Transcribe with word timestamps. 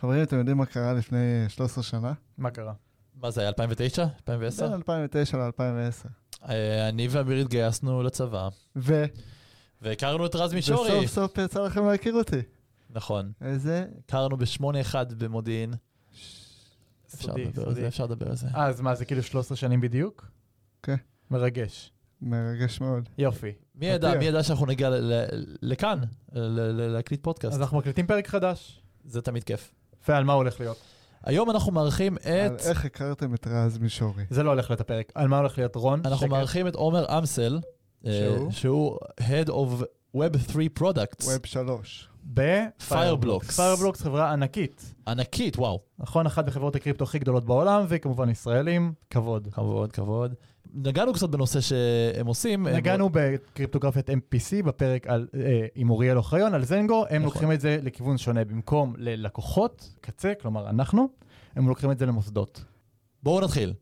חברים, 0.00 0.22
אתם 0.22 0.38
יודעים 0.38 0.56
מה 0.56 0.66
קרה 0.66 0.92
לפני 0.92 1.18
13 1.48 1.84
שנה? 1.84 2.12
מה 2.38 2.50
קרה? 2.50 2.72
מה 3.14 3.30
זה 3.30 3.40
היה 3.40 3.48
2009? 3.48 4.02
2010? 4.02 4.64
בין 4.66 4.72
2009 4.74 5.38
ל-2010. 5.38 6.08
אה, 6.48 6.88
אני 6.88 7.08
ואמיר 7.10 7.36
התגייסנו 7.38 8.02
לצבא, 8.02 8.48
ו... 8.76 9.04
והכרנו 9.82 10.26
את 10.26 10.34
רז 10.34 10.54
מישורי. 10.54 10.98
וסוף 10.98 11.06
סוף 11.06 11.38
יצא 11.38 11.64
לכם 11.64 11.86
להכיר 11.86 12.14
אותי. 12.14 12.40
נכון. 12.90 13.32
איזה... 13.40 13.86
הכרנו 14.04 14.36
ב-81 14.36 14.94
במודיעין. 15.18 15.74
אפשר 17.14 17.28
סודי, 17.28 17.44
לדבר 17.44 17.62
על 17.62 17.68
סודי. 17.68 17.80
זה, 17.80 17.88
אפשר 17.88 18.04
לדבר 18.04 18.28
על 18.28 18.36
זה. 18.36 18.46
אה, 18.54 18.66
אז 18.66 18.80
מה, 18.80 18.94
זה 18.94 19.04
כאילו 19.04 19.22
13 19.22 19.56
שנים 19.56 19.80
בדיוק? 19.80 20.26
כן. 20.82 20.96
מרגש. 21.30 21.92
מרגש 22.22 22.80
מאוד. 22.80 23.08
יופי. 23.18 23.52
מי 23.74 23.86
ידע. 23.86 24.18
מי 24.18 24.24
ידע 24.24 24.42
שאנחנו 24.42 24.66
נגיע 24.66 24.90
ל- 24.90 25.12
ל- 25.12 25.26
לכאן, 25.62 25.98
ל- 26.32 26.38
ל- 26.40 26.92
להקליט 26.92 27.22
פודקאסט. 27.22 27.54
אז 27.54 27.60
אנחנו 27.60 27.78
מקליטים 27.78 28.06
פרק 28.06 28.28
חדש. 28.28 28.82
זה 29.04 29.22
תמיד 29.22 29.44
כיף. 29.44 29.74
ועל 30.08 30.24
מה 30.24 30.32
הולך 30.32 30.60
להיות? 30.60 30.76
היום 31.24 31.50
אנחנו 31.50 31.72
מארחים 31.72 32.16
על 32.24 32.46
את, 32.46 32.60
איך 32.60 32.84
הכרתם 32.84 33.34
את 33.34 33.46
רז 33.50 33.78
מישורי? 33.78 34.24
זה 34.30 34.42
לא 34.42 34.50
הולך 34.50 34.70
להיות 34.70 34.80
הפרק. 34.80 35.12
על 35.14 35.28
מה 35.28 35.38
הולך 35.38 35.58
להיות 35.58 35.76
רון? 35.76 36.00
אנחנו 36.04 36.26
שקר. 36.26 36.36
מארחים 36.36 36.66
את 36.68 36.74
עומר 36.74 37.18
אמזל, 37.18 37.58
אה, 38.06 38.12
שהוא? 38.12 38.50
שהוא 38.50 38.98
Head 39.20 39.48
of 39.48 39.82
Web 40.16 40.52
3 40.52 40.66
Products, 40.78 41.24
Web 41.24 41.46
שלוש. 41.46 42.08
ב 42.24 42.35
Fireblocks. 42.35 43.56
Fireblocks 43.60 44.00
חברה 44.02 44.32
ענקית. 44.32 44.94
ענקית, 45.08 45.56
וואו. 45.58 45.80
נכון, 45.98 46.26
אחת 46.26 46.48
החברות 46.48 46.76
הקריפטו 46.76 47.04
הכי 47.04 47.18
גדולות 47.18 47.44
בעולם, 47.44 47.84
וכמובן 47.88 48.30
ישראלים, 48.30 48.92
כבוד. 49.10 49.48
כבוד, 49.52 49.92
כבוד. 49.92 50.34
נגענו 50.74 51.12
קצת 51.12 51.28
בנושא 51.28 51.60
שהם 51.60 52.26
עושים. 52.26 52.66
הם- 52.66 52.74
נגענו 52.76 53.08
בקריפטוגרפיית 53.12 54.10
MPC 54.10 54.62
בפרק 54.64 55.06
על, 55.06 55.28
אה, 55.34 55.66
עם 55.74 55.90
אוריאל 55.90 56.16
אוחיון 56.16 56.54
על 56.54 56.64
ZenGo, 56.64 57.04
הם 57.10 57.16
נכון. 57.16 57.22
לוקחים 57.22 57.52
את 57.52 57.60
זה 57.60 57.78
לכיוון 57.82 58.18
שונה, 58.18 58.44
במקום 58.44 58.94
ללקוחות, 58.96 59.94
קצה, 60.00 60.32
כלומר 60.42 60.70
אנחנו, 60.70 61.08
הם 61.56 61.68
לוקחים 61.68 61.90
את 61.90 61.98
זה 61.98 62.06
למוסדות. 62.06 62.64
בואו 63.22 63.40
נתחיל. 63.44 63.72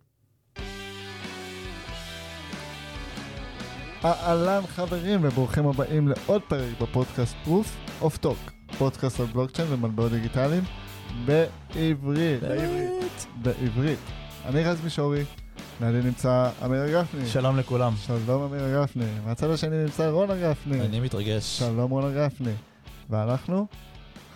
אהלן 4.04 4.62
חברים 4.66 5.20
וברוכים 5.22 5.66
הבאים 5.66 6.08
לעוד 6.08 6.42
פרק 6.48 6.80
בפודקאסט 6.80 7.36
Proof 7.44 7.76
of 8.00 8.16
Talk. 8.16 8.38
פודקאסט 8.78 9.20
על 9.20 9.26
בלוקצ'יין 9.26 9.68
ומטבעות 9.72 10.12
דיגיטליים 10.12 10.62
בעברית. 11.24 12.40
בעברית. 12.42 13.26
בעברית. 13.42 13.98
אני 14.44 14.64
רז 14.64 14.80
מישורי, 14.84 15.24
לידי 15.80 16.06
נמצא 16.06 16.50
אמיר 16.64 17.00
גפני. 17.00 17.26
שלום 17.26 17.56
לכולם. 17.58 17.92
שלום 17.96 18.42
אמיר 18.42 18.82
גפני. 18.82 19.04
מהצד 19.26 19.50
השני 19.50 19.82
נמצא 19.84 20.08
רונה 20.10 20.34
גפני. 20.36 20.80
אני 20.80 21.00
מתרגש. 21.00 21.58
שלום 21.58 21.90
רונה 21.90 22.26
גפני. 22.26 22.52
ואנחנו? 23.10 23.66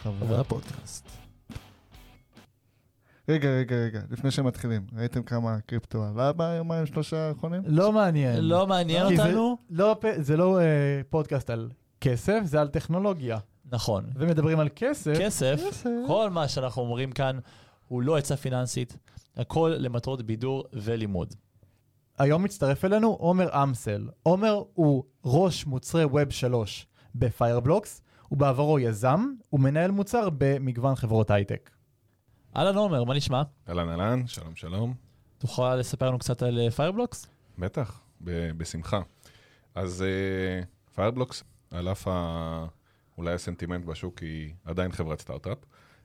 חברי 0.03 0.15
חברי 0.21 0.39
הפודקאסט. 0.39 1.09
רגע, 3.29 3.49
רגע, 3.49 3.77
רגע, 3.77 4.01
לפני 4.11 4.31
שמתחילים, 4.31 4.87
ראיתם 4.97 5.23
כמה 5.23 5.55
הקריפטו 5.55 6.05
עלה 6.05 6.33
ביומיים 6.33 6.87
שלושה 6.87 7.29
האחרונים? 7.29 7.63
לא 7.67 7.93
מעניין. 7.93 8.45
לא 8.45 8.67
מעניין 8.67 9.17
זה- 9.17 9.23
אותנו? 9.23 9.57
לא, 9.71 9.97
זה 10.19 10.37
לא 10.37 10.61
אה, 10.61 10.65
פודקאסט 11.11 11.51
על 11.51 11.71
כסף, 12.01 12.41
זה 12.45 12.61
על 12.61 12.69
טכנולוגיה. 12.69 13.39
נכון. 13.73 14.05
ומדברים 14.17 14.61
על 14.61 14.69
כסף, 14.77 15.13
כסף, 15.21 15.61
כסף. 15.69 15.89
כל 16.07 16.31
מה 16.31 16.49
שאנחנו 16.49 16.83
אומרים 16.83 17.13
כאן 17.13 17.39
הוא 17.89 18.03
לא 18.03 18.17
עצה 18.17 18.37
פיננסית, 18.37 18.97
הכל 19.37 19.75
למטרות 19.79 20.23
בידור 20.23 20.65
ולימוד. 20.73 21.35
היום 22.19 22.43
מצטרף 22.43 22.85
אלינו 22.85 23.09
עומר 23.09 23.63
אמזל. 23.63 24.09
עומר 24.23 24.63
הוא 24.75 25.05
ראש 25.25 25.67
מוצרי 25.67 26.05
Web 26.05 26.31
3 26.31 26.87
ב 27.15 27.22
Fireblocks, 27.22 28.03
הוא 28.29 28.39
בעברו 28.39 28.79
יזם, 28.79 29.27
הוא 29.51 29.61
מנהל 29.61 29.91
מוצר 29.91 30.29
במגוון 30.39 30.95
חברות 30.95 31.31
הייטק. 31.31 31.71
אהלן 32.57 32.77
עומר, 32.77 33.05
מה 33.05 33.15
נשמע? 33.15 33.43
אהלן 33.69 33.89
אהלן, 33.89 34.27
שלום 34.27 34.57
שלום. 34.57 34.95
תוכל 35.39 35.77
לספר 35.77 36.09
לנו 36.09 36.19
קצת 36.19 36.43
על 36.43 36.71
Fireblocks? 36.71 37.27
בטח, 37.59 38.01
ב- 38.25 38.51
בשמחה. 38.57 39.01
אז 39.75 40.05
Fireblocks, 40.95 41.45
על 41.71 41.89
אף 41.93 42.09
ה... 42.09 42.67
אולי 43.19 43.33
הסנטימנט 43.35 43.85
בשוק 43.85 44.19
היא 44.19 44.55
עדיין 44.65 44.93
חברת 44.93 45.21
סטארט-אפ, 45.21 45.59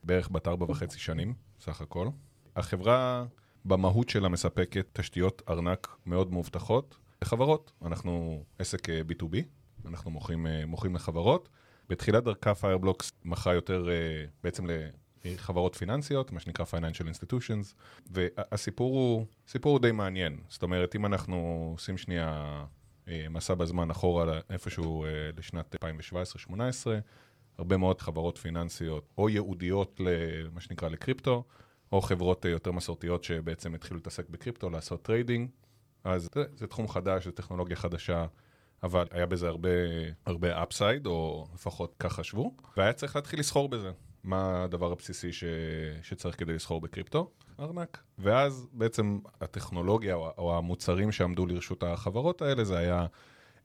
בערך 0.04 0.28
בת 0.32 0.48
ארבע 0.48 0.66
וחצי 0.70 0.98
שנים, 0.98 1.34
סך 1.60 1.80
הכל. 1.80 2.08
החברה 2.56 3.24
במהות 3.64 4.08
שלה 4.08 4.28
מספקת 4.28 4.86
תשתיות 4.92 5.42
ארנק 5.48 5.96
מאוד 6.06 6.32
מאובטחות 6.32 6.96
לחברות. 7.22 7.72
אנחנו 7.84 8.44
עסק 8.58 8.88
אה, 8.90 9.00
B2B, 9.08 9.36
אנחנו 9.88 10.10
מוכרים, 10.10 10.46
אה, 10.46 10.66
מוכרים 10.66 10.94
לחברות. 10.94 11.48
בתחילת 11.88 12.24
דרכה 12.24 12.54
Fireblocks 12.54 13.12
מכרה 13.24 13.54
יותר 13.54 13.88
אה, 13.90 14.24
בעצם 14.44 14.66
לחברות 15.24 15.74
פיננסיות, 15.74 16.32
מה 16.32 16.40
שנקרא 16.40 16.64
Financial 16.64 17.04
Institutions, 17.04 17.74
והסיפור 18.10 18.94
הוא, 18.94 19.26
סיפור 19.48 19.72
הוא 19.72 19.80
די 19.80 19.92
מעניין. 19.92 20.40
זאת 20.48 20.62
אומרת, 20.62 20.96
אם 20.96 21.06
אנחנו 21.06 21.70
עושים 21.74 21.98
שנייה 21.98 22.64
אה, 23.08 23.26
מסע 23.30 23.54
בזמן 23.54 23.90
אחורה 23.90 24.40
איפשהו 24.50 25.04
אה, 25.04 25.10
לשנת 25.36 25.74
2017-2018, 26.50 26.56
הרבה 27.58 27.76
מאוד 27.76 28.00
חברות 28.00 28.38
פיננסיות 28.38 29.08
או 29.18 29.28
ייעודיות 29.28 30.00
למה 30.00 30.60
שנקרא 30.60 30.88
לקריפטו, 30.88 31.44
או 31.92 32.00
חברות 32.00 32.46
אה, 32.46 32.50
יותר 32.50 32.72
מסורתיות 32.72 33.24
שבעצם 33.24 33.74
התחילו 33.74 33.96
להתעסק 33.96 34.28
בקריפטו, 34.28 34.70
לעשות 34.70 35.02
trading. 35.02 35.50
אז 36.04 36.28
זה, 36.34 36.44
זה 36.56 36.66
תחום 36.66 36.88
חדש, 36.88 37.24
זו 37.24 37.30
טכנולוגיה 37.30 37.76
חדשה, 37.76 38.26
אבל 38.82 39.06
היה 39.10 39.26
בזה 39.26 39.48
הרבה, 39.48 39.68
הרבה 40.26 40.62
upside, 40.62 41.06
או 41.06 41.46
לפחות 41.54 41.94
כך 41.98 42.12
חשבו, 42.12 42.54
והיה 42.76 42.92
צריך 42.92 43.16
להתחיל 43.16 43.40
לסחור 43.40 43.68
בזה. 43.68 43.90
מה 44.24 44.64
הדבר 44.64 44.92
הבסיסי 44.92 45.32
ש... 45.32 45.44
שצריך 46.02 46.38
כדי 46.38 46.52
לסחור 46.52 46.80
בקריפטו? 46.80 47.30
ארנק. 47.60 47.98
ואז 48.18 48.66
בעצם 48.72 49.18
הטכנולוגיה 49.40 50.14
או, 50.14 50.30
או 50.38 50.58
המוצרים 50.58 51.12
שעמדו 51.12 51.46
לרשות 51.46 51.82
החברות 51.82 52.42
האלה 52.42 52.64
זה 52.64 52.78
היה 52.78 53.06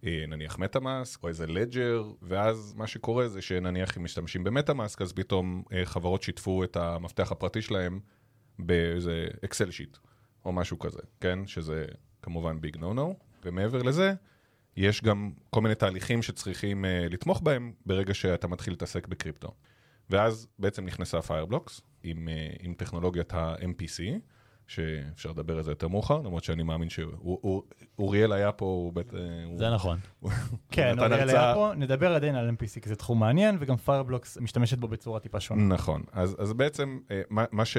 נניח 0.03 0.59
MetaMask 0.59 1.23
או 1.23 1.27
איזה 1.27 1.47
Ledger, 1.47 2.11
ואז 2.21 2.73
מה 2.77 2.87
שקורה 2.87 3.27
זה 3.27 3.41
שנניח 3.41 3.97
אם 3.97 4.03
משתמשים 4.03 4.43
ב 4.43 4.50
MetaMask 4.50 5.01
אז 5.01 5.13
פתאום 5.13 5.63
אה, 5.73 5.85
חברות 5.85 6.23
שיתפו 6.23 6.63
את 6.63 6.77
המפתח 6.77 7.31
הפרטי 7.31 7.61
שלהם 7.61 7.99
באיזה 8.59 9.27
Excel 9.45 9.71
sheet 9.71 9.97
או 10.45 10.51
משהו 10.51 10.79
כזה, 10.79 11.01
כן? 11.19 11.47
שזה 11.47 11.85
כמובן 12.21 12.61
big 12.61 12.77
no 12.77 12.93
no, 12.93 13.15
ומעבר 13.45 13.83
לזה 13.83 14.13
יש 14.77 15.03
גם 15.03 15.31
כל 15.49 15.61
מיני 15.61 15.75
תהליכים 15.75 16.21
שצריכים 16.21 16.85
אה, 16.85 17.07
לתמוך 17.09 17.41
בהם 17.41 17.73
ברגע 17.85 18.13
שאתה 18.13 18.47
מתחיל 18.47 18.73
להתעסק 18.73 19.07
בקריפטו. 19.07 19.53
ואז 20.09 20.47
בעצם 20.59 20.85
נכנסה 20.85 21.21
Fireblocks 21.21 21.81
עם, 22.03 22.27
אה, 22.27 22.53
עם 22.59 22.73
טכנולוגיית 22.73 23.33
ה-MPC, 23.33 24.19
שאפשר 24.71 25.29
לדבר 25.29 25.57
על 25.57 25.63
זה 25.63 25.71
יותר 25.71 25.87
מאוחר, 25.87 26.21
למרות 26.21 26.43
שאני 26.43 26.63
מאמין 26.63 26.89
שאוריאל 26.89 28.31
היה 28.31 28.51
פה, 28.51 28.65
הוא 28.65 28.93
בטח... 28.93 29.13
הוא- 29.45 29.57
זה 29.57 29.69
נכון. 29.69 29.99
כן, 30.71 30.99
אוריאל 30.99 31.29
היה 31.29 31.53
פה, 31.53 31.71
נדבר 31.77 32.13
עדיין 32.15 32.35
על 32.35 32.49
MPC, 32.49 32.79
כי 32.79 32.89
זה 32.89 32.95
תחום 32.95 33.19
מעניין, 33.19 33.57
וגם 33.59 33.77
פיירבלוקס 33.77 34.37
משתמשת 34.37 34.77
בו 34.77 34.87
בצורה 34.87 35.19
טיפה 35.19 35.39
שונה. 35.39 35.63
נכון, 35.63 36.03
אז, 36.11 36.35
אז 36.39 36.53
בעצם 36.53 36.99
אה, 37.11 37.21
מה, 37.29 37.45
מה 37.51 37.65
ש... 37.65 37.77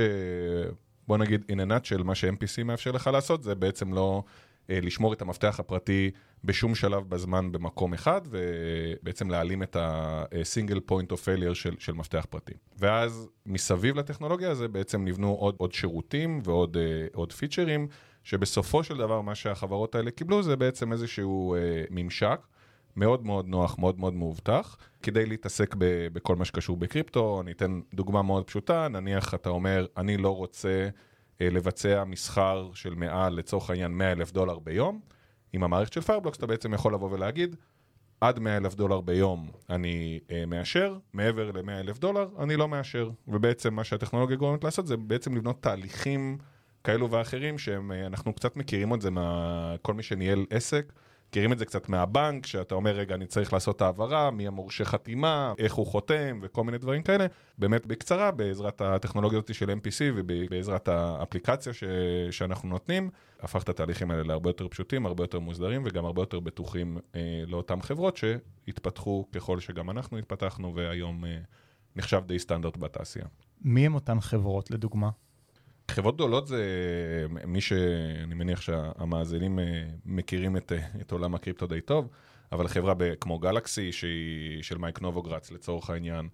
בוא 1.08 1.19
נגיד 1.19 1.44
in 1.50 1.54
a 1.54 1.70
nutshell, 1.70 2.03
מה 2.03 2.14
ש-MPC 2.14 2.64
מאפשר 2.64 2.91
לך 2.91 3.10
לעשות 3.12 3.42
זה 3.42 3.54
בעצם 3.54 3.92
לא 3.94 4.22
אה, 4.26 4.30
לשמור 4.83 5.12
את 5.12 5.22
המפתח 5.22 5.60
הפרטי 5.60 6.10
בשום 6.44 6.75
שלב 6.75 7.09
בזמן 7.09 7.53
במקום 7.53 7.94
אחד, 7.94 8.21
ובעצם 8.31 9.31
להעלים 9.31 9.62
את 9.62 9.77
ה-single 9.77 10.91
point 10.91 11.12
of 11.12 11.16
failure 11.16 11.55
של, 11.78 11.93
מפתח 11.93 12.27
פרטי. 12.31 12.53
ואז 12.78 13.28
מסביב 13.47 13.97
לטכנולוגיה 13.97 14.50
הזה 14.50 14.69
בעצם 14.69 15.05
נבנו 15.05 15.33
עוד, 15.33 15.55
עוד 15.59 15.72
שירותים 15.72 16.41
ועוד 16.44 16.77
אה, 16.77 17.06
עוד 17.15 17.33
פיצ'רים, 17.33 17.88
שבסופו 18.25 18.84
של 18.84 18.97
דבר 18.97 19.21
מה 19.21 19.34
שהחברות 19.34 19.94
האלה 19.94 20.10
קיבלו 20.10 20.43
זה 20.43 20.56
בעצם 20.56 20.93
איזשהו 20.93 21.54
אה, 21.54 21.60
ממשק. 21.91 22.41
מאוד 22.97 23.27
מאוד 23.27 23.49
נוח, 23.49 23.78
מאוד 23.78 24.00
מאוד 24.00 24.15
מאובטח, 24.15 24.77
כדי 25.03 25.27
להתעסק 25.27 25.75
ב- 25.78 26.09
בכל 26.12 26.37
מה 26.37 26.44
שקשור 26.44 26.77
בקריפטו. 26.77 27.41
אני 27.41 27.53
אתן 27.53 27.81
דוגמה 27.94 28.22
מאוד 28.22 28.44
פשוטה, 28.44 28.89
נניח 28.89 29.34
אתה 29.34 29.49
אומר, 29.49 29.87
אני 29.97 30.16
לא 30.16 30.36
רוצה 30.36 30.68
אה, 30.68 30.89
לבצע 31.40 32.04
מסחר 32.04 32.70
של 32.74 32.94
מעל, 32.94 33.34
לצורך 33.34 33.70
העניין, 33.70 33.92
100 33.92 34.12
אלף 34.12 34.32
דולר 34.32 34.58
ביום. 34.58 35.00
עם 35.52 35.64
המערכת 35.64 35.92
של 35.92 36.00
Fireblocks 36.00 36.39
אתה 36.38 36.46
בעצם 36.46 36.74
יכול 36.74 36.94
לבוא 36.94 37.10
ולהגיד, 37.10 37.56
עד 38.20 38.38
100 38.38 38.56
אלף 38.56 38.74
דולר 38.74 39.00
ביום 39.00 39.50
אני 39.70 40.20
אה, 40.30 40.46
מאשר, 40.46 40.98
מעבר 41.12 41.50
ל-100 41.50 41.70
אלף 41.70 41.98
דולר 41.98 42.28
אני 42.38 42.56
לא 42.56 42.68
מאשר. 42.68 43.10
ובעצם 43.28 43.74
מה 43.74 43.84
שהטכנולוגיה 43.84 44.36
גורמת 44.36 44.64
לעשות 44.64 44.86
זה 44.86 44.96
בעצם 44.96 45.36
לבנות 45.36 45.62
תהליכים 45.62 46.38
כאלו 46.84 47.10
ואחרים 47.10 47.58
שהם, 47.58 47.92
אה, 47.92 48.32
קצת 48.36 48.56
מכירים 48.56 48.94
את 48.94 49.00
זה 49.00 49.10
מכל 49.10 49.94
מי 49.94 50.02
שניהל 50.02 50.46
עסק. 50.50 50.92
מכירים 51.32 51.52
את 51.52 51.58
זה 51.58 51.64
קצת 51.64 51.88
מהבנק, 51.88 52.46
שאתה 52.46 52.74
אומר, 52.74 52.90
רגע, 52.90 53.14
אני 53.14 53.26
צריך 53.26 53.52
לעשות 53.52 53.82
העברה, 53.82 54.30
מי 54.30 54.46
המורשה 54.46 54.84
חתימה, 54.84 55.54
איך 55.58 55.74
הוא 55.74 55.86
חותם 55.86 56.38
וכל 56.42 56.64
מיני 56.64 56.78
דברים 56.78 57.02
כאלה. 57.02 57.26
באמת 57.58 57.86
בקצרה, 57.86 58.30
בעזרת 58.30 58.80
הטכנולוגיות 58.80 59.50
של 59.52 59.70
MPC 59.70 60.00
ובעזרת 60.16 60.88
האפליקציה 60.88 61.72
ש... 61.72 61.84
שאנחנו 62.30 62.68
נותנים, 62.68 63.10
הפך 63.40 63.62
את 63.62 63.68
התהליכים 63.68 64.10
האלה 64.10 64.22
להרבה 64.22 64.50
יותר 64.50 64.68
פשוטים, 64.68 65.06
הרבה 65.06 65.24
יותר 65.24 65.40
מוסדרים 65.40 65.82
וגם 65.84 66.04
הרבה 66.04 66.22
יותר 66.22 66.40
בטוחים 66.40 66.98
אה, 67.14 67.42
לאותן 67.46 67.82
חברות 67.82 68.16
שהתפתחו 68.16 69.26
ככל 69.32 69.60
שגם 69.60 69.90
אנחנו 69.90 70.18
התפתחנו 70.18 70.74
והיום 70.74 71.24
אה, 71.24 71.38
נחשב 71.96 72.22
די 72.26 72.38
סטנדרט 72.38 72.76
בתעשייה. 72.76 73.26
מי 73.60 73.86
הם 73.86 73.94
אותן 73.94 74.20
חברות, 74.20 74.70
לדוגמה? 74.70 75.10
חברות 75.92 76.15
גדולות 76.15 76.47
זה 76.47 76.65
מי 77.47 77.60
שאני 77.60 78.34
מניח 78.34 78.60
שהמאזינים 78.60 79.59
אה, 79.59 79.65
מכירים 80.06 80.56
את, 80.56 80.72
אה, 80.72 80.78
את 81.00 81.12
עולם 81.12 81.34
הקריפטו 81.34 81.66
די 81.66 81.80
טוב, 81.80 82.09
אבל 82.53 82.68
חברה 82.68 82.94
כמו 83.21 83.39
גלקסי, 83.39 83.92
שהיא 83.92 84.62
של 84.62 84.78
מייק 84.78 85.00
נובוגרץ 85.00 85.50
לצורך 85.50 85.91
העניין, 85.91 86.28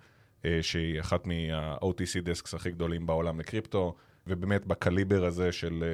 אה, 0.45 0.59
שהיא 0.63 1.01
אחת 1.01 1.27
מה-OTC 1.27 2.21
דסקס 2.23 2.55
הכי 2.55 2.71
גדולים 2.71 3.07
בעולם 3.07 3.41
לקריפטו, 3.41 3.95
ובאמת 4.27 4.67
בקליבר 4.67 5.25
הזה 5.25 5.53
של, 5.53 5.85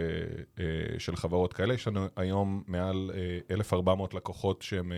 של 0.99 1.17
חברות 1.17 1.53
כאלה, 1.53 1.75
יש 1.75 1.89
לנו 1.89 2.07
היום 2.17 2.63
מעל 2.67 3.11
1,400 3.51 4.15
לקוחות 4.15 4.63
שהם... 4.63 4.93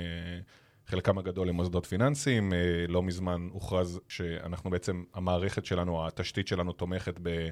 חלקם 0.86 1.18
הגדול 1.18 1.48
הם 1.48 1.54
מוסדות 1.54 1.86
פיננסיים, 1.86 2.52
לא 2.88 3.02
מזמן 3.02 3.48
הוכרז 3.52 4.00
שאנחנו 4.08 4.70
בעצם, 4.70 5.04
המערכת 5.14 5.64
שלנו, 5.66 6.06
התשתית 6.06 6.48
שלנו 6.48 6.72
תומכת 6.72 7.14
ב... 7.22 7.48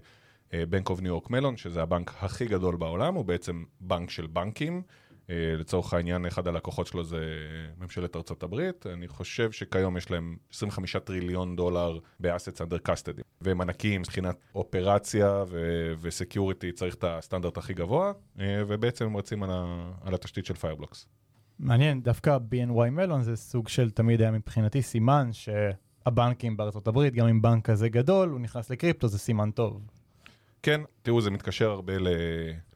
Bank 0.68 0.90
of 0.90 1.00
New 1.00 1.08
York 1.08 1.30
Mellon, 1.30 1.56
שזה 1.56 1.82
הבנק 1.82 2.14
הכי 2.20 2.46
גדול 2.46 2.76
בעולם, 2.76 3.14
הוא 3.14 3.24
בעצם 3.24 3.64
בנק 3.80 4.10
של 4.10 4.26
בנקים. 4.26 4.82
אה, 5.30 5.54
לצורך 5.58 5.94
העניין, 5.94 6.26
אחד 6.26 6.48
הלקוחות 6.48 6.86
שלו 6.86 7.04
זה 7.04 7.18
ממשלת 7.80 8.16
ארצות 8.16 8.42
הברית. 8.42 8.86
אני 8.86 9.08
חושב 9.08 9.52
שכיום 9.52 9.96
יש 9.96 10.10
להם 10.10 10.36
25 10.52 10.96
טריליון 10.96 11.56
דולר 11.56 11.98
ב-assets 12.20 12.58
under 12.58 12.90
custody. 12.90 13.22
והם 13.40 13.60
ענקים 13.60 14.00
מבחינת 14.00 14.36
אופרציה 14.54 15.44
ו 16.00 16.07
security, 16.07 16.72
צריך 16.72 16.94
את 16.94 17.04
הסטנדרט 17.04 17.56
הכי 17.56 17.74
גבוה, 17.74 18.12
אה, 18.40 18.62
ובעצם 18.68 19.04
הם 19.04 19.16
רצים 19.16 19.42
על, 19.42 19.50
ה- 19.52 19.90
על 20.00 20.14
התשתית 20.14 20.46
של 20.46 20.54
Fireblocks. 20.54 21.06
מעניין, 21.58 22.02
דווקא 22.02 22.38
BNY 22.50 22.90
Mellon 22.90 23.22
זה 23.22 23.36
סוג 23.36 23.68
של 23.68 23.90
תמיד 23.90 24.20
היה 24.20 24.30
מבחינתי 24.30 24.82
סימן 24.82 25.30
שהבנקים 25.32 26.56
בארצות 26.56 26.88
הברית, 26.88 27.14
גם 27.14 27.26
אם 27.28 27.42
בנק 27.42 27.64
כזה 27.70 27.88
גדול, 27.88 28.28
הוא 28.28 28.40
נכנס 28.40 28.70
לקריפטו, 28.70 29.08
זה 29.08 29.18
סימן 29.18 29.50
טוב. 29.50 29.82
כן, 30.64 30.80
תראו, 31.02 31.20
זה 31.20 31.30
מתקשר 31.30 31.70
הרבה 31.70 31.92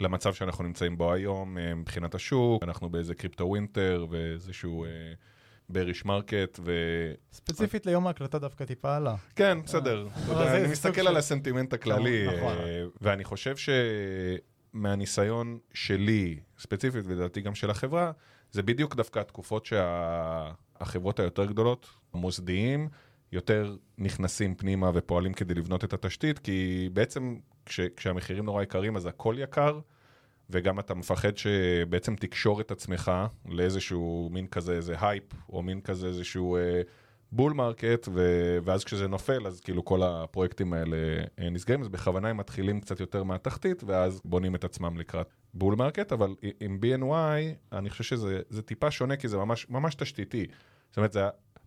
למצב 0.01 0.35
שאנחנו 0.35 0.65
נמצאים 0.65 0.99
בו 0.99 1.13
היום 1.13 1.59
אה, 1.59 1.75
מבחינת 1.75 2.15
השוק, 2.15 2.63
אנחנו 2.63 2.91
באיזה 2.91 3.15
crypto 3.15 3.45
winter 3.45 4.07
ואיזשהו 4.11 4.87
bearish 5.69 6.05
market 6.05 6.61
ו... 6.65 6.73
ספציפית 7.33 7.87
ליום 7.87 8.07
ההקלטה 8.07 8.39
דווקא 8.39 8.65
טיפה 8.65 8.97
עלה. 8.97 9.15
כן, 9.37 9.59
בסדר. 9.65 10.09
אני 10.31 10.69
מסתכל 10.69 11.09
על 11.09 11.17
הסנטימנט 11.17 11.73
הכללי, 11.73 12.27
נכון, 12.27 12.39
נכון. 12.39 12.59
אה, 12.59 12.85
ואני 13.01 13.25
חושב 13.25 13.55
שמהניסיון 14.75 15.59
שלי, 15.75 16.41
ספציפית 16.59 17.05
ולדעתי 17.07 17.41
גם 17.41 17.55
של 17.55 17.71
החברה, 17.71 18.13
זה 18.51 18.63
בדיוק 18.63 18.95
דווקא 18.95 19.19
התקופות 19.19 19.67
שהחברות 19.67 21.21
היותר 21.21 21.45
גדולות, 21.45 21.87
המוסדיים, 22.15 22.89
יותר 23.33 23.77
נכנסים 23.99 24.55
פנימה 24.55 24.91
ופועלים 24.95 25.33
כדי 25.33 25.55
לבנות 25.55 25.85
את 25.85 25.93
התשתית, 25.93 26.39
כי 26.39 26.89
בעצם 26.93 27.37
כש, 27.69 27.81
כשהמחירים 27.81 28.45
נורא 28.45 28.63
יקרים 28.63 28.97
אז 28.97 29.07
הכל 29.07 29.35
יקר, 29.39 29.81
וגם 30.51 30.79
אתה 30.79 30.95
מפחד 30.95 31.37
שבעצם 31.37 32.17
תקשור 32.17 32.61
את 32.61 32.71
עצמך 32.71 33.13
לאיזשהו 33.49 34.29
מין 34.33 34.47
כזה, 34.47 34.73
איזה 34.73 34.95
הייפ, 35.01 35.25
או 35.49 35.63
מין 35.63 35.81
כזה 35.81 36.07
איזשהו 36.07 36.57
אה, 36.57 36.83
bull 37.33 37.53
market, 37.53 38.09
ו, 38.15 38.59
ואז 38.65 38.85
כשזה 38.85 39.09
נופל, 39.09 39.47
אז 39.47 39.61
כאילו 39.61 39.85
כל 39.85 40.03
הפרויקטים 40.03 40.73
האלה 40.73 40.97
אה, 41.39 41.51
נסגרים, 41.51 41.81
אז 41.81 41.89
בכוונה 41.89 42.29
הם 42.29 42.37
מתחילים 42.37 42.81
קצת 42.81 43.01
יותר 43.01 43.25
מהתחתית, 43.25 43.85
ואז 43.87 44.21
בונים 44.25 44.55
את 44.55 44.65
עצמם 44.65 44.99
לקראת 44.99 45.29
bull 45.55 45.75
market, 45.75 46.13
אבל 46.13 46.35
עם 46.61 46.79
BNY, 46.83 47.77
אני 47.77 47.91
חושב 47.91 48.05
שזה 48.05 48.63
טיפה 48.63 48.91
שונה, 48.91 49.17
כי 49.17 49.29
זה 49.29 49.37
ממש, 49.37 49.67
ממש 49.69 49.95
תשתיתי. 49.95 50.47
זאת 50.89 50.97
אומרת, 50.97 51.13
זה 51.13 51.21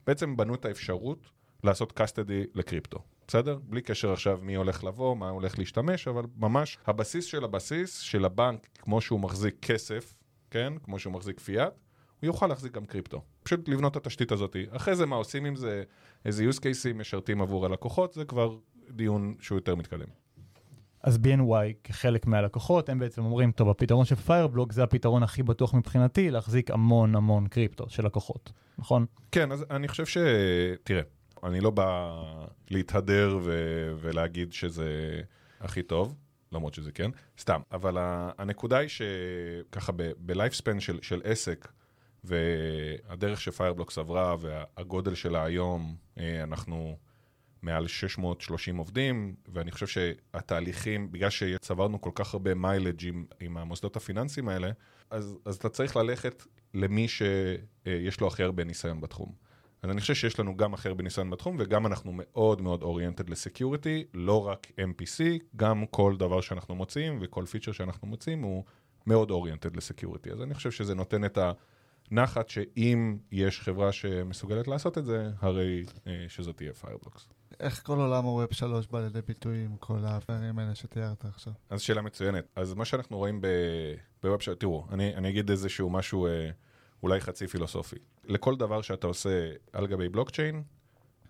בעצם 0.07 0.38
בנו 0.38 0.56
את 0.56 0.65
האפשרות 0.65 1.30
לעשות 1.63 2.00
custody 2.00 2.47
לקריפטו. 2.56 3.00
בסדר? 3.31 3.60
בלי 3.63 3.81
קשר 3.81 4.12
עכשיו 4.12 4.39
מי 4.42 4.56
הולך 4.56 4.83
לבוא, 4.83 5.18
מה 5.18 5.30
הולך 5.30 5.60
להשתמש, 5.60 6.07
אבל 6.07 6.24
ממש 6.38 6.78
הבסיס 6.88 7.25
של 7.25 7.44
הבסיס 7.44 8.00
של 8.00 8.25
הבנק, 8.25 8.68
כמו 8.80 9.01
שהוא 9.01 9.19
מחזיק 9.19 9.56
כסף, 9.62 10.13
כן? 10.50 10.74
כמו 10.83 11.00
שהוא 11.00 11.13
מחזיק 11.13 11.39
פיאט, 11.39 11.74
הוא 12.19 12.28
יוכל 12.28 12.48
להחזיק 12.48 12.74
גם 12.74 12.86
קריפטו. 12.86 13.22
פשוט 13.44 13.69
לבנות 13.69 13.98
את 13.98 14.06
התשתית 14.06 14.31
הזאת. 14.31 14.56
אחרי 14.69 14.95
זה 14.95 15.06
מה 15.06 15.16
עושים 15.16 15.45
עם 15.45 15.56
זה, 15.56 15.83
איזה 16.25 16.50
use 16.50 16.57
cases 16.57 16.94
משרתים 16.95 17.42
עבור 17.42 17.66
הלקוחות, 17.66 18.13
זה 18.13 18.25
כבר 18.25 18.57
דיון 18.89 19.36
שהוא 19.39 19.57
יותר 19.57 19.75
מתקדם. 19.75 20.07
אז 21.04 21.18
BNY 21.18 21.74
כחלק 21.83 22.25
מהלקוחות, 22.25 22.89
הם 22.89 23.00
בעצם 23.00 23.25
אומרים, 23.25 23.51
טוב, 23.51 23.69
הפתרון 23.69 24.06
של 24.06 24.16
פיירבלוק 24.16 24.74
זה 24.74 24.83
הפתרון 24.83 25.24
הכי 25.24 25.44
בטוח 25.44 25.74
מבחינתי 25.74 26.31
להחזיק 26.31 26.72
המון 26.72 27.16
המון 27.16 27.48
קריפטו 27.48 27.89
של 27.89 28.06
לקוחות, 28.06 28.51
נכון? 28.78 29.06
כן, 29.31 29.51
אז 29.51 29.66
אני 29.69 29.88
חושב 29.88 30.06
ש... 30.06 30.18
תראה, 30.83 31.01
אני 31.43 31.59
לא 31.59 31.69
בא 31.69 32.13
להתהדר 32.69 33.39
ו- 33.43 33.93
ולהגיד 33.99 34.53
שזה 34.53 35.21
הכי 35.59 35.83
טוב, 35.83 36.15
למרות 36.51 36.73
שזה 36.73 36.91
כן, 36.91 37.11
סתם. 37.39 37.61
אבל 37.71 37.95
הנקודה 38.38 38.77
היא 38.77 38.89
שככה 38.89 39.91
בלייפספן 40.17 40.79
של, 40.79 40.99
של 41.01 41.21
עסק, 41.23 41.67
והדרך 42.23 43.41
ש 43.41 43.51
Fireblocks 43.51 43.97
עברה 43.97 44.35
והגודל 44.39 45.15
שלה 45.15 45.43
היום, 45.43 45.95
אה, 46.17 46.43
אנחנו 46.43 46.97
מעל 47.61 47.87
630 47.87 48.77
עובדים, 48.77 49.35
ואני 49.47 49.71
חושב 49.71 49.87
שהתהליכים, 49.87 51.11
בגלל 51.11 51.29
שצברנו 51.29 52.01
כל 52.01 52.11
כך 52.15 52.33
הרבה 52.33 52.53
mileage 52.53 53.06
עם, 53.07 53.25
עם 53.39 53.57
המוסדות 53.57 53.95
הפיננסיים 53.95 54.47
האלה, 54.47 54.71
אז, 55.09 55.37
אז 55.45 55.55
אתה 55.55 55.69
צריך 55.69 55.95
ללכת 55.95 56.44
למי 56.73 57.07
שיש 57.07 58.21
לו 58.21 58.27
הכי 58.27 58.44
הרבה 58.44 58.63
ניסיון 58.63 59.01
בתחום. 59.01 59.31
אז 59.83 59.89
אני 59.89 60.01
חושב 60.01 60.13
שיש 60.13 60.39
לנו 60.39 60.57
גם 60.57 60.74
אחר 60.74 60.94
בניסיון 60.94 61.30
בתחום, 61.30 61.56
וגם 61.60 61.86
אנחנו 61.86 62.12
מאוד 62.16 62.62
מאוד 62.62 62.83
oriented 62.83 63.29
ל 63.29 63.37
security, 63.37 64.03
לא 64.13 64.48
רק 64.48 64.68
MPC, 64.68 65.24
גם 65.56 65.86
כל 65.86 66.16
דבר 66.18 66.42
שאנחנו 66.42 66.75
מוצאים 66.75 67.19
וכל 67.22 67.45
feature 67.45 67.71
שאנחנו 67.72 68.07
מוצאים 68.07 68.42
הוא 68.42 68.63
מאוד 69.07 69.31
oriented 69.31 69.75
ל 69.75 69.81
security. 69.81 70.31
אז 70.31 70.42
אני 70.42 70.54
חושב 70.54 70.72
שזה 70.72 70.95
נותן 70.95 71.25
את 71.25 71.38
הנחת 72.12 72.50
שאם 72.50 73.18
יש 73.31 73.62
חברה 73.62 73.92
שמסוגלת 73.92 74.68
לעשות 74.68 74.98
את 74.98 75.06
זה, 75.06 75.30
הרי 75.39 75.86
אה, 76.07 76.25
שזאת 76.28 76.57
תהיה 76.57 76.74
Fireblocks. 76.73 77.27
איך 77.60 77.86
כל 77.86 78.00
עולם 78.00 78.24
ה 78.23 78.31
Web 78.31 78.51
3 78.51 78.88
בא 78.88 79.00
לידי 79.00 79.22
ביטוי 79.28 79.66
עם 79.66 79.78
כל 79.80 80.00
הדברים 80.04 80.60
האלה 80.60 80.75
שתיארת 80.75 81.25
עכשיו? 81.25 81.54
אז 81.69 81.81
שאלה 81.81 82.01
מצוינת. 82.01 82.45
אז 82.56 82.74
מה 82.74 82.86
שאנחנו 82.86 83.18
רואים 83.18 83.42
ב 84.23 84.28
Web 84.28 84.41
3, 84.42 84.57
תראו, 84.60 84.88
אני, 84.92 85.16
אני 85.16 85.30
אגיד 85.30 85.50
איזשהו 85.50 85.89
משהו... 85.89 86.28
אה, 86.28 86.50
אולי 87.04 87.22
חצי 87.22 87.48
פילוסופי. 87.48 87.95
לכל 88.31 88.56
דבר 88.56 88.81
שאתה 88.81 89.07
עושה 89.07 89.51
על 89.74 89.88
גבי 89.88 90.10
בלוקצ'יין, 90.10 90.63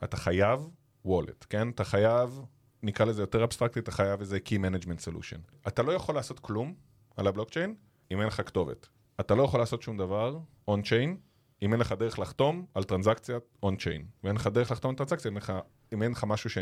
אתה 0.03 0.18
חייב 0.18 0.69
wallet, 1.05 1.45
כן? 1.50 1.69
אתה 1.69 1.83
חייב, 1.83 2.42
נקרא 2.83 3.06
לזה 3.06 3.24
יותר 3.24 3.44
אבסטרקטי, 3.44 3.80
אתה 3.80 3.92
חייב 3.92 4.19
איזה 4.19 4.39
Key 4.45 4.51
Management 4.51 5.09
Solution. 5.09 5.67
אתה 5.67 5.84
לא 5.84 5.91
יכול 5.91 6.15
לעשות 6.15 6.39
כלום 6.39 6.74
על 7.17 7.27
הבלוקצ'יין 7.27 7.75
אם 8.12 8.20
אין 8.20 8.27
לך 8.27 8.41
כתובת. 8.46 8.88
אתה 9.20 9.36
לא 9.36 9.43
יכול 9.43 9.60
לעשות 9.60 9.81
שום 9.81 9.98
דבר 9.98 10.39
און-צ'יין 10.67 11.17
אם 11.62 11.74
אין 11.74 11.79
לך 11.79 11.91
דרך 11.91 12.20
לחתום 12.20 12.65
על 12.74 12.84
טרנזקציה 12.84 13.38
און-צ'יין. 13.63 14.05
ואין 14.24 14.36
לך 14.36 14.48
דרך 14.48 14.72
לחתום 14.72 14.89
על 14.89 14.98
טרנזקציה 14.98 15.31
אם 15.93 16.03
אין 16.03 16.12
לך 16.12 16.24
משהו 16.24 16.50
ש... 16.50 16.58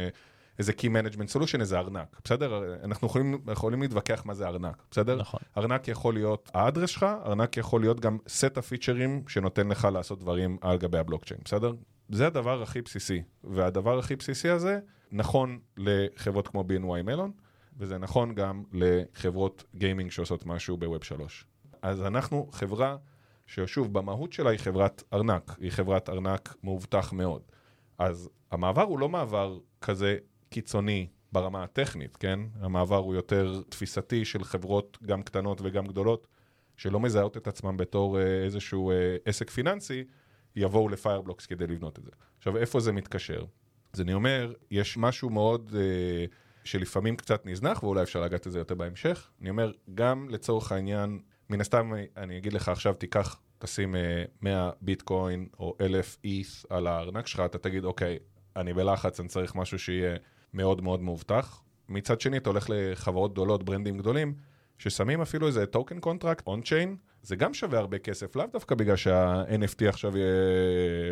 איזה 0.60 0.72
Key 0.72 0.86
Management 0.86 1.36
Solution, 1.36 1.60
איזה 1.60 1.80
ארנק, 1.80 2.22
בסדר? 2.24 2.76
אנחנו 2.84 3.08
יכולים, 3.08 3.42
יכולים 3.52 3.82
להתווכח 3.82 4.26
מה 4.26 4.34
זה 4.34 4.48
ארנק, 4.48 4.84
בסדר? 4.92 5.16
נכון. 5.16 5.40
ארנק 5.58 5.88
יכול 5.88 6.14
להיות 6.14 6.52
האדרס 6.54 6.90
שלך, 6.90 7.06
ארנק 7.26 7.58
יכול 7.58 7.82
להיות 7.82 8.00
גם 8.00 8.18
סט 8.28 8.58
הפיצ'רים 8.58 9.24
שנותן 9.28 9.68
לך 9.68 9.88
לעשות 9.94 10.20
דברים 10.20 10.58
על 10.62 10.78
גבי 10.78 10.98
הבלוקצ'יין, 10.98 11.40
בסדר? 11.46 11.74
זה 12.10 12.28
הדבר 12.28 12.62
הכי 12.62 12.82
בסיסי, 12.82 13.22
והדבר 13.44 14.00
הכי 14.00 14.16
בסיסי 14.16 14.50
הזה 14.50 14.80
נכון 15.12 15.60
לחברות 15.78 16.48
כמו 16.48 16.64
BNY 16.70 17.04
מלון, 17.04 17.32
וזה 17.78 17.98
נכון 17.98 18.36
גם 18.36 18.64
לחברות 18.74 19.64
גיימינג 19.76 20.12
שעושות 20.12 20.46
משהו 20.46 20.78
בווב 20.78 21.04
3. 21.04 21.46
אז 21.82 22.02
אנחנו 22.02 22.50
חברה 22.52 22.98
ששוב, 23.48 23.94
במהות 23.94 24.34
שלה 24.34 24.50
היא 24.50 24.60
חברת 24.60 25.04
ארנק, 25.14 25.56
היא 25.60 25.72
חברת 25.72 26.10
ארנק 26.10 26.56
מאובטח 26.64 27.14
מאוד. 27.14 27.42
אז 27.98 28.30
המעבר 28.52 28.82
הוא 28.82 29.00
לא 29.00 29.10
מעבר 29.10 29.60
כזה 29.82 30.18
קיצוני 30.50 31.08
ברמה 31.32 31.64
הטכנית, 31.64 32.18
כן? 32.18 32.40
המעבר 32.60 32.98
הוא 32.98 33.16
יותר 33.16 33.62
תפיסתי 33.70 34.26
של 34.26 34.44
חברות 34.44 34.98
גם 35.06 35.24
קטנות 35.24 35.62
וגם 35.64 35.88
גדולות, 35.88 36.28
שלא 36.78 37.00
מזהות 37.00 37.38
את 37.38 37.48
עצמם 37.48 37.78
בתור 37.78 38.20
אה, 38.20 38.44
איזשהו 38.44 38.92
אה, 38.92 39.16
עסק 39.26 39.50
פיננסי, 39.50 40.04
יבואו 40.56 40.90
ל 40.90 40.95
Fireblocks 40.95 41.46
כדי 41.46 41.68
לבנות 41.68 42.00
את 42.00 42.04
זה. 42.04 42.12
עכשיו, 42.38 42.58
איפה 42.58 42.80
זה 42.80 42.92
מתקשר? 42.92 43.46
אז 43.94 44.02
אני 44.02 44.14
אומר, 44.14 44.54
יש 44.72 44.98
משהו 44.98 45.30
מאוד 45.30 45.76
אה, 45.78 46.26
שלפעמים 46.64 47.16
קצת 47.16 47.46
נזנח, 47.46 47.84
ואולי 47.84 48.04
אפשר 48.04 48.22
לגעת 48.22 48.48
את 48.48 48.52
זה 48.52 48.60
יותר 48.60 48.76
בהמשך. 48.76 49.32
אני 49.42 49.50
אומר, 49.50 49.72
גם 49.96 50.30
לצורך 50.30 50.72
העניין, 50.72 51.20
מן 51.50 51.62
הסתם 51.62 51.92
אני 52.18 52.38
אגיד 52.38 52.54
לך 52.54 52.70
עכשיו, 52.70 52.94
תיקח, 52.94 53.40
תשים 53.60 53.96
100 54.42 54.72
ביטקוין 54.82 55.48
או 55.60 55.76
1,000 55.82 56.18
ETH 56.24 56.48
על 56.70 56.88
הארנק 56.88 57.28
שלך, 57.28 57.40
אתה 57.46 57.58
תגיד, 57.58 57.84
אוקיי, 57.84 58.18
אני 58.56 58.74
בלחץ, 58.74 59.20
אני 59.20 59.30
צריך 59.30 59.56
משהו 59.56 59.80
שיהיה 59.80 60.18
מאוד 60.54 60.82
מאוד 60.82 61.02
מאובטח. 61.02 61.64
מצד 61.90 62.22
שני, 62.22 62.38
אתה 62.38 62.50
הולך 62.50 62.70
לחברות 62.70 63.34
גדולות, 63.34 63.64
brandים 63.64 63.98
גדולים, 63.98 64.34
ששמים 64.78 65.22
אפילו 65.22 65.48
איזה 65.48 65.66
token 65.66 66.00
contract, 66.00 66.48
on 66.48 66.62
chain, 66.62 66.96
זה 67.22 67.36
גם 67.36 67.54
שווה 67.54 67.80
הרבה 67.80 68.00
כסף, 68.00 68.36
לאו 68.36 68.46
דווקא 68.54 68.76
בגלל 68.76 68.96
שה-NFT 68.96 69.90
עכשיו 69.90 70.18
יהיה, 70.18 70.28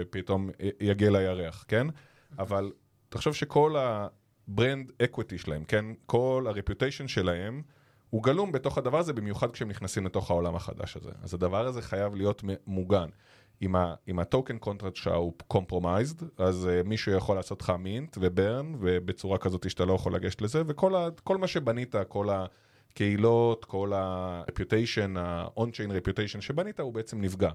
פתאום 0.10 0.50
יגיע 0.80 1.10
לירח, 1.10 1.66
כן? 1.68 1.88
אבל 2.40 2.72
תחשוב 3.10 3.34
שכל 3.34 3.76
ה 3.78 3.97
brand 3.97 4.92
equity 5.04 5.38
שלהם, 5.38 5.64
כן? 5.64 5.86
כל 6.06 6.46
ה 6.48 6.53
reputation 6.53 7.08
שלהם, 7.08 7.62
הוא 8.10 8.24
גלום 8.24 8.52
בתוך 8.52 8.78
הדבר 8.78 9.00
הזה, 9.00 9.14
במיוחד 9.14 9.52
כשהם 9.52 9.70
נכנסים 9.70 10.06
לתוך 10.06 10.32
העולם 10.32 10.56
החדש 10.56 10.98
הזה. 10.98 11.12
אז 11.24 11.34
הדבר 11.34 11.68
הזה 11.68 11.82
חייב 11.82 12.16
להיות 12.16 12.44
מוגן. 12.68 13.10
אם, 13.62 14.20
ה 14.20 14.26
token 14.26 14.58
contract 14.58 14.96
שלך 14.96 15.14
הוא 15.16 15.34
compromised, 15.48 16.28
אז 16.38 16.70
uh, 16.70 16.88
מישהו 16.88 17.12
יכול 17.12 17.36
לעשות 17.36 17.62
לך 17.62 17.70
mint 17.70 18.18
ו 18.22 18.31
burn, 18.31 18.76
ובצורה 18.80 19.38
כזאת 19.38 19.70
שאתה 19.70 19.86
לא 19.86 19.94
יכול 19.94 20.16
לגשת 20.16 20.42
לזה, 20.42 20.62
וכל 20.68 20.96
ה, 20.96 21.10
מה 21.30 21.48
שבנית, 21.48 21.96
כל 22.08 22.28
הקהילות, 22.30 23.66
כל 23.66 23.94
ה-reputation, 23.94 25.20
ה-on-chain 25.20 25.90
reputation 25.90 26.42
שבנית, 26.42 26.80
הוא 26.80 26.94
בעצם 26.94 27.22
נפגע. 27.22 27.52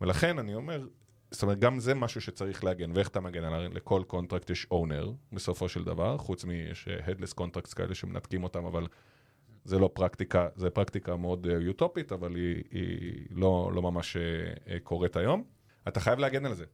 ולכן 0.00 0.38
אני 0.38 0.54
אומר, 0.54 0.86
זאת 1.30 1.42
אומרת, 1.42 1.58
גם 1.58 1.80
זה 1.80 1.94
משהו 1.94 2.20
שצריך 2.20 2.64
להגן, 2.64 2.90
ואיך 2.94 3.08
אתה 3.08 3.20
מגן? 3.20 3.72
לכל 3.72 4.02
contract 4.06 4.50
יש 4.50 4.66
owner, 4.70 5.12
בסופו 5.32 5.68
של 5.68 5.84
דבר, 5.84 6.18
חוץ 6.18 6.44
מיש 6.44 6.88
headless 7.06 7.32
contracts 7.32 7.74
כאלה 7.74 7.94
שמנתקים 7.94 8.44
אותם, 8.44 8.64
אבל 8.64 8.86
זה 9.66 9.78
לא 9.78 9.90
פרקטיקה, 9.92 10.48
זה 10.56 10.70
פרקטיקה 10.70 11.16
מאוד 11.16 11.46
אה, 11.46 11.52
יוטופית, 11.52 12.12
אבל 12.12 12.36
היא, 12.36 12.62
היא 12.70 13.26
לא, 13.30 13.70
לא 13.74 13.82
ממש 13.82 14.16
אה, 14.16 14.22
אה, 14.72 14.80
קורית 14.80 15.16
היום. 15.16 15.44
אתה 15.88 16.00
חייב 16.00 16.18
להגן 16.18 16.46
על 16.46 16.54
זה. 16.54 16.64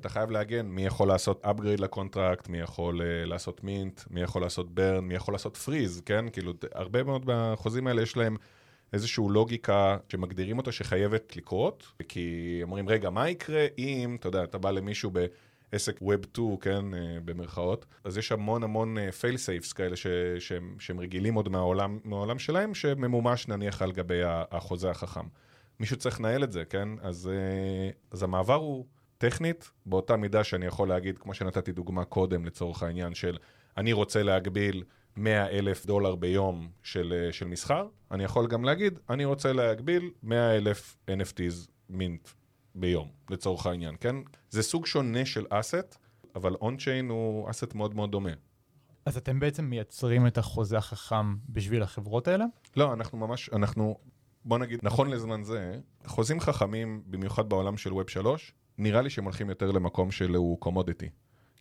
אתה 0.00 0.08
חייב 0.08 0.30
להגן 0.30 0.66
מי 0.66 0.86
יכול 0.86 1.08
לעשות 1.08 1.44
upgrade 1.44 1.80
ל 1.80 1.87
contract, 1.87 2.48
מי 2.48 2.58
יכול 2.58 3.00
uh, 3.00 3.28
לעשות 3.28 3.64
mint, 3.64 4.00
מי 4.10 4.20
יכול 4.20 4.42
לעשות 4.42 4.66
burn, 4.66 5.00
מי 5.00 5.14
יכול 5.14 5.34
לעשות 5.34 5.58
freeze, 5.66 6.02
כן? 6.04 6.24
כאילו, 6.32 6.52
הרבה 6.74 7.02
מאוד 7.02 7.26
מהחוזים 7.26 7.86
האלה 7.86 8.02
יש 8.02 8.16
להם 8.16 8.36
איזושהי 8.92 9.24
לוגיקה 9.30 9.96
שמגדירים 10.08 10.58
אותה 10.58 10.72
שחייבת 10.72 11.36
לקרות, 11.36 11.92
כי 12.08 12.58
אומרים, 12.62 12.88
רגע, 12.88 13.10
מה 13.10 13.30
יקרה 13.30 13.66
אם, 13.78 14.16
אתה 14.20 14.28
יודע, 14.28 14.44
אתה 14.44 14.58
בא 14.58 14.70
למישהו 14.70 15.10
בעסק 15.72 16.00
Web 16.02 16.26
2, 16.32 16.56
כן, 16.56 16.94
אה, 16.94 17.18
במרכאות, 17.24 17.86
אז 18.04 18.18
יש 18.18 18.32
המון 18.32 18.62
המון 18.62 18.98
אה, 18.98 19.08
fail 19.08 19.34
safes 19.34 19.74
כאלה 19.74 19.96
ש, 19.96 20.06
שהם, 20.38 20.76
שהם 20.78 21.00
רגילים 21.00 21.34
עוד 21.34 21.48
מהעולם, 21.48 21.98
מהעולם 22.04 22.38
שלהם, 22.38 22.74
שממומש 22.74 23.48
נניח 23.48 23.82
על 23.82 23.92
גבי 23.92 24.20
החוזה 24.24 24.90
החכם. 24.90 25.26
מישהו 25.80 25.96
צריך 25.96 26.20
לנהל 26.20 26.44
את 26.44 26.52
זה, 26.52 26.64
כן? 26.64 26.88
אז, 27.02 27.30
אה, 27.32 27.90
אז 28.10 28.22
המעבר 28.22 28.54
הוא 28.54 28.86
טכנית, 29.18 29.70
באותה 29.86 30.16
מידה 30.16 30.44
שאני 30.44 30.66
יכול 30.66 30.88
להגיד, 30.88 31.18
כמו 31.18 31.34
שנתתי 31.34 31.72
דוגמה 31.72 32.04
קודם 32.04 32.44
לצורך 32.44 32.82
העניין 32.82 33.14
של 33.14 33.38
אני 33.76 33.92
רוצה 33.92 34.22
להגביל 34.22 34.84
100 35.16 35.48
אלף 35.48 35.86
דולר 35.86 36.14
ביום 36.14 36.68
של, 36.82 37.28
של 37.30 37.46
מסחר, 37.46 37.86
אני 38.10 38.24
יכול 38.24 38.46
גם 38.46 38.64
להגיד, 38.64 38.98
אני 39.10 39.24
רוצה 39.24 39.52
להגביל 39.52 40.10
100 40.22 40.56
אלף 40.56 40.96
NFTs 41.10 41.68
מינט 41.88 42.28
ביום, 42.74 43.08
לצורך 43.30 43.66
העניין, 43.66 43.94
כן? 44.00 44.16
זה 44.50 44.62
סוג 44.62 44.86
שונה 44.86 45.26
של 45.26 45.46
אסט, 45.50 45.96
אבל 46.34 46.54
און-צ'יין 46.54 47.08
הוא 47.08 47.50
אסט 47.50 47.74
מאוד 47.74 47.94
מאוד 47.94 48.10
דומה. 48.10 48.30
אז 49.06 49.16
אתם 49.16 49.40
בעצם 49.40 49.64
מייצרים 49.64 50.26
את 50.26 50.38
החוזה 50.38 50.78
החכם 50.78 51.36
בשביל 51.48 51.82
החברות 51.82 52.28
האלה? 52.28 52.44
לא, 52.76 52.92
אנחנו 52.92 53.18
ממש, 53.18 53.50
אנחנו, 53.52 53.98
בוא 54.44 54.58
נגיד, 54.58 54.80
נכון 54.82 55.10
לזמן 55.10 55.42
זה, 55.42 55.78
חוזים 56.06 56.40
חכמים, 56.40 57.02
במיוחד 57.06 57.48
בעולם 57.48 57.76
של 57.76 57.90
Web 57.90 58.08
3, 58.08 58.52
נראה 58.78 59.02
לי 59.02 59.10
שהם 59.10 59.24
הולכים 59.24 59.48
יותר 59.48 59.70
למקום 59.70 60.10
של 60.10 60.34
הוא 60.34 60.60
קומודיטי. 60.60 61.08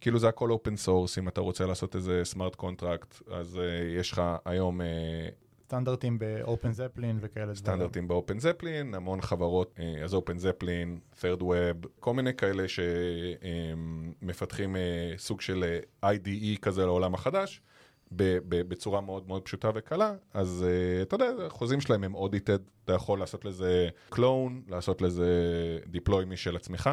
כאילו 0.02 0.20
זה 0.20 0.30
הכל 0.30 0.52
open 0.52 0.76
source, 0.76 1.18
אם 1.18 1.28
אתה 1.28 1.42
רוצה 1.42 1.66
לעשות 1.66 1.96
איזה 1.96 2.22
smart 2.24 2.56
contract, 2.56 3.16
אז 3.32 3.56
uh, 3.56 4.00
יש 4.00 4.12
לך 4.12 4.22
היום... 4.46 4.82
Uh, 4.82 4.84
סטנדרטים 5.70 6.20
ב 6.20 6.72
OpenZeppelin 6.72 7.18
וכאלה 7.22 7.56
סטנדרטים 7.56 8.08
ב 8.08 8.40
OpenZeppelin, 8.40 8.94
המון 8.94 9.22
חברות, 9.22 9.78
uh, 9.78 10.04
אז 10.04 10.14
OpenZeppelin, 10.14 11.00
thirdweb, 11.22 11.88
כל 12.00 12.14
מיני 12.14 12.34
כאלה 12.34 12.64
שמפתחים 14.18 14.76
uh, 14.76 14.80
סוג 15.18 15.42
של 15.42 15.80
IDE 16.06 16.60
כזה 16.62 16.86
לעולם 16.86 17.14
החדש. 17.14 17.62
בצורה 18.12 19.02
מאוד 19.02 19.28
מאוד 19.28 19.42
פשוטה 19.42 19.70
וקלה, 19.76 20.14
אז 20.34 20.66
אתה 21.02 21.16
יודע, 21.16 21.30
החוזים 21.46 21.82
שלהם 21.82 22.04
הם 22.04 22.16
audited, 22.16 22.62
אתה 22.84 22.94
יכול 22.94 23.20
לעשות 23.20 23.46
לזה 23.46 23.90
clone, 24.12 24.52
לעשות 24.68 25.02
לזה 25.02 25.28
deploy 25.94 26.26
משל 26.28 26.56
עצמך, 26.56 26.90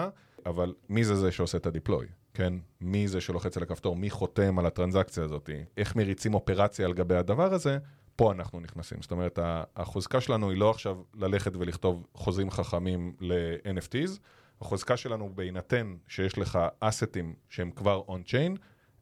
אבל 0.47 0.75
מי 0.89 1.05
זה 1.05 1.15
זה 1.15 1.33
שעושה 1.33 1.59
את 1.59 1.67
הדיפלוי, 1.67 2.07
כן? 2.35 2.55
מי 2.81 3.09
זה 3.09 3.21
שלוחץ 3.21 3.57
על 3.57 3.63
הכפתור, 3.63 3.97
מי 3.97 4.11
חותם 4.11 4.59
על 4.59 4.67
הטרנזקציה 4.67 5.25
הזאת, 5.25 5.51
איך 5.77 5.97
מריצים 5.97 6.35
אופרציה 6.35 6.87
על 6.87 6.93
גבי 6.93 7.17
הדבר 7.17 7.55
הזה, 7.55 7.79
פה 8.17 8.33
אנחנו 8.33 8.61
נכנסים. 8.61 9.03
זאת 9.03 9.11
אומרת, 9.11 9.39
החוזקה 9.77 10.21
שלנו 10.21 10.51
היא 10.51 10.59
לא 10.59 10.71
עכשיו 10.71 10.97
ללכת 11.15 11.57
ולכתוב 11.57 12.07
חוזים 12.15 12.51
חכמים 12.51 13.17
ל-NFTs, 13.21 14.19
החוזקה 14.61 14.97
שלנו 14.97 15.33
בהינתן 15.35 15.97
שיש 16.09 16.39
לך 16.39 16.59
אסטים 16.81 17.35
שהם 17.49 17.71
כבר 17.71 18.03
און-צ'יין, 18.09 18.57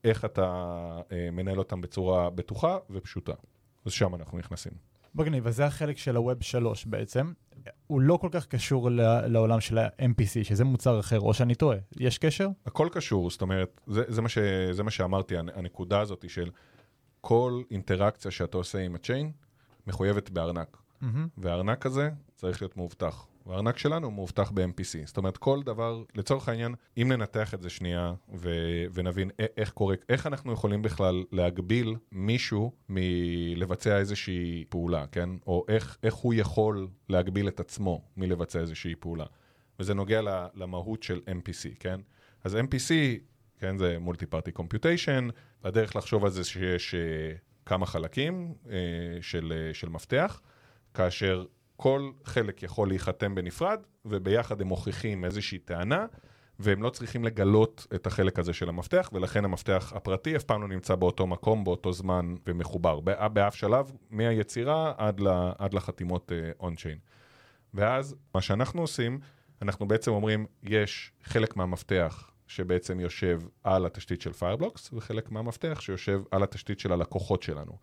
איך 0.04 0.24
אתה 0.24 0.50
אה, 1.12 1.28
מנהל 1.32 1.58
אותם 1.58 1.80
בצורה 1.80 2.30
בטוחה 2.30 2.78
ופשוטה. 2.90 3.32
אז 3.84 3.92
שם 3.92 4.14
אנחנו 4.14 4.38
נכנסים. 4.38 4.72
מגניב, 5.14 5.46
אז 5.46 5.56
זה 5.56 5.66
החלק 5.66 5.98
של 5.98 6.16
הווב 6.16 6.42
3 6.42 6.86
בעצם. 6.86 7.32
הוא 7.86 8.00
לא 8.00 8.16
כל 8.16 8.28
כך 8.32 8.46
קשור 8.46 8.88
לעולם 9.26 9.60
של 9.60 9.78
ה-MPC, 9.78 10.44
שזה 10.44 10.64
מוצר 10.64 11.00
אחר, 11.00 11.20
או 11.20 11.34
שאני 11.34 11.54
טועה. 11.54 11.78
יש 11.96 12.18
קשר? 12.18 12.48
הכל 12.66 12.88
קשור, 12.92 13.30
זאת 13.30 13.42
אומרת, 13.42 13.80
זה, 13.86 14.02
זה, 14.08 14.22
מה, 14.22 14.28
ש, 14.28 14.38
זה 14.72 14.82
מה 14.82 14.90
שאמרתי, 14.90 15.36
הנקודה 15.36 16.00
הזאת 16.00 16.24
של 16.28 16.50
כל 17.26 17.62
אינטראקציה 17.70 18.30
שאתה 18.30 18.56
עושה 18.56 18.78
עם 18.78 18.94
הצ'יין, 18.94 19.32
מחויבת 19.86 20.30
בארנק. 20.30 20.76
Mm-hmm. 20.76 21.06
והארנק 21.38 21.86
הזה 21.86 22.10
צריך 22.34 22.62
להיות 22.62 22.76
מאובטח. 22.76 23.26
והארנק 23.46 23.78
שלנו 23.78 24.10
מאובטח 24.10 24.50
ב-MPC. 24.50 25.06
זאת 25.06 25.16
אומרת, 25.16 25.36
כל 25.36 25.62
דבר, 25.62 26.02
לצורך 26.14 26.48
העניין, 26.48 26.74
אם 26.96 27.12
ננתח 27.12 27.54
את 27.54 27.62
זה 27.62 27.70
שנייה 27.70 28.14
ו- 28.34 28.84
ונבין 28.92 29.30
איך 29.56 29.70
קורה, 29.70 29.94
איך 30.08 30.26
אנחנו 30.26 30.52
יכולים 30.52 30.82
בכלל 30.82 31.24
להגביל 31.32 31.96
מישהו 32.12 32.72
מלבצע 32.88 33.98
איזושהי 33.98 34.64
פעולה, 34.68 35.06
כן? 35.06 35.30
או 35.46 35.64
איך, 35.68 35.98
איך 36.02 36.14
הוא 36.14 36.34
יכול 36.34 36.88
להגביל 37.08 37.48
את 37.48 37.60
עצמו 37.60 38.02
מלבצע 38.16 38.60
איזושהי 38.60 38.94
פעולה. 38.94 39.26
וזה 39.80 39.94
נוגע 39.94 40.20
למהות 40.54 41.02
של 41.02 41.20
MPC, 41.26 41.76
כן? 41.80 42.00
אז 42.44 42.54
MPC, 42.54 42.90
כן, 43.64 43.78
זה 43.78 43.96
מולטי 44.00 44.26
פארטי 44.26 44.52
קומפיוטיישן, 44.52 45.28
הדרך 45.64 45.96
לחשוב 45.96 46.24
על 46.24 46.30
זה 46.30 46.44
שיש 46.44 46.94
uh, 46.94 47.38
כמה 47.66 47.86
חלקים 47.86 48.54
uh, 48.64 48.68
של, 49.20 49.52
uh, 49.52 49.74
של 49.74 49.88
מפתח, 49.88 50.40
כאשר 50.94 51.44
כל 51.76 52.10
חלק 52.24 52.62
יכול 52.62 52.88
להיחתם 52.88 53.34
בנפרד, 53.34 53.80
וביחד 54.04 54.60
הם 54.60 54.66
מוכיחים 54.66 55.24
איזושהי 55.24 55.58
טענה, 55.58 56.06
והם 56.58 56.82
לא 56.82 56.90
צריכים 56.90 57.24
לגלות 57.24 57.86
את 57.94 58.06
החלק 58.06 58.38
הזה 58.38 58.52
של 58.52 58.68
המפתח, 58.68 59.10
ולכן 59.12 59.44
המפתח 59.44 59.92
הפרטי 59.96 60.36
אף 60.36 60.44
פעם 60.44 60.62
לא 60.62 60.68
נמצא 60.68 60.94
באותו 60.94 61.26
מקום, 61.26 61.64
באותו 61.64 61.92
זמן 61.92 62.34
ומחובר, 62.46 63.00
באף 63.32 63.54
שלב, 63.54 63.90
מהיצירה 64.10 64.92
עד, 64.96 65.20
לה, 65.20 65.52
עד 65.58 65.74
לחתימות 65.74 66.32
on-chain. 66.60 66.98
Uh, 66.98 67.10
ואז 67.74 68.16
מה 68.34 68.40
שאנחנו 68.40 68.80
עושים, 68.80 69.18
אנחנו 69.62 69.88
בעצם 69.88 70.10
אומרים, 70.10 70.46
יש 70.62 71.12
חלק 71.22 71.56
מהמפתח 71.56 72.33
שבעצם 72.54 73.00
יושב 73.00 73.40
על 73.64 73.86
התשתית 73.86 74.20
של 74.20 74.32
Fireblocks, 74.32 74.90
וחלק 74.92 75.30
מהמפתח 75.30 75.80
שיושב 75.80 76.22
על 76.30 76.42
התשתית 76.42 76.80
של 76.80 76.92
הלקוחות 76.92 77.42
שלנו. 77.42 77.78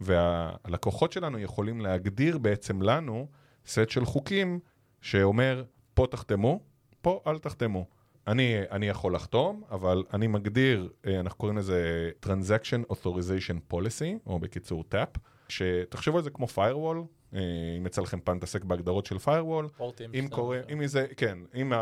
והלקוחות 0.00 1.12
שלנו 1.12 1.38
יכולים 1.38 1.80
להגדיר 1.80 2.38
בעצם 2.38 2.82
לנו 2.82 3.28
סט 3.66 3.90
של 3.90 4.04
חוקים 4.04 4.60
שאומר, 5.00 5.64
פה 5.94 6.06
תחתמו, 6.10 6.60
פה 7.02 7.22
אל 7.26 7.38
תחתמו. 7.38 7.86
אני, 8.26 8.54
אני 8.70 8.88
יכול 8.88 9.14
לחתום, 9.14 9.62
אבל 9.70 10.04
אני 10.12 10.26
מגדיר, 10.26 10.88
אה, 11.06 11.20
אנחנו 11.20 11.38
קוראים 11.38 11.58
לזה 11.58 12.10
Transaction 12.26 12.92
Authorization 12.92 13.72
Policy, 13.72 14.18
או 14.26 14.38
בקיצור 14.38 14.84
TAP, 14.90 15.18
שתחשבו 15.48 16.16
על 16.16 16.24
זה 16.24 16.30
כמו 16.30 16.46
firewall, 16.54 17.23
אם 17.78 17.86
יצא 17.86 18.02
לכם 18.02 18.20
פעם 18.24 18.36
להתעסק 18.36 18.64
בהגדרות 18.64 19.06
של 19.06 19.16
firewall, 19.16 19.82
אם 20.14 20.28
קורה, 20.30 20.60
אם 20.72 20.86
זה, 20.86 21.06
כן, 21.16 21.38
אם, 21.54 21.72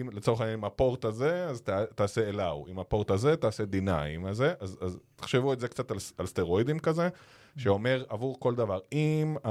אם 0.00 0.10
לצורך 0.12 0.40
העניין 0.40 0.58
עם 0.58 0.64
הפורט 0.64 1.04
הזה, 1.04 1.46
אז 1.46 1.60
ת, 1.62 1.70
תעשה 1.70 2.30
allow, 2.30 2.70
עם 2.70 2.78
הפורט 2.78 3.10
הזה 3.10 3.36
תעשה 3.36 3.64
deny, 3.72 4.06
עם 4.14 4.26
הזה, 4.26 4.54
אז, 4.60 4.78
אז 4.80 4.98
תחשבו 5.16 5.52
את 5.52 5.60
זה 5.60 5.68
קצת 5.68 5.90
על, 5.90 5.96
על 6.18 6.26
סטרואידים 6.26 6.78
כזה, 6.78 7.08
שאומר 7.56 8.04
עבור 8.08 8.40
כל 8.40 8.54
דבר, 8.54 8.78
אם, 8.92 9.36
uh, 9.44 9.48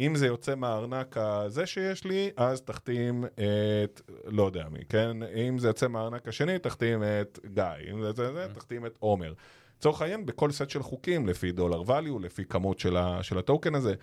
אם 0.00 0.14
זה 0.14 0.26
יוצא 0.26 0.54
מהארנק 0.54 1.16
הזה 1.16 1.66
שיש 1.66 2.04
לי, 2.04 2.30
אז 2.36 2.62
תחתים 2.62 3.24
את, 3.24 4.00
לא 4.24 4.46
יודע 4.46 4.66
מי, 4.70 4.78
כן? 4.88 5.16
אם 5.22 5.58
זה 5.58 5.68
יוצא 5.68 5.88
מהארנק 5.88 6.28
השני, 6.28 6.58
תחתים 6.58 7.02
את 7.02 7.38
גיא, 7.54 7.64
אם 7.92 8.02
זה 8.02 8.12
זה, 8.12 8.32
זה 8.32 8.46
תחתים 8.54 8.86
את 8.86 8.96
עומר. 8.98 9.32
לצורך 9.78 10.02
העניין, 10.02 10.26
בכל 10.26 10.50
סט 10.50 10.70
של 10.70 10.82
חוקים, 10.82 11.26
לפי 11.26 11.52
דולר 11.52 11.82
value, 11.82 12.20
לפי 12.20 12.44
כמות 12.44 12.78
של, 12.78 12.96
ה, 12.96 13.22
של 13.22 13.38
הטוקן 13.38 13.74
הזה, 13.74 13.94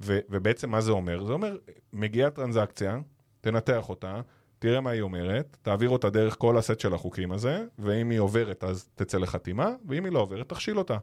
ובעצם 0.00 0.70
מה 0.70 0.80
זה 0.80 0.92
אומר? 0.92 1.24
זה 1.24 1.32
אומר, 1.32 1.56
מגיעה 1.92 2.30
טרנזקציה, 2.30 2.98
תנתח 3.40 3.88
אותה, 3.88 4.20
תראה 4.58 4.80
מה 4.80 4.90
היא 4.90 5.02
אומרת, 5.02 5.56
תעביר 5.62 5.90
אותה 5.90 6.10
דרך 6.10 6.36
כל 6.38 6.58
הסט 6.58 6.80
של 6.80 6.94
החוקים 6.94 7.32
הזה, 7.32 7.64
ואם 7.78 8.10
היא 8.10 8.18
עוברת 8.18 8.64
אז 8.64 8.88
תצא 8.94 9.18
לחתימה, 9.18 9.68
ואם 9.88 10.04
היא 10.04 10.12
לא 10.12 10.18
עוברת 10.18 10.48
תכשיל 10.48 10.78
אותה. 10.78 10.96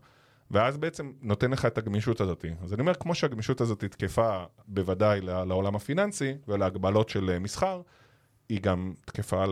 ואז 0.51 0.77
בעצם 0.77 1.11
נותן 1.21 1.51
לך 1.51 1.65
את 1.65 1.77
הגמישות 1.77 2.21
הזאת. 2.21 2.45
אז 2.63 2.73
אני 2.73 2.81
אומר, 2.81 2.93
כמו 2.93 3.15
שהגמישות 3.15 3.61
הזאת 3.61 3.83
תקפה 3.83 4.43
בוודאי 4.67 5.21
לעולם 5.21 5.75
הפיננסי 5.75 6.33
ולהגבלות 6.47 7.09
של 7.09 7.39
מסחר, 7.39 7.81
היא 8.49 8.61
גם 8.61 8.93
תקפה 9.05 9.43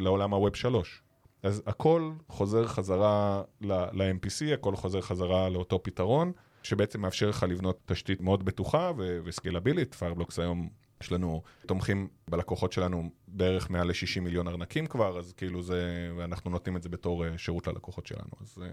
לעולם 0.00 0.34
ה 0.34 0.39
Web 0.39 0.56
3. 0.56 1.02
אז 1.42 1.62
הכל 1.66 2.12
חוזר 2.28 2.66
חזרה 2.66 3.42
ל-MPC, 3.60 4.54
הכל 4.54 4.76
חוזר 4.76 5.00
חזרה 5.00 5.48
לאותו 5.48 5.82
פתרון, 5.82 6.32
שבעצם 6.62 7.00
מאפשר 7.00 7.28
לך 7.28 7.46
לבנות 7.48 7.80
תשתית 7.86 8.20
מאוד 8.20 8.44
בטוחה 8.44 8.92
ו- 8.98 9.18
וסקלבילית. 9.24 9.94
Fireblocks 9.94 10.38
היום, 10.38 10.68
יש 11.02 11.12
לנו 11.12 11.42
תומכים 11.66 12.08
בלקוחות 12.30 12.72
שלנו 12.72 13.10
בערך 13.28 13.70
מעל 13.70 13.88
ל-60 13.88 14.20
מיליון 14.20 14.48
ארנקים 14.48 14.86
כבר, 14.86 15.18
אז 15.18 15.32
כאילו 15.32 15.62
זה, 15.62 16.10
ואנחנו 16.16 16.50
נותנים 16.50 16.76
את 16.76 16.82
זה 16.82 16.88
בתור 16.88 17.26
אה, 17.26 17.38
שירות 17.38 17.66
ללקוחות 17.66 18.06
שלנו. 18.06 18.30
אז 18.40 18.58
אה, 18.62 18.68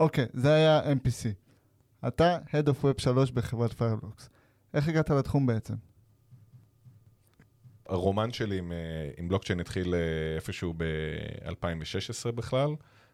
אוקיי, 0.00 0.26
זה 0.32 0.54
היה 0.54 0.92
MPC. 0.92 1.28
אתה 2.08 2.38
Head 2.46 2.66
of 2.66 2.84
Web 2.84 3.02
3 3.02 3.30
בחברת 3.30 3.72
Fireblocks. 3.72 4.28
איך 4.74 4.88
הגעת 4.88 5.10
לתחום 5.10 5.46
בעצם? 5.46 5.74
הרומן 7.86 8.32
שלי 8.32 8.58
עם, 8.58 8.72
אה, 8.72 9.10
עם 9.16 9.28
בלוקצ'יין 9.28 9.60
התחיל 9.60 9.94
איפשהו 10.36 10.74
ב-2016 10.76 12.32
בכלל, 12.32 12.70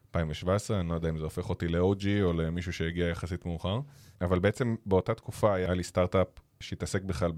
2017, 0.08 0.80
אני 0.80 0.88
לא 0.88 0.94
יודע 0.94 1.08
אם 1.08 1.18
זה 1.18 1.24
הופך 1.24 1.48
אותי 1.48 1.68
ל-OG 1.68 2.06
או 2.22 2.32
למישהו 2.32 2.72
שהגיע 2.72 3.06
יחסית 3.06 3.46
מאוחר, 3.46 3.80
אבל 4.20 4.38
בעצם 4.38 4.76
באותה 4.86 5.14
תקופה 5.14 5.54
היה 5.54 5.74
לי 5.74 5.82
סטארט-אפ 5.82 6.28
שהתעסק 6.60 7.02
בכלל 7.02 7.32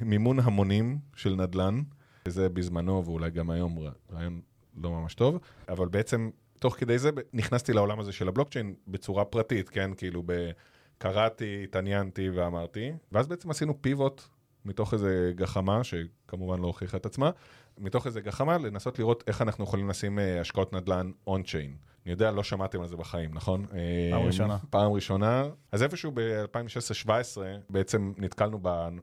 במימון 0.00 0.40
המונים 0.40 0.98
של 1.16 1.34
נדל"ן, 1.34 1.82
וזה 2.28 2.48
בזמנו 2.48 3.04
ואולי 3.04 3.30
גם 3.30 3.50
היום 3.50 3.78
רעיון 4.12 4.40
לא 4.76 4.90
ממש 4.90 5.14
טוב, 5.14 5.38
אבל 5.68 5.88
בעצם 5.88 6.30
תוך 6.60 6.76
כדי 6.76 6.98
זה 6.98 7.10
נכנסתי 7.32 7.72
לעולם 7.72 8.00
הזה 8.00 8.12
של 8.12 8.28
הבלוקצ'יין 8.28 8.74
בצורה 8.88 9.24
פרטית, 9.24 9.68
כן? 9.68 9.90
כאילו 9.96 10.22
ב... 10.26 10.50
קראתי, 10.98 11.60
התעניינתי 11.64 12.30
ואמרתי, 12.30 12.92
ואז 13.12 13.26
בעצם 13.26 13.50
עשינו 13.50 13.82
פיבוט 13.82 14.22
מתוך 14.64 14.94
איזה 14.94 15.32
גחמה, 15.34 15.84
שכמובן 15.84 16.60
לא 16.60 16.66
הוכיחה 16.66 16.96
את 16.96 17.06
עצמה, 17.06 17.30
מתוך 17.78 18.06
איזה 18.06 18.20
גחמה 18.20 18.58
לנסות 18.58 18.98
לראות 18.98 19.24
איך 19.26 19.42
אנחנו 19.42 19.64
יכולים 19.64 19.88
לשים 19.88 20.18
אה, 20.18 20.40
השקעות 20.40 20.72
נדל"ן 20.72 21.10
און-צ'יין. 21.26 21.76
אני 22.06 22.12
יודע, 22.12 22.30
לא 22.30 22.42
שמעתם 22.42 22.80
על 22.80 22.86
זה 22.86 22.96
בחיים, 22.96 23.30
נכון? 23.34 23.66
פעם 23.66 23.78
אה, 24.20 24.26
ראשונה. 24.26 24.58
פעם 24.70 24.92
ראשונה. 24.92 25.44
אז 25.72 25.82
איפשהו 25.82 26.12
ב-2016-2017 26.14 27.08
בעצם 27.70 28.12
נתקלנו 28.16 28.58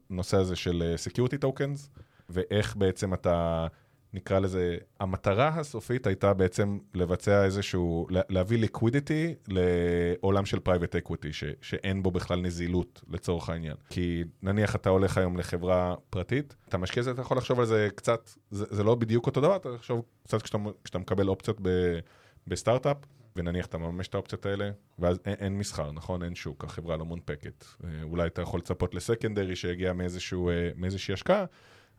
בנושא 0.09 0.37
הזה 0.37 0.55
של 0.55 0.83
אה, 0.85 0.95
Security 0.95 1.45
Tokens, 1.45 1.99
ואיך 2.29 2.75
בעצם 2.75 3.13
אתה, 3.13 3.67
נקרא 4.13 4.39
לזה, 4.39 4.77
המטרה 4.99 5.47
הסופית 5.47 6.07
הייתה 6.07 6.33
בעצם 6.33 6.77
לבצע 6.93 7.45
איזשהו, 7.45 8.07
לה- 8.09 8.21
להביא 8.29 8.65
liquidity 8.67 9.35
לעולם 9.47 10.45
של 10.45 10.57
equity, 11.07 11.27
ש, 11.31 11.43
שאין 11.61 12.03
בו 12.03 12.11
בכלל 12.11 12.41
נזילות 12.41 13.01
לצורך 13.09 13.49
העניין. 13.49 13.75
כי 13.89 14.23
נניח 14.43 14.75
אתה 14.75 14.89
הולך 14.89 15.17
היום 15.17 15.37
לחברה 15.37 15.95
פרטית, 16.09 16.55
אתה 16.69 16.77
משקיע 16.77 17.03
זה, 17.03 17.11
אתה 17.11 17.21
יכול 17.21 17.37
לחשוב 17.37 17.59
על 17.59 17.65
זה 17.65 17.87
קצת, 17.95 18.29
זה, 18.51 18.65
זה 18.69 18.83
לא 18.83 18.95
בדיוק 18.95 19.25
אותו 19.25 19.41
דבר, 19.41 19.55
אתה 19.55 19.69
לחשוב 19.69 20.01
קצת 20.23 20.41
כשאתה, 20.41 20.57
כשאתה 20.83 20.99
מקבל 20.99 21.27
אופציות 21.27 21.57
ב, 21.61 21.69
בסטארט-אפ. 22.47 22.97
ונניח 23.35 23.65
אתה 23.65 23.77
מממש 23.77 24.07
את 24.07 24.13
האופציות 24.13 24.45
האלה, 24.45 24.71
ואז 24.99 25.19
אין, 25.25 25.35
אין 25.39 25.57
מסחר, 25.57 25.91
נכון? 25.91 26.23
אין 26.23 26.35
שוק, 26.35 26.63
החברה 26.63 26.97
לא 26.97 27.05
מונפקת. 27.05 27.65
אה, 27.83 27.89
אולי 28.03 28.27
אתה 28.27 28.41
יכול 28.41 28.59
לצפות 28.59 28.95
לסקנדרי 28.95 29.55
שיגיע 29.55 29.93
מאיזשהו, 29.93 30.49
אה, 30.49 30.69
מאיזושהי 30.75 31.13
השקעה, 31.13 31.45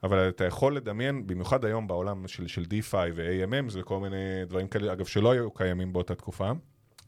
אבל 0.03 0.29
אתה 0.29 0.45
יכול 0.45 0.77
לדמיין, 0.77 1.27
במיוחד 1.27 1.65
היום 1.65 1.87
בעולם 1.87 2.29
של, 2.29 2.47
של 2.47 2.63
DeFi 2.63 3.13
ו-AMMs 3.15 3.73
וכל 3.73 4.01
מיני 4.01 4.45
דברים 4.47 4.69
כאלה, 4.69 4.93
אגב, 4.93 5.07
שלא 5.07 5.33
היו 5.33 5.51
קיימים 5.51 5.93
באותה 5.93 6.15
תקופה, 6.15 6.51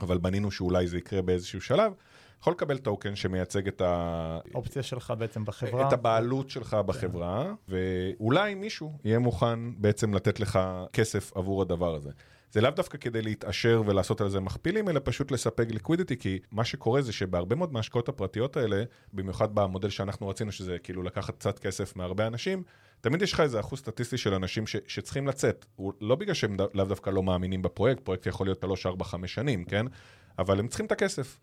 אבל 0.01 0.19
בנינו 0.19 0.51
שאולי 0.51 0.87
זה 0.87 0.99
יקרה 0.99 1.23
באיזשהו 1.23 1.61
שלב, 1.61 1.93
יכול 2.41 2.53
לקבל 2.53 2.79
טוקן 2.79 3.17
שמייצג 3.17 3.69
את, 3.69 3.81
ה... 3.81 4.39
אופציה 4.55 4.83
שלך 4.83 5.13
בעצם 5.19 5.45
בחברה. 5.45 5.89
את 5.89 5.93
הבעלות 5.93 6.51
שלך 6.51 6.75
בחברה, 6.75 7.55
ואולי 7.69 8.55
מישהו 8.55 8.93
יהיה 9.05 9.19
מוכן 9.19 9.81
בעצם 9.81 10.15
לתת 10.15 10.41
לך 10.41 10.59
כסף 10.93 11.37
עבור 11.37 11.63
הדבר 11.63 11.95
הזה. 11.95 12.11
זה 12.55 12.61
לאו 12.61 12.71
דווקא 12.71 12.99
כדי 12.99 13.23
להתעשר 13.23 13.83
ולעשות 13.87 14.21
על 14.21 14.29
זה 14.29 14.41
מכפילים, 14.41 14.89
אלא 14.89 15.01
פשוט 15.05 15.31
לספק 15.31 15.67
ליקווידיטי, 15.71 16.17
כי 16.17 16.39
מה 16.53 16.65
שקורה 16.65 17.03
זה 17.03 17.13
שבהרבה 17.13 17.57
מאוד 17.57 17.73
מההשקעות 17.73 18.09
הפרטיות 18.09 18.57
האלה, 18.57 18.83
במיוחד 19.13 19.55
במודל 19.55 19.91
שאנחנו 19.91 20.29
רצינו, 20.29 20.53
שזה 20.53 20.79
כאילו 20.79 21.03
לקחת 21.03 21.35
קצת 21.35 21.59
כסף 21.59 21.97
מהרבה 21.97 22.27
אנשים, 22.27 22.63
תמיד 23.01 23.23
יש 23.23 23.33
לך 23.33 23.41
איזה 23.41 23.61
אחוז 23.61 23.79
סטטיסטי 23.79 24.19
של 24.19 24.35
אנשים 24.35 24.67
ש, 24.67 24.77
שצריכים 24.87 25.27
לצאת. 25.27 25.67
הוא, 25.77 25.93
לא 26.01 26.15
בגלל 26.15 26.35
שהם 26.35 26.57
לאו 26.75 26.85
דווקא 26.85 27.11
לא 27.11 27.23
מאמינים 27.23 27.63
בפרויקט, 27.63 28.01
פרויקט 28.05 28.27
יכול 28.27 28.47
להיות 28.47 28.61
3, 28.61 28.87
4, 28.87 29.05
5 29.05 29.35
שנים, 29.35 29.65
כן? 29.65 29.87
אבל 30.39 30.59
הם 30.59 30.69
צריכים 30.69 30.87
את 30.87 30.93
הכסף. 30.93 31.41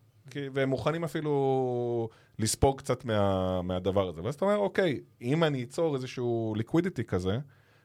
והם 0.54 0.70
מוכנים 0.70 1.04
אפילו 1.04 2.10
לספוג 2.40 2.78
קצת 2.78 3.06
מה, 3.06 3.62
מהדבר 3.62 4.10
הזה. 4.10 4.24
ואז 4.24 4.36
אתה 4.36 4.46
אומר, 4.46 4.58
אוקיי, 4.58 5.00
אם 5.22 5.44
אני 5.44 5.64
אצור 5.64 5.96
איזשהו 5.96 6.54
ליקווידיטי 6.58 7.04
כזה, 7.04 7.38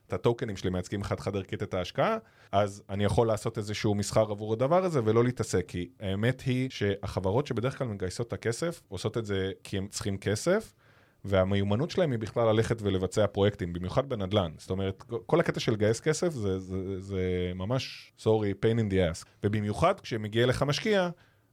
את 0.06 0.12
הטוקנים 0.12 0.56
שלי 0.56 0.70
מייצגים 0.70 1.02
חד-חד 1.02 1.36
ערכית 1.36 1.62
את 1.62 1.74
ההשקעה, 1.74 2.18
אז 2.52 2.82
אני 2.88 3.04
יכול 3.04 3.26
לעשות 3.26 3.58
איזשהו 3.58 3.94
מסחר 3.94 4.30
עבור 4.30 4.52
הדבר 4.52 4.84
הזה 4.84 5.00
ולא 5.04 5.24
להתעסק. 5.24 5.64
כי 5.68 5.88
האמת 6.00 6.40
היא 6.40 6.70
שהחברות 6.70 7.46
שבדרך 7.46 7.78
כלל 7.78 7.86
מגייסות 7.86 8.28
את 8.28 8.32
הכסף, 8.32 8.82
עושות 8.88 9.18
את 9.18 9.26
זה 9.26 9.52
כי 9.64 9.78
הם 9.78 9.88
צריכים 9.88 10.18
כסף, 10.18 10.72
והמיומנות 11.24 11.90
שלהם 11.90 12.10
היא 12.10 12.18
בכלל 12.18 12.48
ללכת 12.52 12.82
ולבצע 12.82 13.26
פרויקטים, 13.26 13.72
במיוחד 13.72 14.08
בנדל"ן. 14.08 14.52
זאת 14.58 14.70
אומרת, 14.70 15.04
כל 15.26 15.40
הקטע 15.40 15.60
של 15.60 15.72
לגייס 15.72 16.00
כסף 16.00 16.32
זה, 16.32 16.58
זה, 16.58 17.00
זה 17.00 17.52
ממש, 17.54 18.12
sorry, 18.18 18.64
pain 18.64 18.78
in 18.78 18.92
the 18.92 18.94
ass. 18.94 19.24
ובמיוחד 19.44 20.00
כשמגיע 20.00 20.44
אליך 20.44 20.62
משקיע, 20.62 21.10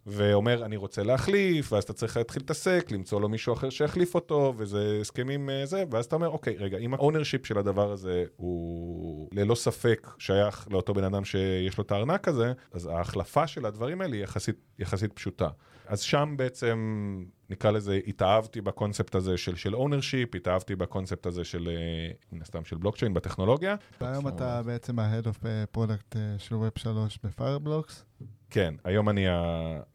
ואומר, 0.07 0.65
אני 0.65 0.77
רוצה 0.77 1.03
להחליף, 1.03 1.73
ואז 1.73 1.83
אתה 1.83 1.93
צריך 1.93 2.17
להתחיל 2.17 2.41
להתעסק, 2.41 2.91
למצוא 2.91 3.21
לו 3.21 3.29
מישהו 3.29 3.53
אחר 3.53 3.69
שיחליף 3.69 4.15
אותו, 4.15 4.53
וזה 4.57 4.97
הסכמים 5.01 5.49
אה, 5.49 5.65
זה, 5.65 5.83
ואז 5.91 6.05
אתה 6.05 6.15
אומר, 6.15 6.29
אוקיי, 6.29 6.55
רגע, 6.57 6.77
אם 6.77 6.93
ה 6.93 6.98
ownership 6.98 7.45
של 7.45 7.57
הדבר 7.57 7.91
הזה 7.91 8.23
הוא 8.35 9.29
ללא 9.31 9.55
ספק 9.55 10.09
שייך 10.17 10.67
לאותו 10.71 10.93
בן 10.93 11.03
אדם 11.03 11.25
שיש 11.25 11.77
לו 11.77 11.83
את 11.83 11.91
הארנק 11.91 12.27
הזה, 12.27 12.53
אז 12.71 12.85
ההחלפה 12.85 13.47
של 13.47 13.65
הדברים 13.65 14.01
האלה 14.01 14.15
היא 14.15 14.23
יחסית, 14.23 14.55
יחסית 14.79 15.13
פשוטה. 15.13 15.49
אז 15.87 16.01
שם 16.01 16.33
בעצם, 16.37 17.23
נקרא 17.49 17.71
לזה, 17.71 17.99
התאהבתי 18.07 18.61
בקונספט 18.61 19.15
הזה 19.15 19.37
של, 19.37 19.55
של 19.55 19.75
ownership, 19.75 20.35
התאהבתי 20.35 20.75
בקונספט 20.75 21.25
הזה 21.25 21.43
של, 21.43 21.69
אה, 21.69 22.11
מן 22.31 22.41
הסתם, 22.41 22.65
של 22.65 22.77
בלוקצ'יין 22.77 23.13
בטכנולוגיה. 23.13 23.75
והיום 24.01 24.27
אתה 24.27 24.61
בעצם 24.63 24.99
ה-Head 24.99 25.25
of 25.25 25.43
uh, 25.43 25.77
Product 25.77 26.17
של 26.37 26.55
Web 26.55 26.79
3 26.79 27.19
ב 27.23 27.30
Fireblocks. 27.30 28.05
כן, 28.53 28.73
היום 28.83 29.09
אני 29.09 29.27
ה... 29.27 29.43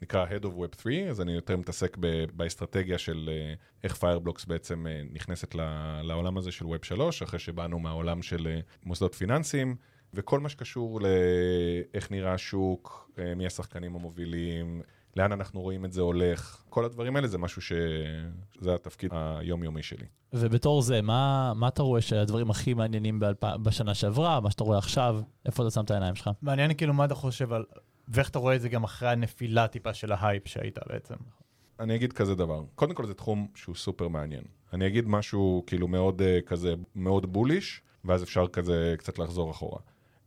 נקרא 0.02 0.26
Head 0.26 0.44
of 0.44 0.46
Web 0.46 0.82
3, 0.82 0.94
אז 1.10 1.20
אני 1.20 1.32
יותר 1.32 1.56
מתעסק 1.56 1.96
ב... 2.00 2.24
באסטרטגיה 2.32 2.98
של 2.98 3.30
אה, 3.32 3.54
איך 3.84 3.94
Fireblocks 3.94 4.44
בעצם 4.44 4.86
אה, 4.86 5.02
נכנסת 5.12 5.54
ל... 5.54 5.60
לעולם 6.02 6.38
הזה 6.38 6.52
של 6.52 6.64
Web 6.64 6.86
3, 6.86 7.22
אחרי 7.22 7.38
שבאנו 7.38 7.78
מהעולם 7.78 8.22
של 8.22 8.46
אה, 8.46 8.60
מוסדות 8.84 9.14
פיננסיים, 9.14 9.76
וכל 10.14 10.40
מה 10.40 10.48
שקשור 10.48 11.00
לאיך 11.00 12.10
נראה 12.10 12.32
השוק, 12.32 13.10
מי 13.36 13.46
השחקנים 13.46 13.94
המובילים, 13.94 14.82
לאן 15.16 15.32
אנחנו 15.32 15.60
רואים 15.60 15.84
את 15.84 15.92
זה 15.92 16.00
הולך, 16.00 16.64
כל 16.68 16.84
הדברים 16.84 17.16
האלה 17.16 17.28
זה 17.28 17.38
משהו 17.38 17.62
ש... 17.62 17.72
זה 18.60 18.74
התפקיד 18.74 19.10
היומיומי 19.14 19.82
שלי. 19.82 20.06
ובתור 20.32 20.82
זה, 20.82 21.02
מה, 21.02 21.52
מה 21.56 21.68
אתה 21.68 21.82
רואה 21.82 22.00
שהדברים 22.00 22.50
הכי 22.50 22.74
מעניינים 22.74 23.20
באלפ... 23.20 23.44
בשנה 23.44 23.94
שעברה, 23.94 24.40
מה 24.40 24.50
שאתה 24.50 24.64
רואה 24.64 24.78
עכשיו, 24.78 25.20
איפה 25.46 25.62
אתה 25.62 25.70
שם 25.70 25.84
את 25.84 25.90
העיניים 25.90 26.14
שלך? 26.14 26.30
מעניין 26.42 26.74
כאילו 26.74 26.94
מה 26.94 27.04
אתה 27.04 27.14
חושב 27.14 27.52
על... 27.52 27.64
ואיך 28.08 28.28
אתה 28.28 28.38
רואה 28.38 28.56
את 28.56 28.60
זה 28.60 28.68
גם 28.68 28.84
אחרי 28.84 29.08
הנפילה 29.08 29.68
טיפה 29.68 29.94
של 29.94 30.12
ההייפ 30.12 30.48
שהייתה 30.48 30.80
בעצם. 30.86 31.14
אני 31.80 31.94
אגיד 31.94 32.12
כזה 32.12 32.34
דבר, 32.34 32.62
קודם 32.74 32.94
כל 32.94 33.06
זה 33.06 33.14
תחום 33.14 33.48
שהוא 33.54 33.74
סופר 33.74 34.08
מעניין. 34.08 34.42
אני 34.72 34.86
אגיד 34.86 35.08
משהו 35.08 35.64
כאילו 35.66 35.88
מאוד 35.88 36.20
uh, 36.20 36.46
כזה, 36.46 36.74
מאוד 36.94 37.32
bullish, 37.32 37.80
ואז 38.04 38.22
אפשר 38.22 38.48
כזה 38.48 38.94
קצת 38.98 39.18
לחזור 39.18 39.50
אחורה. 39.50 39.78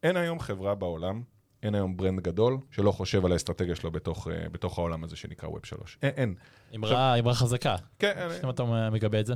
אין 0.04 0.18
היום 0.18 0.40
חברה 0.40 0.76
בעולם, 0.76 1.22
אין 1.64 1.76
היום 1.76 1.98
brand 1.98 2.20
גדול, 2.20 2.58
שלא 2.72 2.92
חושב 2.92 3.26
על 3.26 3.32
האסטרטגיה 3.32 3.76
שלו 3.76 3.92
בתוך, 3.92 4.28
uh, 4.28 4.50
בתוך 4.52 4.78
העולם 4.78 5.04
הזה 5.04 5.16
שנקרא 5.16 5.50
Web 5.50 5.68
3. 5.68 5.98
אין, 6.02 6.12
אין. 6.18 6.36
אמירה 6.76 7.34
חזקה, 7.34 7.76
כן, 8.00 8.14
אין, 8.18 8.32
אם 8.44 8.50
אתה 8.50 8.90
מגבה 8.92 9.20
את 9.20 9.26
זה. 9.26 9.34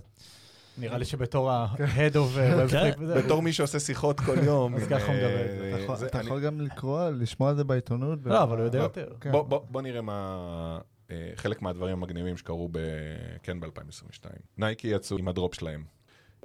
נראה 0.77 0.97
לי 0.97 1.05
שבתור 1.05 1.51
ה-head 1.51 2.13
of 2.13 2.38
uh, 2.38 2.71
כן. 2.71 2.91
וזה, 2.99 3.21
בתור 3.21 3.41
מי 3.41 3.53
שעושה 3.53 3.79
שיחות 3.79 4.19
כל 4.19 4.38
יום. 4.43 4.75
אז 4.75 4.88
ככה 4.88 5.05
הוא 5.05 5.15
אה, 5.15 5.77
מדבר. 5.88 6.05
אתה 6.05 6.21
יכול- 6.21 6.41
גם 6.41 6.61
לקרוא, 6.61 7.09
לשמוע 7.09 7.51
את 7.51 7.55
זה 7.57 7.63
בעיתונות. 7.63 8.19
לא, 8.25 8.43
אבל 8.43 8.57
הוא 8.57 8.65
יודע 8.65 8.79
יותר. 8.79 9.07
כן. 9.21 9.31
בוא, 9.31 9.41
בוא, 9.41 9.59
בוא 9.69 9.81
נראה 9.81 10.01
מה... 10.01 10.79
אה, 11.11 11.31
חלק 11.35 11.61
מהדברים 11.61 11.93
המגניבים 11.93 12.38
שקרו 12.38 12.69
ב... 12.71 12.77
כן 13.43 13.59
ב-2022. 13.59 14.25
נייקי 14.57 14.88
יצאו 14.88 15.17
עם 15.17 15.27
ה 15.28 15.33
drop 15.33 15.54
שלהם. 15.53 15.83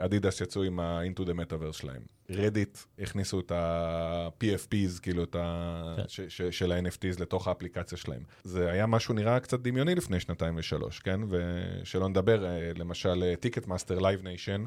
אדידס 0.00 0.40
יצאו 0.40 0.62
עם 0.62 0.80
ה-into 0.80 1.20
the 1.20 1.30
metaverse 1.32 1.72
שלהם. 1.72 2.02
רדיט 2.30 2.78
הכניסו 2.98 3.40
את 3.40 3.52
ה-PFPs, 3.52 5.00
כאילו 5.02 5.24
את 5.24 5.36
ה... 5.38 5.94
כן. 5.96 6.02
ש- 6.08 6.20
ש- 6.28 6.42
של 6.42 6.72
ה-NFTs 6.72 7.20
לתוך 7.20 7.48
האפליקציה 7.48 7.98
שלהם. 7.98 8.22
זה 8.44 8.70
היה 8.70 8.86
משהו 8.86 9.14
נראה 9.14 9.40
קצת 9.40 9.60
דמיוני 9.60 9.94
לפני 9.94 10.20
שנתיים 10.20 10.54
ושלוש, 10.56 10.98
כן? 10.98 11.20
ושלא 11.28 12.08
נדבר, 12.08 12.44
אה, 12.44 12.72
למשל, 12.76 13.34
Ticketmaster 13.40 13.98
Live 13.98 14.22
Nation. 14.22 14.64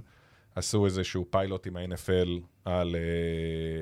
עשו 0.56 0.86
איזשהו 0.86 1.26
פיילוט 1.30 1.68
עם 1.68 1.78
ה-NFL 1.78 2.30
על 2.66 2.96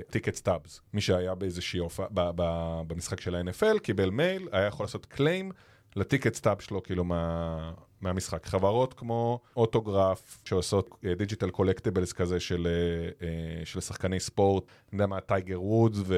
ticket 0.09 0.35
stubs. 0.35 0.81
מי 0.93 1.01
שהיה 1.01 1.35
באיזושהי 1.35 1.79
הופעה, 1.79 2.07
ב- 2.11 2.31
ב- 2.35 2.81
במשחק 2.87 3.21
של 3.21 3.35
ה-NFL, 3.35 3.79
קיבל 3.79 4.09
מייל, 4.09 4.47
היה 4.51 4.65
יכול 4.65 4.83
לעשות 4.83 5.05
claim 5.05 5.51
ל 5.95 6.01
ticket 6.01 6.33
stub 6.33 6.59
שלו, 6.61 6.83
כאילו 6.83 7.03
מה, 7.03 7.71
מהמשחק. 8.01 8.45
חברות 8.45 8.93
כמו 8.93 9.39
Autograph, 9.55 10.41
שעושות 10.45 10.95
digital 11.17 11.49
collectibles 11.49 12.13
כזה 12.13 12.39
של, 12.39 12.67
אה, 12.67 13.27
אה, 13.27 13.65
של 13.65 13.79
שחקני 13.79 14.19
ספורט, 14.19 14.63
אני 14.63 14.95
יודע 14.95 15.05
מה, 15.05 15.21
טייגר 15.21 15.61
וודס 15.61 15.97
ו... 16.05 16.15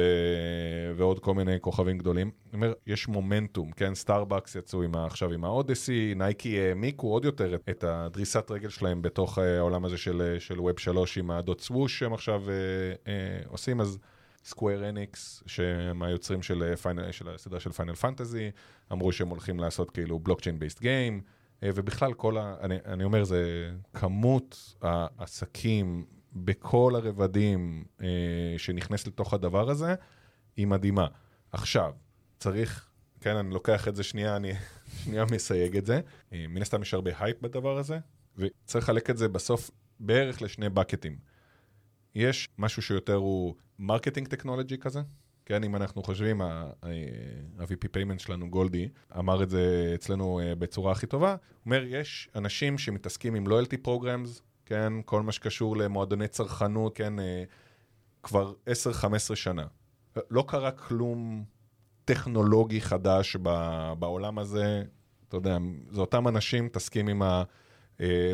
ועוד 0.95 1.19
כל 1.19 1.33
מיני 1.33 1.57
כוכבים 1.61 1.97
גדולים. 1.97 2.27
אני 2.27 2.53
אומר, 2.53 2.73
יש 2.87 3.07
מומנטום, 3.07 3.71
כן? 3.71 3.95
סטארבקס 3.95 4.55
יצאו 4.55 4.83
עם 4.83 4.95
ה... 4.95 5.05
עכשיו 5.05 5.31
עם 5.31 5.45
ה 5.45 5.53
Odyssey, 5.53 6.13
נייקי 6.15 6.59
העמיקו 6.59 7.07
עוד 7.07 7.25
יותר 7.25 7.55
את, 7.69 7.83
הדריסת 7.83 8.51
רגל 8.51 8.69
שלהם 8.69 9.01
בתוך 9.01 9.39
אה, 9.39 9.57
העולם 9.57 9.85
הזה 9.85 9.97
של, 9.97 10.35
של 10.39 10.59
Web 10.59 10.79
3 10.79 11.17
עם 11.17 11.31
הדוט 11.31 11.59
סווש 11.59 11.99
שהם 11.99 12.13
עכשיו 12.13 12.49
אה, 12.49 12.53
אה, 13.07 13.41
עושים, 13.47 13.81
אז... 13.81 13.99
Square 14.45 14.89
Enix, 14.89 15.43
שהם 15.45 16.03
היוצרים 16.03 16.41
של, 16.41 16.75
Final, 16.75 17.11
של 17.11 17.29
הסדרה 17.29 17.59
של 17.59 17.71
Final 17.71 17.95
Fantasy, 17.95 18.51
אמרו 18.91 19.11
שהם 19.11 19.27
הולכים 19.27 19.59
לעשות 19.59 19.91
כאילו 19.91 20.19
blockchain 20.19 20.59
based 20.59 20.81
game, 20.81 21.21
ובכלל 21.65 22.13
כל 22.13 22.37
ה... 22.37 22.55
אני, 22.61 22.75
אני 22.85 23.03
אומר, 23.03 23.23
זה 23.23 23.71
כמות 23.93 24.75
העסקים 24.81 26.05
בכל 26.33 26.93
הרבדים 26.95 27.83
אה, 28.01 28.07
שנכנס 28.57 29.07
לתוך 29.07 29.33
הדבר 29.33 29.69
הזה, 29.69 29.95
היא 30.57 30.67
מדהימה. 30.67 31.07
עכשיו, 31.51 31.93
צריך, 32.39 32.89
כן, 33.21 33.35
אני 33.35 33.53
לוקח 33.53 33.87
את 33.87 33.95
זה 33.95 34.03
שנייה, 34.03 34.35
אני 34.35 34.51
שנייה 35.03 35.25
מסייג 35.31 35.77
את 35.77 35.85
זה. 35.85 36.01
אה, 36.33 36.45
מן 36.49 36.61
הסתם 36.61 36.81
יש 36.81 36.93
הרבה 36.93 37.11
הייפ 37.19 37.41
בדבר 37.41 37.77
הזה, 37.77 37.99
וצריך 38.37 38.83
לחלק 38.85 39.09
את 39.09 39.17
זה 39.17 39.27
בסוף 39.27 39.71
בערך 39.99 40.41
לשני 40.41 40.69
בקטים. 40.69 41.17
יש 42.15 42.49
משהו 42.57 42.81
שיותר 42.81 43.15
הוא 43.15 43.55
marketing 43.79 44.27
טכנולוגי 44.27 44.77
כזה, 44.77 45.01
כן, 45.45 45.63
אם 45.63 45.75
אנחנו 45.75 46.03
חושבים, 46.03 46.41
ה-VP 46.41 47.85
payment 47.97 48.19
שלנו, 48.19 48.49
גולדי, 48.49 48.89
אמר 49.19 49.43
את 49.43 49.49
זה 49.49 49.91
אצלנו 49.95 50.39
אה, 50.39 50.55
בצורה 50.55 50.91
הכי 50.91 51.07
טובה, 51.07 51.29
הוא 51.31 51.37
אומר, 51.65 51.83
יש 51.87 52.29
אנשים 52.35 52.77
שמתעסקים 52.77 53.35
עם 53.35 53.47
loyalty 53.47 53.87
programs, 53.87 54.41
כן, 54.65 54.93
כל 55.05 55.21
מה 55.21 55.31
שקשור 55.31 55.77
למועדוני 55.77 56.27
צרכנות, 56.27 56.95
כן, 56.95 57.19
אה, 57.19 57.43
כבר 58.23 58.53
10-15 59.31 59.35
שנה. 59.35 59.65
לא 60.29 60.43
קרה 60.47 60.71
כלום 60.71 61.43
טכנולוגי 62.05 62.81
חדש 62.81 63.35
בעולם 63.99 64.39
הזה, 64.39 64.83
אתה 65.27 65.37
יודע, 65.37 65.57
זה 65.91 66.01
אותם 66.01 66.27
אנשים 66.27 66.65
מתעסקים 66.65 67.07
עם 67.07 67.21
ה... 67.21 67.43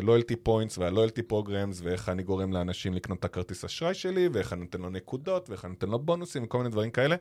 loyalty 0.02 0.36
points 0.36 0.78
וה 0.78 0.88
loyalty 0.88 1.22
programs 1.22 1.80
ואיך 1.84 2.08
אני 2.08 2.22
גורם 2.22 2.52
לאנשים 2.52 2.94
לקנות 2.94 3.18
את 3.18 3.24
הכרטיס 3.24 3.64
אשראי 3.64 3.94
שלי 3.94 4.28
ואיך 4.32 4.52
אני 4.52 4.60
נותן 4.60 4.80
לו 4.80 4.90
נקודות 4.90 5.50
ואיך 5.50 5.64
אני 5.64 5.72
נותן 5.72 5.88
לו 5.88 5.98
בונוסים 5.98 6.44
וכל 6.44 6.58
מיני 6.58 6.70
דברים 6.70 6.90
כאלה. 6.90 7.16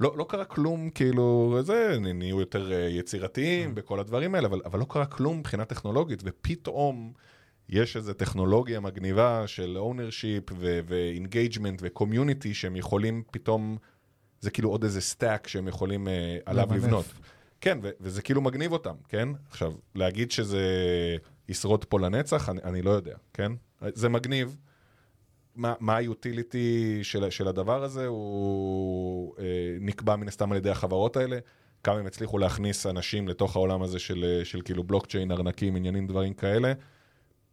לא, 0.00 0.14
לא 0.16 0.26
קרה 0.28 0.44
כלום, 0.44 0.90
כאילו, 0.90 1.58
זה, 1.62 1.96
נהיו 2.00 2.40
יותר 2.40 2.72
אה, 2.72 2.78
יצירתיים 2.78 3.74
בכל 3.74 4.00
הדברים 4.00 4.34
האלה, 4.34 4.46
אבל, 4.46 4.60
אבל 4.64 4.78
לא 4.78 4.86
קרה 4.88 5.06
כלום 5.06 5.38
מבחינה 5.38 5.64
טכנולוגית, 5.64 6.22
ופתאום 6.24 7.12
יש 7.68 7.96
איזו 7.96 8.12
טכנולוגיה 8.12 8.80
מגניבה 8.80 9.46
של 9.46 9.78
ownership 9.78 10.44
ו 10.58 10.69
engagement 10.69 11.78
ו 11.82 11.89
community 11.89 12.54
שהם 12.54 12.76
יכולים 12.76 13.22
פתאום, 13.30 13.76
זה 14.40 14.50
כאילו 14.50 14.70
עוד 14.70 14.84
איזה 14.84 15.00
stack 15.00 15.48
שהם 15.48 15.68
יכולים 15.68 16.06
uh, 16.06 16.10
עליו 16.46 16.68
לבנות. 16.74 17.04
כן, 17.60 17.78
וזה 18.00 18.22
כאילו 18.22 18.40
מגניב 18.40 18.72
אותם, 18.72 18.94
כן? 19.08 19.28
עכשיו, 19.50 19.72
להגיד 19.94 20.30
שזה... 20.30 20.62
ישרוד 21.48 21.84
פה 21.84 22.00
לנצח, 22.00 22.48
אני, 22.48 22.60
אני 22.64 22.82
לא 22.82 22.90
יודע, 22.90 23.16
כן? 23.34 23.52
זה 23.80 24.08
מגניב. 24.08 24.56
מה, 25.56 25.74
מה 25.80 25.96
ה 25.96 26.09
utility 26.09 26.98
של, 27.02 27.30
של 27.30 27.48
הדבר 27.48 27.82
הזה, 27.82 28.06
הוא 28.06 29.34
אה, 29.38 29.44
נקבע 29.80 30.16
מן 30.16 30.28
הסתם 30.28 30.52
על 30.52 30.58
ידי 30.58 30.70
החברות 30.70 31.16
האלה. 31.16 31.38
כמה 31.84 31.98
הם 31.98 32.06
הצליחו 32.06 32.38
להכניס 32.38 32.86
אנשים 32.86 33.28
לתוך 33.28 33.56
העולם 33.56 33.82
הזה 33.82 33.98
של, 33.98 34.40
של 34.44 34.60
כאילו 34.60 34.84
בלוקצ'יין, 34.84 35.32
ארנקים, 35.32 35.76
עניינים, 35.76 36.06
דברים 36.06 36.34
כאלה. 36.34 36.72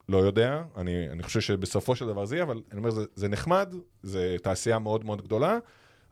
לא 0.10 0.18
יודע, 0.18 0.64
אני, 0.78 1.10
אני 1.10 1.24
חושב 1.24 1.42
שבסופו 1.42 1.96
של 1.96 2.08
דבר 2.08 2.26
זה 2.26 2.36
יהיה, 2.36 2.44
אבל 2.44 2.62
אני 2.72 2.78
אומר, 2.78 2.90
זה, 2.90 3.06
זה 3.16 3.28
נחמד, 3.28 3.74
זה 4.04 4.36
תעשייה 4.44 4.80
מאוד 4.80 5.06
מאוד 5.06 5.22
גדולה, 5.22 5.58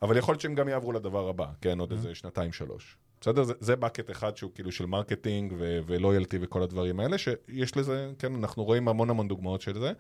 אבל 0.02 0.18
יכול 0.18 0.34
להיות 0.34 0.42
שהם 0.42 0.56
גם 0.56 0.68
יעברו 0.68 0.92
לדבר 0.92 1.30
הבא, 1.30 1.46
כן, 1.62 1.80
עוד 1.80 1.92
mm-hmm. 1.92 1.96
איזה 1.96 2.16
שנתיים-שלוש. 2.16 2.98
בסדר? 3.24 3.44
זה, 3.44 3.54
זה 3.60 3.76
bucket 3.76 4.12
אחד 4.12 4.38
שהוא 4.38 4.52
כאילו 4.56 4.72
של 4.72 4.86
marketing 4.86 5.54
ו 5.58 5.68
loyalty 5.68 6.38
וכל 6.42 6.64
הדברים 6.64 7.00
האלה, 7.00 7.18
שיש 7.18 7.78
לזה, 7.78 8.12
כן, 8.20 8.36
אנחנו 8.36 8.64
רואים 8.64 8.88
המון 8.88 9.10
המון 9.10 9.28
דוגמאות 9.28 9.62
של 9.62 9.80
זה. 9.80 9.92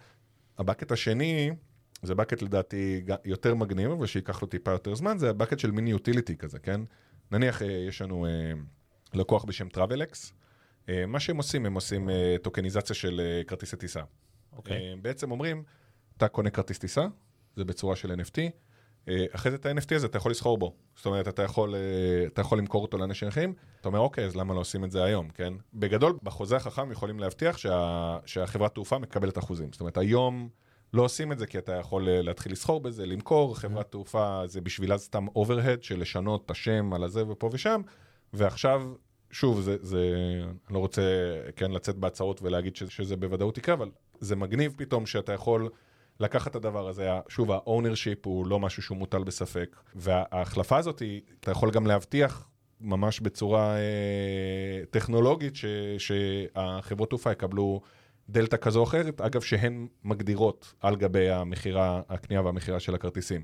ה 0.58 0.62
bucket 0.62 0.91
השני, 0.92 1.52
זה 2.02 2.16
bucket 2.15 2.41
לדעתי 2.42 3.04
יותר 3.26 3.56
מגניב, 3.56 3.92
אבל 3.92 4.06
שייקח 4.06 4.42
לו 4.42 4.48
טיפה 4.48 4.72
יותר 4.72 4.96
זמן, 4.96 5.18
זה 5.18 5.30
ה 5.30 5.34
bucket 5.34 5.60
של 5.60 5.72
מין 5.72 5.91
utility 5.91 6.38
כזה, 6.38 6.60
כן? 6.60 6.82
נניח 7.32 7.62
אה, 7.62 7.68
יש 7.68 8.02
לנו 8.02 8.26
אה, 8.26 8.32
לקוח 9.14 9.44
בשם 9.46 9.70
TravelX, 9.69 10.34
אה, 10.90 11.06
מה 11.06 11.20
שהם 11.20 11.38
עושים, 11.38 11.66
הם 11.66 11.74
עושים 11.74 12.10
טוקניזציה 12.42 12.96
של 12.96 13.22
כרטיסי 13.48 13.78
טיסה. 13.78 14.02
אוקיי. 14.54 14.78
Okay. 14.78 15.02
בעצם 15.02 15.32
אומרים, 15.32 15.64
אתה 16.18 16.28
קונה 16.28 16.50
כרטיס 16.50 16.80
טיסה, 16.80 17.06
זה 17.56 17.66
בצורה 17.66 17.96
של 17.96 18.12
NFT, 18.12 18.40
אחרי 19.10 19.52
זה 19.52 19.58
את 19.58 19.66
ה-NFT 19.66 19.96
הזה 19.96 20.08
אתה 20.08 20.18
יכול 20.18 20.32
לסחור 20.32 20.58
בו. 20.58 20.74
זאת 20.96 21.06
אומרת, 21.06 21.28
אתה 21.28 21.44
יכול, 21.44 21.76
אה, 21.76 22.28
אתה 22.28 22.42
יכול 22.42 22.58
למכור 22.58 22.82
אותו 22.82 22.98
לאנשים 22.98 23.28
אחרים, 23.28 23.54
אתה 23.82 23.88
אומר, 23.88 24.00
אוקיי, 24.00 24.26
אז 24.26 24.36
למה 24.36 24.54
לא 24.54 24.60
עושים 24.60 24.84
את 24.84 24.92
זה 24.92 25.04
היום, 25.04 25.30
כן? 25.30 25.54
בגדול, 25.74 26.18
בחוזה 26.24 26.56
החכם 26.56 26.92
יכולים 26.92 27.20
להבטיח 27.20 27.58
שה, 27.58 28.18
שהחברת 28.26 28.74
תעופה 28.74 28.98
מקבלת 28.98 29.38
אחוזים. 29.38 29.70
זאת 29.72 29.82
אומרת, 29.82 29.98
היום 29.98 30.50
לא 30.94 31.02
עושים 31.02 31.32
את 31.32 31.39
זה 31.39 31.48
כי 31.48 31.58
אתה 31.58 31.72
יכול 31.74 32.10
אה, 32.10 32.22
להתחיל 32.22 32.52
לסחור 32.52 32.82
בזה, 32.82 33.06
למכור, 33.06 33.56
חברת 33.58 33.92
תעופה 33.92 34.42
זה 34.46 34.62
בשבילה 34.62 34.98
סתם 34.98 35.28
אוברהד 35.36 35.84
של 35.84 36.00
לשנות 36.00 36.46
את 36.46 36.52
השם 36.52 36.94
על 36.94 37.04
הזה 37.04 37.28
ופה 37.28 37.50
ושם, 37.54 37.82
ועכשיו... 38.34 38.94
שוב, 39.32 39.62
זה, 39.62 39.78
זה, 39.82 40.16
אני 40.68 40.74
לא 40.74 40.80
רוצה 40.80 41.02
כן 41.56 41.72
לצאת 41.72 41.96
בהצהרות 41.96 42.42
ולהגיד 42.42 42.76
שזה, 42.76 42.92
שזה 42.92 43.16
בוודאות 43.16 43.58
יקרה, 43.58 43.76
אבל 43.76 43.89
זה 44.20 44.36
מגניב 44.36 44.74
פתאום 44.78 45.06
שאתה 45.06 45.34
יכול 45.34 45.70
לקחת 46.19 46.52
את 46.52 46.56
הדבר 46.56 46.88
הזה, 46.88 47.10
שוב, 47.28 47.52
ה-ownership 47.52 48.19
הוא 48.26 48.47
לא 48.47 48.60
משהו 48.60 48.84
שהוא 48.84 48.97
מוטל 48.97 49.23
בספק, 49.23 49.76
וההחלפה 49.95 50.78
הזאת, 50.78 51.02
אתה 51.39 51.52
יכול 51.52 51.71
גם 51.71 51.88
להבטיח 51.88 52.49
ממש 52.82 53.19
בצורה 53.19 53.76
אה, 53.76 54.86
טכנולוגית, 54.89 55.56
ש, 55.56 55.65
שהחברות 55.97 57.10
תעופה 57.10 57.32
יקבלו 57.32 57.82
דלתא 58.30 58.58
כזו 58.58 58.80
או 58.80 58.84
אחרת, 58.84 59.21
אגב, 59.21 59.41
שהן 59.41 59.88
מגדירות 60.04 60.73
על 60.82 60.95
גבי 60.95 61.30
המכירה, 61.30 62.02
הקנייה 62.10 62.41
והמכירה 62.41 62.80
של 62.80 62.95
הכרטיסים. 62.95 63.41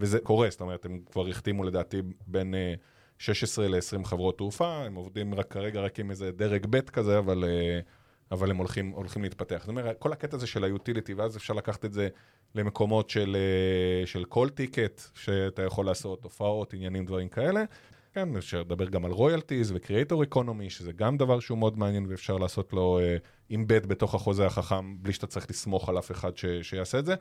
וזה 0.00 0.18
קורה, 0.18 0.50
זאת 0.50 0.60
אומרת, 0.60 0.84
הם 0.84 1.00
כבר 1.12 1.28
החתימו 1.28 1.64
לדעתי 1.64 2.02
בין 2.26 2.54
אה, 2.54 2.74
16 3.18 3.68
ל-20 3.68 4.04
חברות 4.04 4.38
תעופה, 4.38 4.82
הם 4.84 4.94
עובדים 4.94 5.34
רק 5.34 5.52
כרגע 5.52 5.80
רק 5.80 6.00
עם 6.00 6.10
איזה 6.10 6.32
דרג 6.32 6.66
ב' 6.70 6.80
כזה, 6.80 7.18
אבל... 7.18 7.44
אה, 7.44 7.80
אבל 8.32 8.50
הם 8.50 8.56
הולכים, 8.56 8.90
הולכים 8.90 9.22
להתפתח. 9.22 9.58
זאת 9.60 9.68
אומרת, 9.68 9.98
כל 9.98 10.12
הקטע 10.12 10.36
הזה 10.36 10.46
של 10.46 10.64
ה 10.64 10.70
utility, 10.70 11.14
ואז 11.14 11.36
אפשר 11.36 11.54
לקחת 11.54 11.84
את 11.84 11.92
זה 11.92 12.08
למקומות 12.54 13.10
של, 13.10 13.36
אה, 13.36 14.06
של 14.06 14.24
כל 14.24 14.48
ticket, 14.48 15.00
שאתה 15.14 15.62
יכול 15.62 15.86
לעשות 15.86 16.24
הופעות, 16.24 16.74
עניינים, 16.74 17.04
דברים 17.04 17.28
כאלה. 17.28 17.64
כן, 18.12 18.36
אפשר 18.36 18.60
לדבר 18.60 18.88
גם 18.88 19.04
על 19.04 19.10
royalties 19.10 19.72
ו 19.74 19.80
creator 19.80 20.22
economy, 20.22 20.70
שזה 20.70 20.92
גם 20.92 21.16
דבר 21.16 21.40
שהוא 21.40 21.58
מאוד 21.58 21.78
מעניין 21.78 22.06
ואפשר 22.08 22.36
לעשות 22.36 22.72
לו 22.72 23.00
embed 23.50 23.84
אה, 23.84 23.86
בתוך 23.86 24.14
החוזה 24.14 24.46
החכם, 24.46 25.02
בלי 25.02 25.12
שאתה 25.12 25.26
צריך 25.26 25.50
לסמוך 25.50 25.88
על 25.88 25.98
אף 25.98 26.10
אחד 26.10 26.36
ש, 26.36 26.46
שיעשה 26.62 26.98
את 26.98 27.06
זה. 27.06 27.14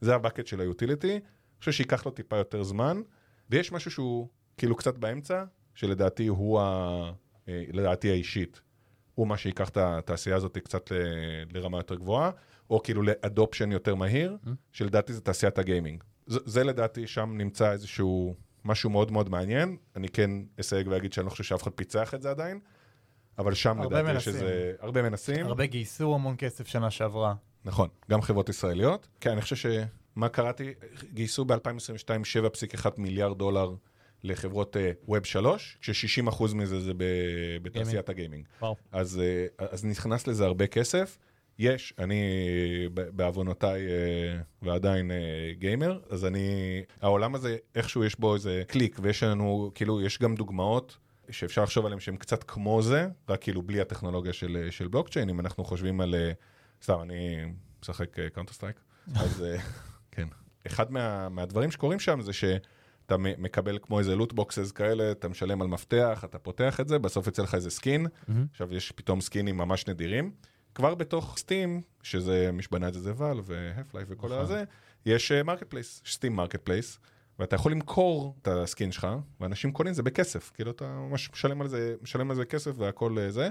זה 0.00 0.14
ה 0.14 0.19
bucket 0.19 0.46
של 0.46 0.60
ה 0.60 0.66
utility. 0.66 1.12
אני 1.12 1.20
חושב 1.58 1.72
שייקח 1.72 2.06
לו 2.06 2.12
טיפה 2.12 2.36
יותר 2.36 2.62
זמן, 2.62 3.02
ויש 3.50 3.72
משהו 3.72 3.90
שהוא 3.90 4.28
כאילו 4.56 4.76
קצת 4.76 4.98
באמצע, 4.98 5.44
שלדעתי 5.74 6.26
הוא 6.26 6.60
ה... 6.60 6.64
אה, 7.48 7.64
לדעתי 7.72 8.10
האישית, 8.10 8.60
הוא 9.14 9.26
מה 9.26 9.36
שיקח 9.36 9.68
את 9.68 9.76
התעשייה 9.76 10.36
הזאת 10.36 10.58
קצת 10.58 10.90
ל, 10.90 10.94
לרמה 11.52 11.78
יותר 11.78 11.94
גבוהה, 11.94 12.30
או 12.70 12.82
כאילו 12.82 13.02
לאדופשן 13.02 13.72
יותר 13.72 13.94
מהיר, 13.94 14.36
mm-hmm. 14.44 14.50
שלדעתי 14.72 15.12
זה 15.12 15.20
תעשיית 15.20 15.58
הגיימינג. 15.58 16.04
זה, 16.26 16.40
זה 16.44 16.64
לדעתי, 16.64 17.06
שם 17.06 17.34
נמצא 17.38 17.72
איזשהו 17.72 18.34
משהו 18.64 18.90
מאוד 18.90 19.10
מאוד 19.10 19.28
מעניין. 19.28 19.76
אני 19.96 20.08
כן 20.08 20.30
אסייג 20.60 20.88
ואגיד 20.90 21.12
שאני 21.12 21.24
לא 21.24 21.30
חושב 21.30 21.44
שאף 21.44 21.62
אחד 21.62 21.70
פיצח 21.70 22.14
את 22.14 22.22
זה 22.22 22.30
עדיין, 22.30 22.60
אבל 23.38 23.54
שם 23.54 23.82
לדעתי 23.82 24.16
יש 24.16 24.28
איזה... 24.28 24.72
הרבה 24.80 25.02
מנסים. 25.02 25.46
הרבה 25.46 25.66
גייסו 25.66 26.14
המון 26.14 26.34
כסף 26.38 26.66
שנה 26.66 26.90
שעברה. 26.90 27.34
נכון, 27.64 27.88
גם 28.10 28.22
חברות 28.22 28.48
ישראליות. 28.48 29.08
כן, 29.20 29.30
אני 29.30 29.40
חושב 29.40 29.56
שמה 29.56 30.28
קראתי, 30.28 30.74
גייסו 31.14 31.44
ב-2022 31.44 32.08
7.1 32.82 32.86
מיליארד 32.96 33.38
דולר. 33.38 33.74
לחברות 34.24 34.76
ווב 35.08 35.22
uh, 35.22 35.26
3, 35.26 35.78
כש-60% 35.80 36.54
מזה 36.54 36.80
זה 36.80 36.92
בתעשיית 37.62 38.08
הגיימינג. 38.08 38.44
אז, 38.92 39.20
uh, 39.58 39.64
אז 39.70 39.84
נכנס 39.84 40.26
לזה 40.26 40.44
הרבה 40.44 40.66
כסף. 40.66 41.18
יש, 41.58 41.94
אני 41.98 42.22
בעוונותיי 42.94 43.82
uh, 43.86 44.44
ועדיין 44.62 45.10
uh, 45.10 45.14
גיימר, 45.58 46.00
אז 46.10 46.24
אני, 46.24 46.48
העולם 47.00 47.34
הזה 47.34 47.56
איכשהו 47.74 48.04
יש 48.04 48.18
בו 48.18 48.34
איזה 48.34 48.62
קליק, 48.66 48.98
ויש 49.02 49.22
לנו, 49.22 49.70
כאילו, 49.74 50.00
יש 50.00 50.18
גם 50.18 50.34
דוגמאות 50.34 50.96
שאפשר 51.30 51.62
לחשוב 51.62 51.86
עליהן 51.86 52.00
שהן 52.00 52.16
קצת 52.16 52.44
כמו 52.44 52.82
זה, 52.82 53.06
רק 53.28 53.42
כאילו 53.42 53.62
בלי 53.62 53.80
הטכנולוגיה 53.80 54.32
של, 54.32 54.68
של 54.70 54.88
בלוקצ'יין, 54.88 55.28
אם 55.28 55.40
אנחנו 55.40 55.64
חושבים 55.64 56.00
על, 56.00 56.14
סתם, 56.82 56.98
אני 57.02 57.44
משחק 57.82 58.16
Counter-Strike, 58.32 58.80
אז 59.14 59.44
כן. 60.12 60.28
אחד 60.66 60.92
מה, 60.92 61.28
מהדברים 61.28 61.70
שקורים 61.70 62.00
שם 62.00 62.20
זה 62.20 62.32
ש... 62.32 62.44
אתה 63.06 63.16
מקבל 63.18 63.78
כמו 63.82 63.98
איזה 63.98 64.16
loot 64.16 64.32
boxes 64.32 64.72
כאלה, 64.72 65.10
אתה 65.10 65.28
משלם 65.28 65.62
על 65.62 65.68
מפתח, 65.68 66.24
אתה 66.24 66.38
פותח 66.38 66.80
את 66.80 66.88
זה, 66.88 66.98
בסוף 66.98 67.26
יוצא 67.26 67.42
לך 67.42 67.54
איזה 67.54 67.70
skin, 67.70 68.06
מהמם. 68.28 68.46
עכשיו 68.50 68.74
יש 68.74 68.92
פתאום 68.92 69.20
סקינים 69.20 69.56
ממש 69.56 69.88
נדירים. 69.88 70.30
כבר 70.74 70.94
בתוך 70.94 71.34
Steam, 71.38 71.80
שזה 72.02 72.50
מי 72.52 72.62
שבנה 72.62 72.88
את 72.88 72.94
זה 72.94 73.00
זה 73.00 73.12
Valve 73.16 73.40
ו 73.44 73.94
Half-Life 73.94 74.08
וכל 74.10 74.26
נכון. 74.26 74.38
הזה, 74.38 74.64
יש 75.06 75.32
marketplace, 75.32 76.02
Steam 76.06 76.36
marketplace, 76.36 76.98
ואתה 77.38 77.56
יכול 77.56 77.72
למכור 77.72 78.36
את 78.42 78.48
ה 78.48 78.57
skin 78.57 78.92
שלך, 78.92 79.08
ואנשים 79.40 79.72
קונים 79.72 79.90
את 79.90 79.94
זה 79.96 80.02
בכסף, 80.02 80.50
כאילו 80.54 80.70
אתה 80.70 80.84
ממש 80.84 81.30
משלם 81.32 81.60
על 81.60 81.68
זה, 81.68 81.94
משלם 82.02 82.30
על 82.30 82.36
זה 82.36 82.44
כסף 82.44 82.72
והכל 82.76 83.18
אה, 83.18 83.30
זה. 83.30 83.48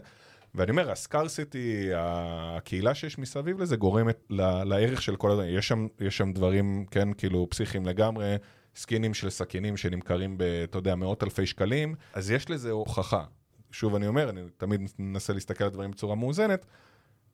ואני 0.55 0.71
אומר, 0.71 0.91
הסקרסיטי, 0.91 1.89
הקהילה 1.95 2.95
שיש 2.95 3.19
מסביב 3.19 3.61
לזה 3.61 3.75
גורמת 3.75 4.17
ל- 4.29 4.63
לערך 4.63 5.01
של 5.01 5.15
כל 5.15 5.31
הדברים. 5.31 5.57
יש 5.57 5.67
שם, 5.67 5.87
יש 5.99 6.17
שם 6.17 6.33
דברים, 6.33 6.85
כן, 6.91 7.13
כאילו 7.13 7.47
פסיכיים 7.49 7.85
לגמרי, 7.85 8.35
סקינים 8.75 9.13
של 9.13 9.29
סכינים 9.29 9.77
שנמכרים 9.77 10.37
ב, 10.37 10.41
אתה 10.43 10.77
יודע, 10.77 10.95
מאות 10.95 11.23
אלפי 11.23 11.45
שקלים, 11.45 11.95
אז 12.13 12.31
יש 12.31 12.49
לזה 12.49 12.71
הוכחה. 12.71 13.23
שוב, 13.71 13.95
אני 13.95 14.07
אומר, 14.07 14.29
אני 14.29 14.41
תמיד 14.57 14.81
מנסה 14.99 15.33
להסתכל 15.33 15.63
על 15.63 15.69
דברים 15.69 15.91
בצורה 15.91 16.15
מאוזנת. 16.15 16.65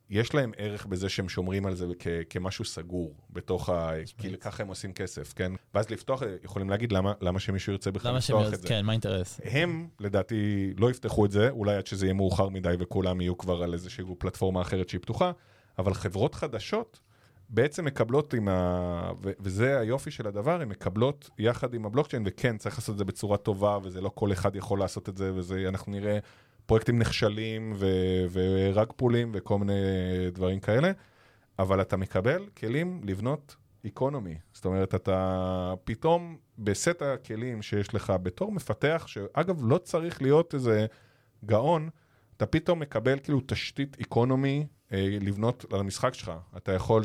יש 0.09 0.33
להם 0.33 0.51
ערך 0.57 0.85
בזה 0.85 1.09
שהם 1.09 1.29
שומרים 1.29 1.65
על 1.65 1.75
זה 1.75 1.85
כ- 1.99 2.07
כמשהו 2.29 2.65
סגור 2.65 3.15
בתוך 3.29 3.69
ה... 3.69 3.91
כי 4.17 4.37
ככה 4.37 4.63
הם 4.63 4.69
עושים 4.69 4.93
כסף, 4.93 5.33
כן? 5.33 5.51
ואז 5.73 5.89
לפתוח, 5.89 6.21
יכולים 6.43 6.69
להגיד 6.69 6.91
למה, 6.91 7.13
למה 7.21 7.39
שמישהו 7.39 7.71
ירצה 7.71 7.91
בכלל. 7.91 8.15
לפתוח 8.17 8.53
את 8.53 8.61
זה. 8.61 8.67
כן, 8.67 8.85
מה 8.85 8.91
האינטרס? 8.91 9.41
הם, 9.43 9.87
לדעתי, 9.99 10.73
לא 10.77 10.91
יפתחו 10.91 11.25
את 11.25 11.31
זה, 11.31 11.49
אולי 11.49 11.75
עד 11.75 11.87
שזה 11.87 12.05
יהיה 12.05 12.13
מאוחר 12.13 12.49
מדי 12.49 12.75
וכולם 12.79 13.21
יהיו 13.21 13.37
כבר 13.37 13.63
על 13.63 13.73
איזושהי 13.73 14.05
פלטפורמה 14.17 14.61
אחרת 14.61 14.89
שהיא 14.89 15.01
פתוחה, 15.01 15.31
אבל 15.79 15.93
חברות 15.93 16.35
חדשות 16.35 16.99
בעצם 17.49 17.85
מקבלות 17.85 18.33
עם 18.33 18.47
ה... 18.47 19.11
ו- 19.21 19.31
וזה 19.39 19.79
היופי 19.79 20.11
של 20.11 20.27
הדבר, 20.27 20.61
הן 20.61 20.69
מקבלות 20.69 21.29
יחד 21.37 21.73
עם 21.73 21.85
הבלוקצ'יין, 21.85 22.23
וכן, 22.25 22.57
צריך 22.57 22.77
לעשות 22.77 22.93
את 22.93 22.97
זה 22.97 23.05
בצורה 23.05 23.37
טובה, 23.37 23.77
וזה 23.83 24.01
לא 24.01 24.11
כל 24.15 24.31
אחד 24.31 24.55
יכול 24.55 24.79
לעשות 24.79 25.09
את 25.09 25.17
זה, 25.17 25.31
וזה, 25.35 25.69
נראה 25.87 26.19
פרויקטים 26.65 26.99
נכשלים, 26.99 27.73
ו- 27.75 28.25
ורג 28.31 28.87
פולים, 28.95 29.31
וכל 29.33 29.57
מיני 29.59 29.73
דברים 30.33 30.59
כאלה, 30.59 30.91
אבל 31.59 31.81
אתה 31.81 31.97
מקבל 31.97 32.45
כלים 32.57 33.01
לבנות 33.03 33.55
איקונומי. 33.83 34.35
זאת 34.53 34.65
אומרת, 34.65 34.95
אתה 34.95 35.73
פתאום 35.83 36.37
בסט 36.57 37.01
הכלים 37.01 37.61
שיש 37.61 37.95
לך 37.95 38.13
בתור 38.23 38.51
מפתח, 38.51 39.03
שאגב, 39.07 39.59
לא 39.63 39.77
צריך 39.77 40.21
להיות 40.21 40.53
איזה 40.53 40.85
גאון, 41.45 41.89
אתה 42.39 42.47
פתאום 42.47 42.79
מקבל 42.79 43.19
כאילו 43.19 43.41
תשתית 43.45 43.97
economy 43.99 44.67
אה, 44.93 45.17
לבנות 45.21 45.65
על 45.73 45.79
המשחק 45.79 46.13
שלך. 46.13 46.31
אתה 46.57 46.71
יכול 46.71 47.03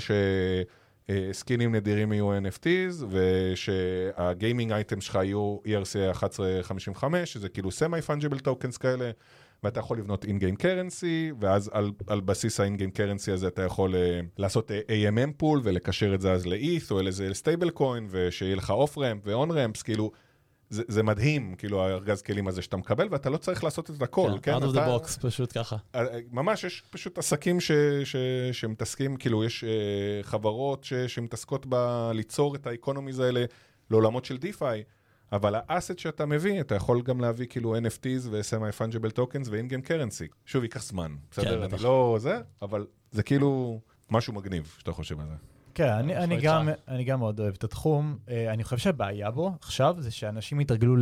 שסקינים 1.31 1.75
נדירים 1.75 2.13
יהיו 2.13 2.39
NFTs, 2.39 3.05
ושה 3.11 3.75
gaming 3.75 4.73
item 4.73 5.01
שלך 5.01 5.15
יהיו 5.15 5.59
ERC 5.67 5.97
1155, 5.97 7.33
שזה 7.33 7.49
כאילו 7.49 7.71
semi-fungible 7.71 8.39
tokens 8.39 8.77
כאלה. 8.77 9.11
ואתה 9.63 9.81
יכול 9.81 9.99
לבנות 9.99 10.25
in-game 10.25 10.57
currency, 10.57 11.33
ואז 11.41 11.71
על, 11.73 11.93
על 12.07 12.21
בסיס 12.21 12.61
ה 12.61 12.64
in-game 12.64 12.91
currency 12.91 13.33
הזה 13.33 13.49
אתה 13.49 13.63
יכול 13.63 13.95
אה, 13.95 13.97
לעשות 14.39 14.71
אה, 14.71 14.75
AMM 14.91 15.33
pool 15.37 15.61
ולקשר 15.65 16.15
את 16.15 16.21
זה 16.21 16.33
אז 16.33 16.47
ל-ETH 16.47 16.91
או 16.91 17.03
לאיזה 17.03 17.35
stablecoin, 17.35 18.07
ושיהיה 18.11 18.57
לך 18.57 18.71
off-ramp 18.71 19.23
ו 19.25 19.51
on-ramps, 19.51 19.83
כאילו, 19.83 20.11
זה, 20.71 20.83
זה 20.89 21.03
מדהים, 21.03 21.55
כאילו, 21.55 21.83
הארגז 21.83 22.23
כלים 22.23 22.49
הזה 22.49 22.63
שאתה 22.63 22.77
מקבל, 22.77 23.09
ואתה 23.11 23.31
לא 23.31 23.37
צריך 23.37 23.65
לעשות 23.65 23.91
את 23.91 24.03
הכל, 24.03 24.31
כן? 24.43 24.55
out 24.55 24.63
of 24.63 24.75
the 24.75 24.79
box, 24.79 25.21
פשוט 25.21 25.59
ככה. 25.59 25.77
אה, 25.95 26.05
ממש, 26.31 26.65
יש 26.65 26.83
פשוט 26.91 27.19
עסקים 27.19 27.61
ש, 27.61 27.73
ש, 28.05 28.17
שמתעסקים, 28.53 29.17
כאילו, 29.17 29.45
יש 29.45 29.65
אה, 29.65 30.23
חברות 30.23 30.85
ש, 30.85 30.95
שמתעסקות 30.95 31.67
בליצור 31.67 32.55
את 32.55 32.67
ה 32.67 32.72
economies 32.72 33.21
האלה 33.21 33.45
לעולמות 33.91 34.25
של 34.25 34.37
DeFi, 34.37 34.83
אבל 35.33 35.55
ה 35.69 35.74
asset 35.74 35.99
שאתה 35.99 36.27
מביא, 36.27 36.61
אתה 36.61 36.75
יכול 36.75 37.03
גם 37.03 37.21
להביא 37.21 37.47
כאילו 37.47 37.77
NFTs 37.77 38.29
ו-Semi-Fungible 38.31 39.19
Tokens 39.19 39.49
ו-In-Game 39.51 39.89
Currency. 39.89 40.35
שוב, 40.47 40.63
ייקח 40.63 40.83
זמן, 40.83 41.15
בסדר? 41.31 41.67
בטח. 41.67 41.75
אני 41.75 41.83
לא 41.83 42.17
זה, 42.21 42.41
אבל 42.63 42.87
זה 43.13 43.23
כאילו 43.23 43.81
משהו 44.11 44.33
מגניב 44.33 44.75
שאתה 44.79 44.93
חושב 44.93 45.21
על 45.21 45.27
זה. 45.27 45.54
כן, 45.75 45.89
אני, 45.89 46.17
אני. 46.17 46.41
גם, 46.41 46.69
אני 46.89 47.05
גם 47.05 47.19
מאוד 47.19 47.41
אוהב 47.41 47.55
את 47.55 47.65
התחום. 47.65 48.19
אה, 48.29 48.53
אני 48.53 48.65
חושב 48.65 48.79
שהבעיה 48.79 49.31
בו 49.31 49.53
עכשיו 49.61 49.97
זה 49.99 50.11
שאנשים 50.11 50.59
התרגלו 50.59 50.97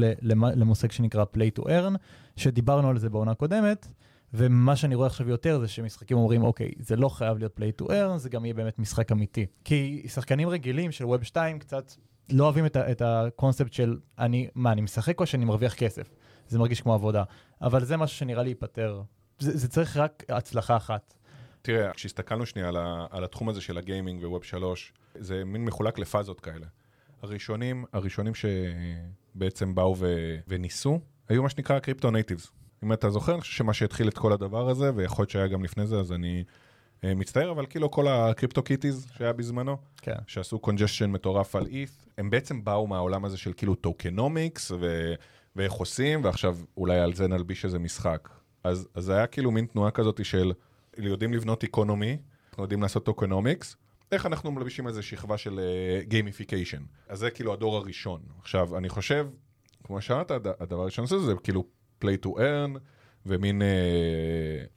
למושג 0.54 0.90
שנקרא 0.90 1.24
play 1.36 1.60
to 1.60 1.64
earn, 1.64 1.96
שדיברנו 2.36 2.88
על 2.88 2.98
זה 2.98 3.10
בעונה 3.10 3.34
קודמת, 3.34 3.88
ומה 4.34 4.76
שאני 4.76 4.94
רואה 4.94 5.06
עכשיו 5.06 5.28
יותר 5.28 5.60
זה 5.60 5.68
שמשחקים 5.68 6.16
אומרים, 6.16 6.42
אוקיי, 6.44 6.70
זה 6.78 6.96
לא 6.96 7.08
חייב 7.08 7.38
להיות 7.38 7.58
play 7.60 7.82
to 7.82 7.88
earn, 7.88 8.16
זה 8.16 8.28
גם 8.28 8.44
יהיה 8.44 8.54
באמת 8.54 8.78
משחק 8.78 9.12
אמיתי. 9.12 9.46
כי 9.64 10.02
שחקנים 10.08 10.48
רגילים 10.48 10.92
של 10.92 11.04
ווב 11.04 11.22
2 11.22 11.58
קצת 11.58 11.92
לא 12.30 12.44
אוהבים 12.44 12.66
את, 12.66 12.76
ה- 12.76 12.90
את 12.90 13.02
הקונספט 13.04 13.72
של 13.72 13.96
אני, 14.18 14.48
מה, 14.54 14.72
אני 14.72 14.80
משחק 14.80 15.20
או 15.20 15.26
שאני 15.26 15.44
מרוויח 15.44 15.74
כסף? 15.74 16.10
זה 16.48 16.58
מרגיש 16.58 16.80
כמו 16.80 16.94
עבודה. 16.94 17.24
אבל 17.62 17.84
זה 17.84 17.96
משהו 17.96 18.16
שנראה 18.18 18.42
לי 18.42 18.48
ייפתר. 18.48 19.02
זה, 19.38 19.56
זה 19.58 19.68
צריך 19.68 19.96
רק 19.96 20.24
הצלחה 20.28 20.76
אחת. 20.76 21.14
תראה, 21.62 21.92
כשהסתכלנו 21.92 22.46
שנייה 22.46 22.68
על, 22.68 22.76
ה, 22.76 23.06
על 23.10 23.24
התחום 23.24 23.48
הזה 23.48 23.60
של 23.60 23.78
הגיימינג 23.78 24.24
ו 24.24 24.29
Web 24.29 24.44
3, 24.44 24.92
זה 25.14 25.44
מין 25.44 25.64
מחולק 25.64 25.98
לפאזות 25.98 26.40
כאלה. 26.40 26.66
הראשונים, 27.22 27.84
הראשונים 27.92 28.32
שבעצם 28.34 29.74
באו 29.74 29.96
ו, 29.98 30.36
וניסו, 30.48 31.00
היו 31.28 31.42
מה 31.42 31.48
שנקרא 31.48 31.78
crypto 31.78 32.10
natives. 32.10 32.50
אם 32.84 32.92
אתה 32.92 33.10
זוכר, 33.10 33.32
אני 33.32 33.40
חושב 33.40 33.52
שמה 33.52 33.74
שהתחיל 33.74 34.08
את 34.08 34.18
כל 34.18 34.32
הדבר 34.32 34.68
הזה, 34.68 34.90
ויכול 34.94 35.22
להיות 35.22 35.30
שהיה 35.30 35.46
גם 35.46 35.64
לפני 35.64 35.86
זה, 35.86 35.98
אז 35.98 36.12
אני 36.12 36.44
אה, 37.04 37.14
מצטער, 37.14 37.50
אבל 37.50 37.66
כאילו 37.66 37.90
כל 37.90 38.08
ה 38.08 38.62
CryptoKitties 38.62 39.06
שהיה 39.16 39.32
בזמנו, 39.32 39.76
כן. 39.96 40.16
שעשו 40.26 40.58
congestion 40.58 41.10
מטורף 41.10 41.56
על 41.56 41.66
ETH, 41.66 42.08
הם 42.18 42.30
בעצם 42.30 42.64
באו 42.64 42.86
מהעולם 42.86 43.24
הזה 43.24 43.36
של 43.36 43.52
כאילו 43.52 43.74
tokenomics, 43.74 44.70
ו... 44.70 45.14
ואיך 45.56 45.72
עושים, 45.72 46.24
ועכשיו 46.24 46.56
אולי 46.76 46.98
על 46.98 47.14
זה 47.14 47.28
נלביש 47.28 47.64
איזה 47.64 47.78
משחק. 47.78 48.28
אז, 48.64 48.88
אז 48.94 49.04
זה 49.04 49.14
היה 49.14 49.26
כאילו 49.26 49.50
מין 49.50 49.66
תנועה 49.66 49.90
כזאת 49.90 50.24
של 50.24 50.52
יודעים 50.98 51.34
לבנות 51.34 51.62
economy, 51.62 52.16
אנחנו 52.50 52.62
יודעים 52.62 52.82
לעשות 52.82 53.04
tokenomics, 53.04 53.76
איך 54.12 54.26
אנחנו 54.26 54.50
מלבישים 54.52 54.88
איזה 54.88 55.02
שכבה 55.02 55.38
של 55.38 55.60
gamification. 56.02 56.82
אז 57.08 57.18
זה 57.18 57.30
כאילו 57.30 57.52
הדור 57.52 57.76
הראשון. 57.76 58.20
עכשיו, 58.40 58.78
אני 58.78 58.88
חושב, 58.88 59.28
כמו 59.84 60.00
שאמרת, 60.00 60.30
הד- 60.30 60.46
הדבר 60.60 60.80
הראשון 60.82 61.06
שזה 61.06 61.18
זה 61.18 61.34
כאילו 61.42 61.64
play 62.04 62.26
to 62.26 62.28
earn, 62.28 62.78
ומין 63.26 63.62
אה, 63.62 63.66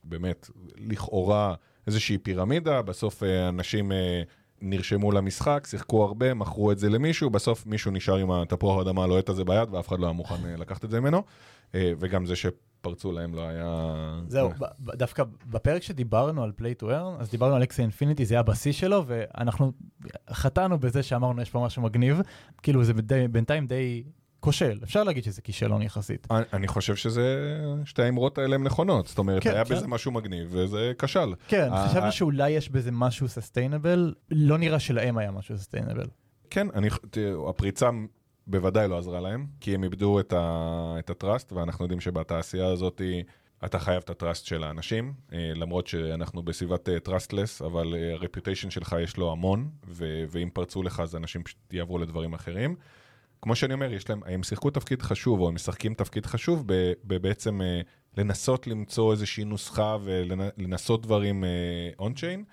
באמת, 0.04 0.50
לכאורה 0.78 1.56
איזושהי 1.88 2.18
פירמידה, 2.18 2.82
בסוף 2.82 3.24
אה, 3.24 3.50
אנשים 3.50 3.92
אה, 3.92 4.22
נרשמו 4.62 5.12
למשחק, 5.12 5.68
שיחקו 5.70 6.04
הרבה, 6.04 6.34
מכרו 6.34 6.72
את 6.72 6.80
זה 6.80 6.90
למישהו, 6.90 7.30
בסוף 7.30 7.66
מישהו 7.66 7.92
נשאר 7.92 8.16
עם 8.18 8.32
התפוח 8.32 8.78
האדמה 8.78 9.04
הלוהט 9.04 9.30
הזה 9.30 9.44
ביד, 9.44 9.74
ואף 9.74 9.88
אחד 9.88 10.00
לא 10.00 10.06
היה 10.06 10.14
מוכן 10.14 10.46
אה, 10.46 10.56
לקחת 10.58 10.86
את 10.86 10.90
זה 10.90 11.00
ממנו, 11.00 11.18
אה, 11.18 11.24
וגם 12.00 12.26
זה 12.26 12.36
שפרצו 12.36 13.12
להם 13.12 13.34
לא 13.36 13.42
היה... 13.42 14.20
זהו, 14.28 14.50
ב- 14.50 14.92
דווקא 14.96 15.24
בפרק 15.50 15.84
שדיברנו 15.84 16.44
על 16.44 16.52
play 16.62 16.84
to 16.84 16.86
earn, 16.86 17.22
אז 17.22 17.30
דיברנו 17.32 17.56
על 17.56 17.64
אקסי 17.64 17.82
אינפיניטי, 17.82 18.26
זה 18.26 18.34
היה 18.34 18.40
הבסיס 18.40 18.76
שלו, 18.76 19.04
ואנחנו 19.08 19.72
חטאנו 20.32 20.80
בזה 20.80 21.04
שאמרנו 21.04 21.42
יש 21.42 21.50
פה 21.50 21.66
משהו 21.66 21.82
מגניב, 21.82 22.22
כאילו 22.64 22.84
זה 22.84 22.94
די- 22.94 23.28
בינתיים 23.28 23.68
די 23.68 24.04
כושל, 24.40 24.80
אפשר 24.84 25.04
להגיד 25.04 25.24
שזה 25.24 25.42
כישלון 25.42 25.82
יחסית. 25.82 26.28
אני- 26.54 26.68
חושב 26.68 26.96
שזה, 26.96 27.56
שתי 27.86 28.02
האמרות 28.04 28.38
האלה 28.38 28.56
הן 28.56 28.64
נכונות, 28.64 29.08
זאת 29.08 29.18
אומרת, 29.18 29.44
כן, 29.44 29.50
היה 29.52 29.66
כן. 29.66 29.76
בזה 29.76 29.88
משהו 29.88 30.12
מגניב, 30.12 30.48
וזה 30.52 30.92
כשל. 31.00 31.34
כן, 31.48 31.70
ה- 31.72 31.88
חשבנו 31.88 32.06
ה- 32.06 32.12
שאולי 32.12 32.50
יש 32.50 32.70
בזה 32.70 32.92
משהו 32.92 33.28
סוסטיינבל, 33.28 34.14
לא 34.32 34.58
נראה 34.58 34.80
שלהם 34.80 35.18
היה 35.18 35.32
משהו 35.32 35.58
סוסטיינבל. 35.58 36.06
כן, 36.50 36.68
אני, 36.74 36.88
תראו, 37.10 37.50
הפריצה 37.50 37.90
בוודאי 38.48 38.88
לא 38.88 38.98
עזרה 38.98 39.20
להם, 39.20 39.48
כי 39.60 39.76
הם 39.76 39.84
איבדו 39.84 40.20
את, 40.20 40.34
ה, 40.34 40.96
את 41.00 41.10
ה 41.10 41.16
trust, 41.16 41.54
ואנחנו 41.54 41.86
יודעים 41.86 42.02
שבתעשייה 42.02 42.68
הזאת 42.68 43.02
אתה 43.66 43.80
חייב 43.80 44.02
את 44.06 44.10
ה 44.10 44.16
trust 44.16 44.46
של 44.46 44.64
האנשים, 44.64 45.14
אה, 45.34 45.52
למרות 45.56 45.88
שאנחנו 45.88 46.44
בסביבת 46.44 46.90
trustless, 47.04 47.62
אבל 47.62 47.96
אה, 47.96 48.14
ה 48.14 48.19
reputation 48.19 48.70
שלך 48.70 48.96
יש 49.00 49.18
לו 49.18 49.32
המון, 49.32 49.70
ו, 49.88 50.24
ואם 50.30 50.50
פרצו 50.54 50.84
לך 50.84 51.00
אז 51.00 51.16
אנשים 51.16 51.44
פשוט 51.44 51.74
יעברו 51.74 51.98
לדברים 51.98 52.34
אחרים. 52.34 52.76
כמו 53.42 53.56
שאני 53.56 53.74
אומר, 53.74 53.94
יש 53.94 54.10
להם, 54.10 54.22
הם 54.26 54.44
שיחקו 54.44 54.70
תפקיד 54.70 55.02
חשוב, 55.02 55.40
או 55.40 55.48
הם 55.48 55.56
משחקים 55.56 55.94
תפקיד 55.94 56.26
חשוב 56.26 56.64
ב- 56.66 56.94
ב- 57.04 57.18
בעצם 57.18 57.62
אה, 57.62 57.82
לנסות 58.18 58.68
למצוא 58.68 59.12
איזושהי 59.12 59.44
נוסחה 59.44 59.98
ולנסות 60.04 61.02
דברים 61.02 61.44
on-chain. 62.00 62.44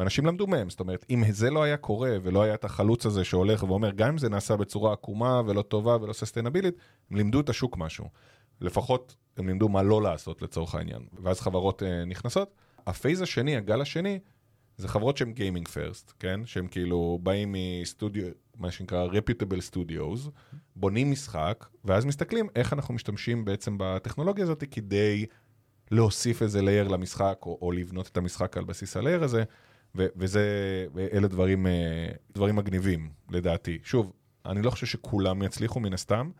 ואנשים 0.00 0.26
למדו 0.26 0.46
מהם, 0.46 0.70
זאת 0.70 0.80
אומרת, 0.80 1.06
אם 1.10 1.24
זה 1.30 1.50
לא 1.50 1.62
היה 1.62 1.76
קורה 1.76 2.16
ולא 2.22 2.42
היה 2.42 2.54
את 2.54 2.64
החלוץ 2.64 3.06
הזה 3.06 3.24
שהולך 3.24 3.62
ואומר, 3.62 3.90
גם 3.90 4.08
אם 4.08 4.18
זה 4.18 4.28
נעשה 4.28 4.56
בצורה 4.56 4.92
עקומה 4.92 5.42
ולא 5.46 5.62
טובה 5.62 5.96
ולא 6.02 6.12
ססטיינבילית, 6.12 6.74
הם 7.10 7.16
לימדו 7.16 7.40
את 7.40 7.48
השוק 7.48 7.76
משהו. 7.76 8.04
לפחות 8.60 9.16
הם 9.36 9.46
לימדו 9.46 9.68
מה 9.68 9.82
לא 9.82 10.02
לעשות 10.02 10.42
לצורך 10.42 10.74
העניין. 10.74 11.02
ואז 11.22 11.40
חברות 11.40 11.82
אה, 11.82 12.04
נכנסות. 12.04 12.54
ה 12.86 12.92
phase 12.92 13.22
השני, 13.22 13.56
הגל 13.56 13.80
השני, 13.80 14.18
זה 14.76 14.88
חברות 14.88 15.16
שהן 15.16 15.32
gaming 15.32 15.68
first, 15.68 16.12
כן? 16.18 16.40
שהם 16.44 16.66
כאילו 16.66 17.18
באים 17.22 17.54
מסטודיו, 17.58 18.24
מה 18.56 18.70
שנקרא 18.70 19.08
reputable 19.08 19.72
studios, 19.72 20.30
בונים 20.76 21.10
משחק, 21.10 21.66
ואז 21.84 22.04
מסתכלים 22.04 22.48
איך 22.56 22.72
אנחנו 22.72 22.94
משתמשים 22.94 23.44
בעצם 23.44 23.76
בטכנולוגיה 23.78 24.44
הזאת 24.44 24.64
כדי 24.70 25.26
להוסיף 25.90 26.42
איזה 26.42 26.62
layer 26.62 26.88
למשחק, 26.88 27.38
או, 27.42 27.58
או 27.62 27.72
לבנות 27.72 28.08
את 28.08 28.16
המשחק 28.16 28.56
על 28.56 28.64
בסיס 28.64 28.96
ה 28.96 29.01
layer 29.01 29.24
הזה, 29.24 29.44
ו- 29.94 30.06
וזה, 30.16 30.44
ואלה 30.94 31.28
דברים, 31.28 31.66
אה, 31.66 32.08
דברים 32.34 32.56
מגניבים, 32.56 33.10
לדעתי. 33.30 33.78
שוב, 33.84 34.12
אני 34.46 34.62
לא 34.62 34.70
חושב 34.70 34.86
שכולם 34.86 35.42
יצליחו 35.42 35.80
מן 35.80 35.92
הסתם. 35.92 36.30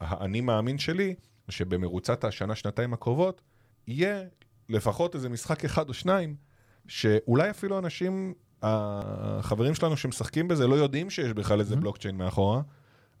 האני 0.00 0.40
מאמין 0.40 0.78
שלי, 0.78 1.14
שבמרוצת 1.48 2.24
השנה, 2.24 2.54
שנתיים 2.54 2.92
הקרובות, 2.92 3.42
יהיה 3.88 4.22
לפחות 4.68 5.14
איזה 5.14 5.28
משחק 5.28 5.64
אחד 5.64 5.88
או 5.88 5.94
שניים, 5.94 6.36
שאולי 6.88 7.50
אפילו 7.50 7.78
אנשים, 7.78 8.34
החברים 8.62 9.74
שלנו 9.74 9.96
שמשחקים 9.96 10.48
בזה, 10.48 10.66
לא 10.66 10.74
יודעים 10.74 11.10
שיש 11.10 11.32
בכלל 11.32 11.60
איזה 11.60 11.76
בלוקצ'יין 11.76 12.16
מאחורה, 12.16 12.62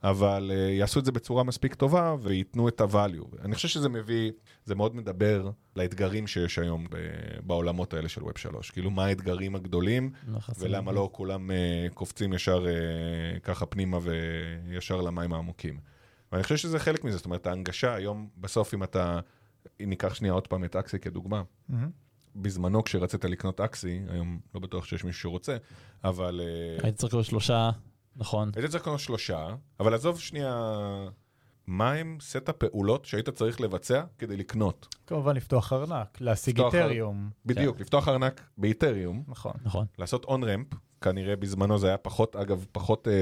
אבל 0.02 0.50
uh, 0.50 0.54
יעשו 0.54 1.00
את 1.00 1.04
זה 1.04 1.12
בצורה 1.12 1.44
מספיק 1.44 1.74
טובה 1.74 2.16
וייתנו 2.22 2.68
את 2.68 2.80
ה-value. 2.80 3.44
אני 3.44 3.54
חושב 3.54 3.68
שזה 3.68 3.88
מביא, 3.88 4.32
זה 4.64 4.74
מאוד 4.74 4.96
מדבר 4.96 5.50
לאתגרים 5.76 6.26
שיש 6.26 6.58
היום 6.58 6.86
ב- 6.90 6.96
בעולמות 7.42 7.94
האלה 7.94 8.08
של 8.08 8.20
Web 8.20 8.38
3. 8.38 8.70
כאילו, 8.70 8.90
מה 8.90 9.04
האתגרים 9.04 9.54
הגדולים, 9.54 10.10
ולמה 10.58 10.92
לא 10.92 11.08
כולם 11.12 11.50
uh, 11.50 11.94
קופצים 11.94 12.32
ישר 12.32 12.64
uh, 12.64 13.40
ככה 13.40 13.66
פנימה 13.66 13.98
וישר 14.02 15.00
למים 15.00 15.32
העמוקים. 15.32 15.80
ואני 16.32 16.42
חושב 16.42 16.56
שזה 16.56 16.78
חלק 16.78 17.04
מזה, 17.04 17.16
זאת 17.16 17.26
אומרת, 17.26 17.46
ההנגשה 17.46 17.94
היום, 17.94 18.28
בסוף 18.38 18.74
אם 18.74 18.82
אתה, 18.82 19.20
אם 19.84 19.88
ניקח 19.88 20.14
שנייה 20.14 20.34
עוד 20.34 20.46
פעם 20.46 20.64
את 20.64 20.76
אקסי 20.76 20.98
כדוגמה. 20.98 21.42
בזמנו 22.36 22.84
כשרצית 22.84 23.24
לקנות 23.24 23.60
אקסי, 23.60 24.00
היום 24.08 24.40
לא 24.54 24.60
בטוח 24.60 24.84
שיש 24.84 25.04
מישהו 25.04 25.20
שרוצה, 25.20 25.56
אבל... 26.04 26.40
אה, 26.40 26.84
הייתי 26.84 26.98
צריך 26.98 27.14
להיות 27.14 27.26
שלושה, 27.26 27.70
נכון. 28.16 28.50
היית 28.56 28.70
צריך 28.70 28.82
לקנות 28.82 29.00
שלושה, 29.00 29.48
אבל 29.80 29.94
עזוב 29.94 30.20
שנייה, 30.20 30.74
מה 31.66 31.92
הם 31.92 32.18
סט 32.20 32.48
הפעולות 32.48 33.04
שהיית 33.04 33.28
צריך 33.28 33.60
לבצע 33.60 34.02
כדי 34.18 34.36
לקנות? 34.36 34.96
כמובן 35.06 35.36
לפתוח 35.36 35.72
ארנק, 35.72 36.18
להשיג 36.20 36.60
לפתוח 36.60 36.74
איתריום. 36.74 37.30
בדיוק, 37.46 37.80
לפתוח 37.80 38.08
ארנק 38.08 38.40
באיתריום, 38.58 39.24
נכון. 39.28 39.52
נכון. 39.62 39.86
לעשות 39.98 40.24
און 40.24 40.44
רמפ, 40.44 40.66
כנראה 41.00 41.36
בזמנו 41.36 41.78
זה 41.78 41.88
היה 41.88 41.96
פחות, 41.96 42.36
אגב, 42.36 42.66
פחות 42.72 43.08
אה, 43.08 43.12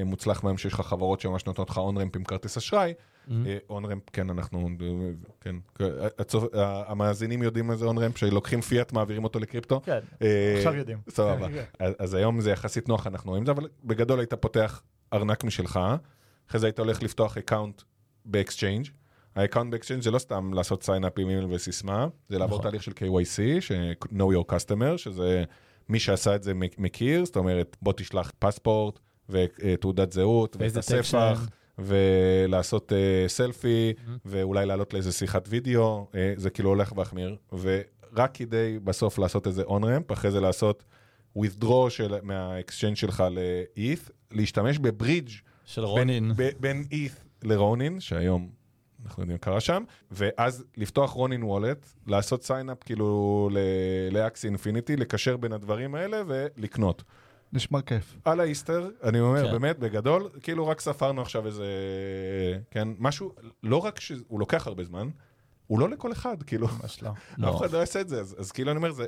אה, 0.00 0.04
מוצלח 0.04 0.44
מהיום 0.44 0.58
שיש 0.58 0.72
לך 0.72 0.80
חברות 0.80 1.20
שממש 1.20 1.46
נותנות 1.46 1.70
לך 1.70 1.78
און 1.78 1.98
רמפ 1.98 2.16
עם 2.16 2.24
כרטיס 2.24 2.56
אשראי. 2.56 2.94
Mm-hmm. 3.28 3.32
און 3.70 3.84
רמפ, 3.84 4.02
כן, 4.12 4.30
אנחנו, 4.30 4.68
אה, 4.80 5.10
כן, 5.40 5.56
הצופ- 6.18 6.56
המאזינים 6.86 7.42
יודעים 7.42 7.66
מה 7.66 7.76
זה 7.76 7.84
און 7.84 7.98
רמפ, 7.98 8.16
שלוקחים 8.18 8.60
פיאט, 8.60 8.92
מעבירים 8.92 9.24
אותו 9.24 9.38
לקריפטו. 9.38 9.80
כן, 9.84 9.98
אה, 10.22 10.54
עכשיו 10.56 10.74
יודעים. 10.74 10.98
סבבה. 11.08 11.48
כן. 11.48 11.64
אז, 11.78 11.94
אז 11.98 12.14
היום 12.14 12.40
זה 12.40 12.50
יחסית 12.50 12.88
נוח, 12.88 13.06
אנחנו 13.06 13.30
רואים 13.30 13.42
את 13.42 13.46
זה, 13.46 13.52
אבל 13.52 13.68
בגדול 13.84 14.18
היית 14.20 14.34
פותח 14.34 14.82
ארנק 15.12 15.44
משלך, 15.44 15.80
אחרי 16.48 16.60
זה 16.60 16.66
היית 16.66 16.78
הולך 16.78 17.02
לפתוח 17.02 17.38
account 17.38 17.82
ב 18.24 18.30
exchange. 18.30 18.86
ה 19.36 19.40
account 19.40 19.70
ב 19.72 19.75
exchange 19.75 20.02
זה 20.02 20.10
לא 20.10 20.18
סתם 20.18 20.54
לעשות 20.54 20.82
sign 20.82 21.02
up 21.02 21.12
עם 21.18 21.28
אימייל 21.28 21.46
וסיסמה, 21.50 22.08
זה 22.28 22.38
לעבור 22.38 22.58
נכון. 22.58 22.70
תהליך 22.70 22.82
של 22.82 22.92
KYC, 22.92 23.60
ש- 23.60 23.72
know 24.12 24.34
your 24.36 24.52
customer, 24.54 24.96
שזה 24.96 25.44
מי 25.90 25.98
שעשה 25.98 26.34
את 26.34 26.42
זה 26.42 26.54
מכ- 26.54 26.78
מכיר, 26.78 27.24
זאת 27.24 27.36
אומרת, 27.36 27.76
בוא 27.82 27.92
תשלח 27.96 28.32
פספורט 28.38 28.98
ותעודת 29.28 30.12
זהות 30.12 30.56
ואת 30.60 30.76
הספח. 30.76 31.48
ולעשות 31.78 32.92
אה, 32.92 33.28
סלפי, 33.28 33.92
ואולי 34.24 34.66
לעלות 34.66 34.94
לאיזה 34.94 35.12
שיחת 35.12 35.44
וידאו, 35.48 36.06
אה, 36.12 36.14
זה 36.36 36.50
כאילו 36.50 36.68
הולך 36.68 36.92
והחמיר, 36.96 37.36
ורק 37.52 38.30
כדי 38.34 38.78
בסוף 38.84 39.18
לעשות 39.18 39.46
איזה 39.46 39.62
on-ramp, 39.62 40.12
אחרי 40.12 40.30
זה 40.30 40.40
לעשות 40.40 40.84
withdraw 41.38 41.90
של, 41.90 42.14
מהאקסצ'יינג 42.22 42.96
שלך 42.96 43.24
ל-ETH, 43.30 44.10
להשתמש 44.30 44.78
בברידג' 44.78 45.30
של 45.64 45.84
Ronin. 45.84 46.32
בין, 46.32 46.50
בין 46.60 46.84
ETH 46.90 47.46
ל 47.48 47.55
Ronin, 47.55 48.00
שהיום 48.00 48.50
אנחנו 49.04 49.22
יודעים 49.22 49.34
מה 49.34 49.38
קרה 49.38 49.60
שם, 49.60 49.84
ואז 50.10 50.64
לפתוח 50.76 51.10
Ronin 51.10 51.42
wallet, 51.42 51.86
לעשות 52.06 52.42
sign 52.42 52.69
up 52.69 52.82
כאילו 52.84 53.50
ל 54.10 54.17
Axie 54.17 54.46
Infinity, 54.46 54.96
לקשר 54.96 55.36
בין 55.36 55.52
הדברים 55.52 55.94
האלה 55.94 56.22
ולקנות. 56.26 57.02
נשמע 57.52 57.82
כיף. 57.82 58.16
על 58.24 58.40
האיסטר, 58.40 58.90
אני 59.02 59.20
אומר, 59.20 59.46
כן. 59.46 59.52
באמת, 59.52 59.78
בגדול, 59.78 60.28
כאילו 60.42 60.66
רק 60.66 60.80
ספרנו 60.80 61.22
עכשיו 61.22 61.46
איזה, 61.46 61.66
כן, 62.70 62.88
משהו, 62.98 63.34
לא 63.62 63.76
רק 63.76 64.00
שהוא 64.00 64.40
לוקח 64.40 64.66
הרבה 64.66 64.84
זמן, 64.84 65.08
הוא 65.66 65.80
לא 65.80 65.88
לכל 65.88 66.12
אחד, 66.12 66.42
כאילו, 66.42 66.68
ממש 66.82 67.02
לא. 67.02 67.10
לא. 67.38 67.50
אף 67.50 67.56
אחד 67.56 67.70
לא 67.70 67.78
יעשה 67.78 68.00
את 68.00 68.08
זה, 68.08 68.20
אז, 68.20 68.36
אז 68.38 68.52
כאילו 68.52 68.70
אני 68.70 68.76
אומר, 68.76 68.92
זה, 68.92 69.06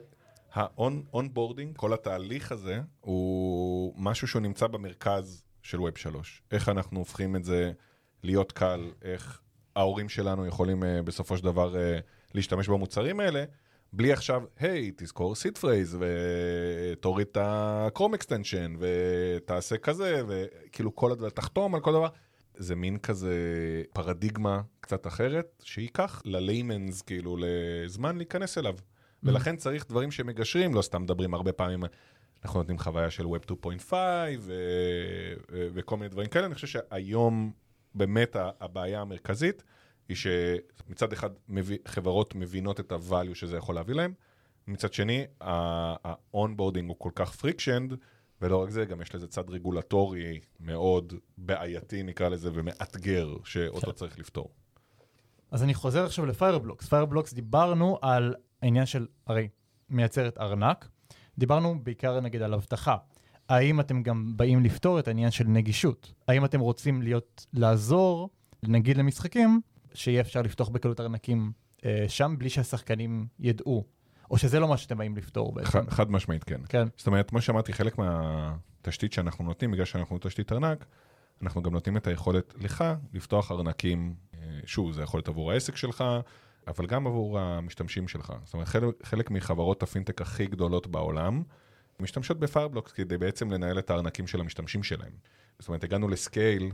ה-on-boarding, 0.54 1.76
כל 1.76 1.92
התהליך 1.92 2.52
הזה, 2.52 2.80
הוא 3.00 3.94
משהו 3.96 4.28
שהוא 4.28 4.42
נמצא 4.42 4.66
במרכז 4.66 5.44
של 5.62 5.78
Web 5.78 5.98
3. 5.98 6.42
איך 6.50 6.68
אנחנו 6.68 6.98
הופכים 6.98 7.36
את 7.36 7.44
זה 7.44 7.72
להיות 8.22 8.52
קל, 8.52 8.90
איך 9.02 9.40
ההורים 9.76 10.08
שלנו 10.08 10.46
יכולים 10.46 10.82
אה, 10.82 10.86
בסופו 11.04 11.36
של 11.36 11.44
דבר 11.44 11.74
אה, 11.74 11.76
להשתמש 12.34 12.68
במוצרים 12.68 13.20
האלה, 13.20 13.44
בלי 13.92 14.12
עכשיו, 14.12 14.42
היי, 14.58 14.92
תזכור 14.96 15.34
seed 15.34 15.58
phrase, 15.58 15.98
ותוריד 16.00 17.26
את 17.30 17.38
ה 17.40 17.51
Chrome 17.51 18.14
extension, 18.14 18.74
ותעשה 18.78 19.76
כזה, 19.76 20.22
וכאילו 20.28 20.96
כל 20.96 21.12
הדבר, 21.12 21.30
תחתום 21.30 21.74
על 21.74 21.80
כל 21.80 21.92
דבר. 21.92 22.08
זה 22.56 22.76
מין 22.76 22.98
כזה 22.98 23.34
פרדיגמה 23.92 24.60
קצת 24.80 25.06
אחרת, 25.06 25.62
שייקח 25.64 26.22
ל 26.24 26.33
laymans, 26.33 27.02
כאילו, 27.02 27.36
לזמן 27.38 28.16
להיכנס 28.16 28.58
אליו. 28.58 28.74
ולכן 29.22 29.56
צריך 29.56 29.86
דברים 29.88 30.10
שמגשרים, 30.10 30.74
לא 30.74 30.82
סתם 30.82 31.02
מדברים 31.02 31.34
הרבה 31.34 31.52
פעמים, 31.52 31.84
אנחנו 32.44 32.60
נותנים 32.60 32.78
חוויה 32.78 33.10
של 33.10 33.24
Web 33.24 33.52
2.5 33.52 33.92
ו- 34.38 34.54
וכל 35.50 35.96
מיני 35.96 36.08
דברים 36.08 36.28
כאלה. 36.28 36.46
אני 36.46 36.54
חושב 36.54 36.66
שהיום 36.66 37.52
באמת 37.94 38.36
הבעיה 38.60 39.00
המרכזית 39.00 39.62
היא 40.08 40.16
שמצד 40.16 41.12
אחד 41.12 41.30
חברות 41.88 42.34
מבינות 42.34 42.80
את 42.80 42.92
ה-value 42.92 43.34
שזה 43.34 43.56
יכול 43.56 43.74
להביא 43.74 43.94
להם, 43.94 44.12
מצד 44.66 44.92
שני 44.92 45.24
ה-onboarding 45.40 46.86
הוא 46.88 46.96
כל 46.98 47.10
כך 47.14 47.34
frictioned, 47.34 47.94
ולא 48.40 48.62
רק 48.62 48.70
זה, 48.70 48.84
גם 48.84 49.00
יש 49.00 49.14
לזה 49.14 49.28
צד 49.28 49.50
רגולטורי 49.50 50.40
מאוד 50.60 51.14
בעייתי 51.38 52.02
נקרא 52.02 52.28
לזה, 52.28 52.50
ומאתגר, 52.54 53.36
שאותו 53.44 53.86
כן. 53.86 53.92
צריך 53.92 54.18
לפתור. 54.18 54.48
אז 55.50 55.62
אני 55.62 55.74
חוזר 55.74 56.04
עכשיו 56.04 56.26
ל 56.26 56.31
Fireblocks. 56.31 56.88
Fireblocks 56.88 57.32
דיברנו 57.32 57.98
על 58.02 58.34
העניין 58.62 58.86
של, 58.86 59.06
הרי 59.26 59.48
מייצרת 59.90 60.38
ארנק, 60.38 60.88
דיברנו 61.38 61.78
בעיקר 61.82 62.20
נגיד 62.20 62.42
על 62.42 62.54
אבטחה. 62.54 62.96
האם 63.48 63.80
אתם 63.80 64.02
גם 64.02 64.32
באים 64.36 64.64
לפתור 64.64 64.98
את 64.98 65.08
העניין 65.08 65.30
של 65.30 65.44
נגישות? 65.44 66.12
האם 66.28 66.44
אתם 66.44 66.60
רוצים 66.60 67.02
להיות, 67.02 67.46
לעזור, 67.52 68.30
נגיד 68.62 68.96
למשחקים, 68.96 69.60
שיהיה 69.94 70.20
אפשר 70.20 70.42
לפתוח 70.42 70.68
בקלות 70.68 71.00
ארנקים 71.00 71.52
אה, 71.84 72.04
שם 72.08 72.34
בלי 72.38 72.50
שהשחקנים 72.50 73.26
ידעו? 73.40 73.84
או 74.30 74.38
שזה 74.38 74.60
לא 74.60 74.68
מה 74.68 74.76
שאתם 74.76 74.98
באים 74.98 75.16
לפתור 75.16 75.52
בעצם? 75.52 75.68
ח- 75.68 75.92
חד 75.92 76.10
משמעית 76.10 76.44
כן. 76.44 76.60
כן. 76.68 76.88
זאת 76.96 77.06
אומרת, 77.06 77.30
כמו 77.30 77.40
שאמרתי, 77.40 77.72
חלק 77.72 77.98
מהתשתית 77.98 79.12
שאנחנו 79.12 79.44
נותנים, 79.44 79.70
בגלל 79.70 79.84
שאנחנו 79.84 80.18
תשתית 80.20 80.52
ארנק, 80.52 80.84
אנחנו 81.42 81.62
גם 81.62 81.72
נותנים 81.72 81.96
את 81.96 82.06
היכולת 82.06 82.54
לך 82.60 82.84
לפתוח 83.12 83.52
ארנקים, 83.52 84.14
אה, 84.34 84.38
שוב, 84.66 84.92
זה 84.92 85.02
יכול 85.02 85.18
להיות 85.18 85.28
עבור 85.28 85.52
העסק 85.52 85.76
שלך, 85.76 86.04
אבל 86.68 86.86
גם 86.86 87.06
עבור 87.06 87.38
המשתמשים 87.38 88.08
שלך. 88.08 88.32
זאת 88.44 88.54
אומרת, 88.54 88.68
חלק, 88.68 88.94
חלק 89.02 89.30
מחברות 89.30 89.82
הפינטק 89.82 90.22
הכי 90.22 90.46
גדולות 90.46 90.86
בעולם, 90.86 91.42
משתמשות 92.02 92.38
ב 92.38 92.43
Fireblocks 92.43 92.92
כדי 92.92 93.18
בעצם 93.18 93.50
לנהל 93.50 93.78
את 93.78 93.90
הארנקים 93.90 94.26
של 94.26 94.40
המשתמשים 94.40 94.82
שלהם. 94.82 95.12
זאת 95.58 95.68
אומרת, 95.68 95.84
הגענו 95.84 96.08
ל 96.08 96.19
scale 96.19 96.72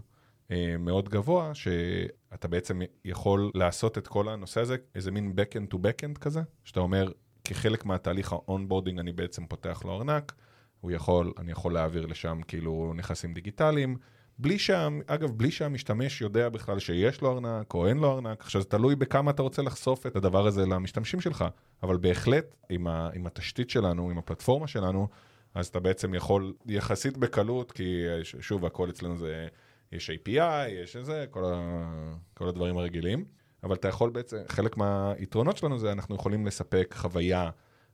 אה, 0.51 0.77
מאוד 0.79 1.09
גבוה, 1.09 1.55
שאתה 1.55 2.49
בעצם 2.49 2.81
יכול 3.05 3.51
לעשות 3.55 3.99
את 3.99 4.09
כל 4.09 4.29
הנושא 4.29 4.61
הזה, 4.61 4.77
איזה 4.95 5.11
מין 5.11 5.33
back-end 5.37 5.75
to 5.75 5.77
back-end 5.77 6.19
כזה, 6.19 6.41
שאתה 6.65 6.81
אומר, 6.81 7.13
כחלק 7.45 7.85
מהתהליך 7.85 8.33
ה 8.33 8.39
onboarding 8.39 8.99
אני 8.99 9.13
בעצם 9.13 9.47
פותח 9.47 9.83
לו 9.85 9.97
ארנק, 9.97 10.35
הוא 10.81 10.91
יכול, 10.91 11.33
אני 11.39 11.53
יכול 11.53 11.75
להעביר 11.75 12.07
לשם 12.07 12.41
כאילו 12.49 12.93
נכסים 12.97 13.35
דיגיטליים, 13.35 13.97
בלי 14.39 14.59
שה... 14.59 14.89
אגב, 15.07 15.31
בלי 15.31 15.51
שהמשתמש 15.51 16.21
יודע 16.21 16.49
בכלל 16.49 16.79
שיש 16.79 17.21
לו 17.21 17.33
ארנק 17.33 17.75
או 17.75 17.87
אין 17.87 17.99
לו 17.99 18.13
ארנק. 18.13 18.41
עכשיו, 18.41 18.61
זה 18.61 18.69
תלוי 18.69 18.97
בכמה 18.97 19.31
אתה 19.31 19.43
רוצה 19.43 19.63
לחשוף 19.63 20.07
את 20.07 20.17
הדבר 20.17 20.47
הזה 20.47 20.67
למשתמשים 20.67 21.21
שלך, 21.21 21.45
אבל 21.83 21.97
בהחלט, 21.97 22.57
עם, 22.71 22.87
ה... 22.87 23.11
עם 23.15 23.27
התשתית 23.27 23.71
שלנו, 23.71 24.11
עם 24.11 24.19
הפלטפורמה 24.19 24.67
שלנו, 24.67 25.09
אז 25.55 25.67
אתה 25.67 25.81
בעצם 25.81 26.15
יכול 26.15 26.55
יחסית 26.67 27.17
בקלות, 27.17 27.73
כי 27.73 28.05
שוב, 28.23 28.65
הכל 28.65 28.91
אצלנו 28.91 29.17
זה, 29.17 29.49
יש 29.93 30.11
API, 30.11 30.69
יש 30.69 30.97
זה, 30.97 31.25
כל, 31.31 31.45
ה... 31.45 31.93
כל 32.35 32.49
הדברים 32.49 32.79
הרגילים, 32.79 33.25
אבל 33.63 33.75
אתה 33.75 33.89
יכול 33.89 34.11
בעצם, 34.11 34.37
חלק 34.49 34.77
מהיתרונות 34.77 35.57
שלנו 35.57 35.79
זה 35.79 35.93
אנחנו 35.93 36.15
יכולים 36.15 36.47
לספק 36.47 36.95
חוויה 36.99 37.51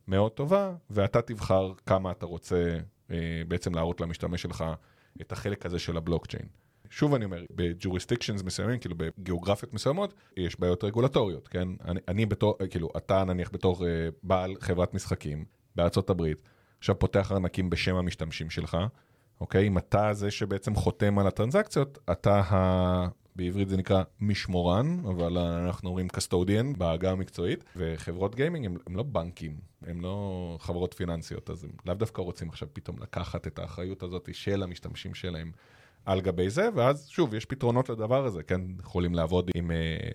מאוד 0.09 0.33
טובה, 0.33 0.73
ואתה 0.91 1.23
תבחר 1.23 1.73
כמה 1.87 2.11
אתה 2.11 2.27
רוצה 2.27 2.79
אה, 3.11 3.43
בעצם 3.49 3.75
להראות 3.75 4.01
למשתמש 4.01 4.43
שלך 4.43 4.65
את 5.21 5.33
החלק 5.33 5.67
הזה 5.67 5.79
של 5.79 5.97
הבלוקצ'יין. 5.97 6.49
שוב 6.91 7.15
אני 7.15 7.25
אומר, 7.25 7.45
בג'וריסטיקשנס 7.51 8.43
מסוימים, 8.43 8.79
כאילו 8.79 8.95
בגיאוגרפיות 8.99 9.75
מסוימות, 9.75 10.15
יש 10.37 10.61
בעיות 10.61 10.85
רגולטוריות, 10.85 11.49
כן? 11.49 11.69
אני, 11.85 12.01
אני 12.09 12.27
בתור, 12.27 12.59
כאילו, 12.71 12.89
אתה 12.97 13.25
נניח 13.25 13.51
בתור 13.53 13.87
אה, 13.87 14.09
בעל 14.23 14.55
חברת 14.61 14.95
משחקים 14.95 15.45
בארצות 15.77 16.11
הברית, 16.11 16.43
עכשיו 16.79 16.99
פותח 16.99 17.33
ארנקים 17.33 17.71
בשם 17.71 17.97
המשתמשים 17.97 18.51
שלך, 18.51 18.77
אוקיי? 19.41 19.67
אם 19.69 19.79
אתה 19.79 20.13
זה 20.13 20.31
שבעצם 20.31 20.75
חותם 20.75 21.19
על 21.19 21.27
הטרנזקציות, 21.27 21.99
אתה 22.13 22.41
ה... 22.41 23.09
בעברית 23.37 23.69
זה 23.69 23.77
נקרא 23.77 24.03
משמורן, 24.21 24.99
אבל 25.05 25.39
אנחנו 25.39 25.89
אומרים 25.89 26.09
custodian 26.09 26.73
בעגה 26.73 27.11
המקצועית, 27.11 27.65
וחברות 27.77 28.35
גיימינג 28.35 28.67
הם, 28.67 28.77
הם 28.87 28.97
לא 28.97 29.03
בנקים, 29.03 29.57
הם 29.83 30.01
לא 30.01 30.57
חברות 30.61 30.95
פיננסיות, 30.95 31.51
אז 31.51 31.65
הם 31.65 31.71
לאו 31.87 31.95
דווקא 31.95 32.23
רוצים 32.23 32.49
עכשיו 32.49 32.69
פתאום 32.73 32.99
לקחת 33.03 33.47
את 33.47 33.59
האחריות 33.59 34.03
הזאת 34.03 34.29
של 34.33 34.63
המשתמשים 34.63 35.15
שלהם. 35.15 35.53
על 36.07 36.21
גבי 36.21 36.51
זה, 36.51 36.69
ואז 36.75 37.09
שוב, 37.09 37.35
יש 37.35 37.45
פתרונות 37.45 37.89
לדבר 37.89 38.25
הזה, 38.25 38.43
כן, 38.43 38.61
יכולים 38.81 39.15
לעבוד 39.15 39.51
עם 39.55 39.71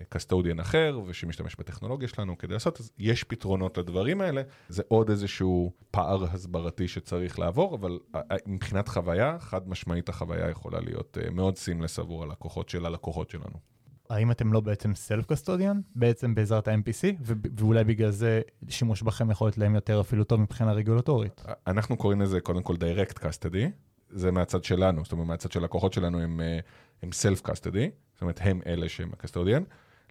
custodian 0.08 0.58
אה, 0.58 0.62
אחר, 0.62 1.00
ושמשתמש 1.06 1.56
בטכנולוגיה 1.58 2.08
שלנו 2.08 2.38
כדי 2.38 2.52
לעשות, 2.52 2.80
אז 2.80 2.92
יש 2.98 3.24
פתרונות 3.24 3.78
לדברים 3.78 4.20
האלה, 4.20 4.42
זה 4.68 4.82
עוד 4.88 5.10
איזשהו 5.10 5.72
פער 5.90 6.24
הסברתי 6.24 6.88
שצריך 6.88 7.38
לעבור, 7.38 7.74
אבל 7.74 7.98
אה, 8.14 8.18
מבחינת 8.46 8.88
חוויה, 8.88 9.36
חד 9.38 9.68
משמעית 9.68 10.08
החוויה 10.08 10.50
יכולה 10.50 10.80
להיות 10.80 11.18
אה, 11.20 11.30
מאוד 11.30 11.56
seamless 11.56 11.98
עבור 11.98 12.22
הלקוחות 12.22 12.68
של 12.68 12.86
הלקוחות 12.86 13.30
שלנו. 13.30 13.70
האם 14.10 14.30
אתם 14.30 14.52
לא 14.52 14.60
בעצם 14.60 14.94
self 14.94 15.26
custodian, 15.26 15.80
בעצם 15.94 16.34
בעזרת 16.34 16.68
ה-MPC, 16.68 17.16
ו- 17.20 17.32
ואולי 17.56 17.84
בגלל 17.84 18.10
זה 18.10 18.40
שימוש 18.68 19.02
בכם 19.02 19.30
יכול 19.30 19.46
להיות 19.46 19.58
להם 19.58 19.74
יותר 19.74 20.00
אפילו 20.00 20.24
טוב 20.24 20.40
מבחינה 20.40 20.72
רגולטורית? 20.72 21.44
אנחנו 21.66 21.96
קוראים 21.96 22.20
לזה 22.20 22.40
קודם 22.40 22.62
כל 22.62 22.74
direct 22.74 23.18
custody, 23.18 23.70
זה 24.10 24.30
מהצד 24.30 24.64
שלנו, 24.64 25.04
זאת 25.04 25.12
אומרת 25.12 25.26
מהצד 25.26 25.52
של 25.52 25.64
לקוחות 25.64 25.92
שלנו 25.92 26.20
הם, 26.20 26.40
אה, 26.40 26.58
הם 27.02 27.10
self 27.10 27.46
custody, 27.46 27.90
זאת 28.12 28.22
אומרת 28.22 28.40
הם 28.42 28.60
אלה 28.66 28.88
שהם 28.88 29.10
ה 29.12 29.16
custodian. 29.16 29.62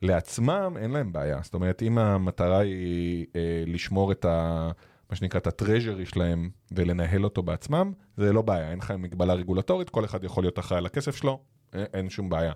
לעצמם 0.01 0.73
אין 0.79 0.91
להם 0.91 1.11
בעיה, 1.11 1.39
זאת 1.43 1.53
אומרת 1.53 1.81
אם 1.81 1.97
המטרה 1.97 2.59
היא 2.59 3.25
אה, 3.35 3.63
לשמור 3.67 4.11
את 4.11 4.25
ה... 4.25 4.71
מה 5.09 5.15
שנקרא 5.15 5.39
את 5.39 5.47
ה 5.47 5.54
treasury 5.54 6.05
שלהם 6.05 6.49
ולנהל 6.71 7.23
אותו 7.23 7.43
בעצמם, 7.43 7.93
זה 8.17 8.33
לא 8.33 8.41
בעיה, 8.41 8.71
אין 8.71 8.79
לך 8.79 8.91
מגבלה 8.91 9.33
רגולטורית, 9.33 9.89
כל 9.89 10.05
אחד 10.05 10.23
יכול 10.23 10.43
להיות 10.43 10.59
אחראי 10.59 10.77
על 10.77 10.85
הכסף 10.85 11.15
שלו, 11.15 11.39
אין, 11.73 11.85
אין 11.93 12.09
שום 12.09 12.29
בעיה. 12.29 12.53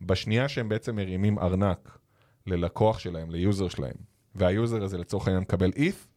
בשנייה 0.00 0.48
שהם 0.48 0.68
בעצם 0.68 0.96
מרימים 0.96 1.38
ארנק 1.38 1.98
ללקוח 2.46 2.98
שלהם, 2.98 3.30
ל 3.30 3.38
user 3.38 3.68
שלהם, 3.68 3.94
וה 4.34 4.51
user 4.51 4.84
הזה 4.84 4.98
לצורך 4.98 5.26
העניין 5.26 5.42
מקבל 5.42 5.70
NFT, 5.70 6.11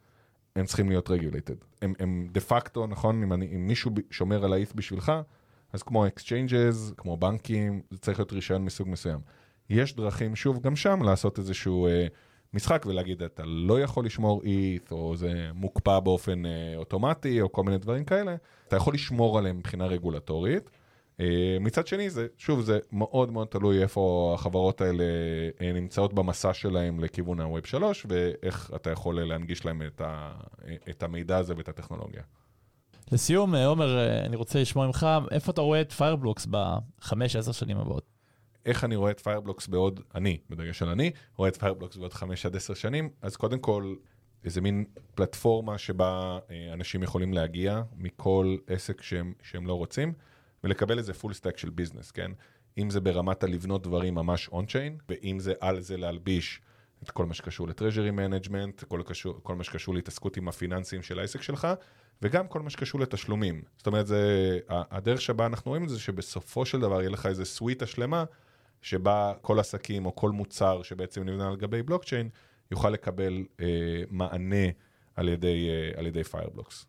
הם 0.55 0.65
צריכים 0.65 0.89
להיות 0.89 1.09
regulated. 1.09 1.55
הם, 1.81 1.93
הם 1.99 2.27
דה 2.31 2.39
פקטו, 2.39 2.87
נכון, 2.87 3.23
אם, 3.23 3.33
אני, 3.33 3.55
אם 3.55 3.67
מישהו 3.67 3.91
שומר 4.11 4.45
על 4.45 4.53
ה-NFT 4.53 4.73
בשבילך, 4.75 5.11
אז 5.73 5.83
כמו 5.83 6.05
exchanges, 6.05 6.93
כמו 6.97 7.17
בנקים, 7.17 7.81
זה 7.91 7.97
צריך 7.97 8.19
להיות 8.19 8.33
רישיון 8.33 8.65
מסוג 8.65 8.89
מסוים. 8.89 9.19
יש 9.69 9.95
דרכים, 9.95 10.35
שוב, 10.35 10.61
גם 10.61 10.75
שם 10.75 11.01
לעשות 11.03 11.39
איזשהו 11.39 11.87
אה, 11.87 12.07
משחק 12.53 12.85
ולהגיד, 12.85 13.23
אתה 13.23 13.43
לא 13.45 13.81
יכול 13.81 14.05
לשמור 14.05 14.41
ETH, 14.43 14.91
או 14.91 15.15
זה 15.17 15.49
מוקפא 15.53 15.99
באופן 15.99 16.45
אה, 16.45 16.73
אוטומטי, 16.75 17.41
או 17.41 17.51
כל 17.51 17.63
מיני 17.63 17.77
דברים 17.77 18.05
כאלה. 18.05 18.35
אתה 18.67 18.75
יכול 18.75 18.93
לשמור 18.93 19.37
עליהם 19.37 19.57
מבחינה 19.57 19.85
רגולטורית. 19.85 20.69
אה, 21.19 21.57
מצד 21.59 21.87
שני, 21.87 22.09
זה, 22.09 22.27
שוב, 22.37 22.61
זה 22.61 22.79
מאוד 22.91 23.31
מאוד 23.31 23.47
תלוי 23.47 23.81
איפה 23.81 24.31
החברות 24.35 24.81
האלה 24.81 25.03
אה, 25.61 25.73
נמצאות 25.73 26.13
במסע 26.13 26.53
שלהם 26.53 26.99
לכיוון 26.99 27.39
ה-Web 27.39 27.67
3, 27.67 28.05
ואיך 28.09 28.71
אתה 28.75 28.91
יכול 28.91 29.21
להנגיש 29.23 29.65
להם 29.65 29.81
את, 29.81 30.01
ה, 30.01 30.31
את 30.89 31.03
המידע 31.03 31.37
הזה 31.37 31.53
ואת 31.57 31.69
הטכנולוגיה. 31.69 32.21
לסיום, 33.11 33.55
אה, 33.55 33.65
עומר, 33.65 34.07
אני 34.25 34.35
רוצה 34.35 34.61
לשמוע 34.61 34.87
ממך, 34.87 35.07
איפה 35.31 35.51
אתה 35.51 35.61
רואה 35.61 35.81
את 35.81 35.91
Fireblocks 35.91 36.47
בחמש, 36.49 37.35
עשר 37.35 37.51
שנים 37.51 37.77
הבאות? 37.77 38.05
איך 38.65 38.83
אני 38.83 38.95
רואה 38.95 39.11
את 39.11 39.19
Fireblocks 39.19 39.67
בעוד, 39.67 39.99
אני, 40.15 40.37
בדגש 40.49 40.81
על 40.81 40.89
אני, 40.89 41.11
רואה 41.37 41.49
את 41.49 41.57
Fireblocks 41.57 41.97
בעוד 41.97 42.13
חמש 42.13 42.45
עד 42.45 42.55
עשר 42.55 42.73
שנים, 42.73 43.09
אז 43.21 43.35
קודם 43.35 43.59
כל, 43.59 43.95
איזה 44.45 44.61
מין 44.61 44.85
פלטפורמה 45.15 45.77
שבה 45.77 46.39
אנשים 46.73 47.03
יכולים 47.03 47.33
להגיע 47.33 47.81
מכל 47.97 48.57
עסק 48.67 49.01
שהם, 49.01 49.33
שהם 49.41 49.67
לא 49.67 49.73
רוצים. 49.73 50.13
ולקבל 50.65 50.97
איזה 50.97 51.13
full 51.13 51.33
stack 51.33 51.57
של 51.57 51.69
business, 51.69 52.11
כן? 52.11 52.31
אם 52.77 52.89
זה 52.89 53.01
ברמת 53.01 53.43
הלבנות 53.43 53.83
דברים 53.83 54.15
ממש 54.15 54.49
on-chain, 54.49 54.97
ואם 55.09 55.39
זה 55.39 55.53
על 55.59 55.81
זה 55.81 55.97
להלביש 55.97 56.61
את 57.03 57.11
כל 57.11 57.25
מה 57.25 57.33
שקשור 57.33 57.67
ל 57.67 57.72
treasury 57.72 58.11
management, 58.11 58.83
כל, 58.83 59.01
כל 59.43 59.55
מה 59.55 59.63
שקשור 59.63 59.95
להתעסקות 59.95 60.37
עם 60.37 60.47
הפיננסים 60.47 61.01
של 61.01 61.19
העסק 61.19 61.41
שלך, 61.41 61.67
וגם 62.21 62.47
כל 62.47 62.61
מה 62.61 62.69
שקשור 62.69 63.01
לתשלומים. 63.01 63.61
זאת 63.77 63.87
אומרת, 63.87 64.07
זה, 64.07 64.59
הדרך 64.69 65.21
שבה 65.21 65.45
אנחנו 65.45 65.71
רואים 65.71 65.83
את 65.83 65.89
זה, 65.89 65.99
שבסופו 65.99 66.65
של 66.65 66.79
דבר 66.79 66.99
יהיה 67.01 67.09
לך 67.09 67.25
איזה 67.25 67.45
סוויטה 67.45 67.85
שלמה, 67.85 68.23
שבה 68.81 69.33
כל 69.41 69.59
עסקים 69.59 70.05
או 70.05 70.15
כל 70.15 70.31
מוצר 70.31 70.81
שבעצם 70.83 71.23
נבנה 71.23 71.47
על 71.47 71.55
גבי 71.55 71.83
בלוקצ'יין, 71.83 72.29
יוכל 72.71 72.89
לקבל 72.89 73.45
אה, 73.59 73.65
מענה 74.09 74.65
על 75.15 75.29
ידי, 75.29 75.69
אה, 75.69 75.99
על 75.99 76.07
ידי 76.07 76.23
Fireblocks. 76.23 76.85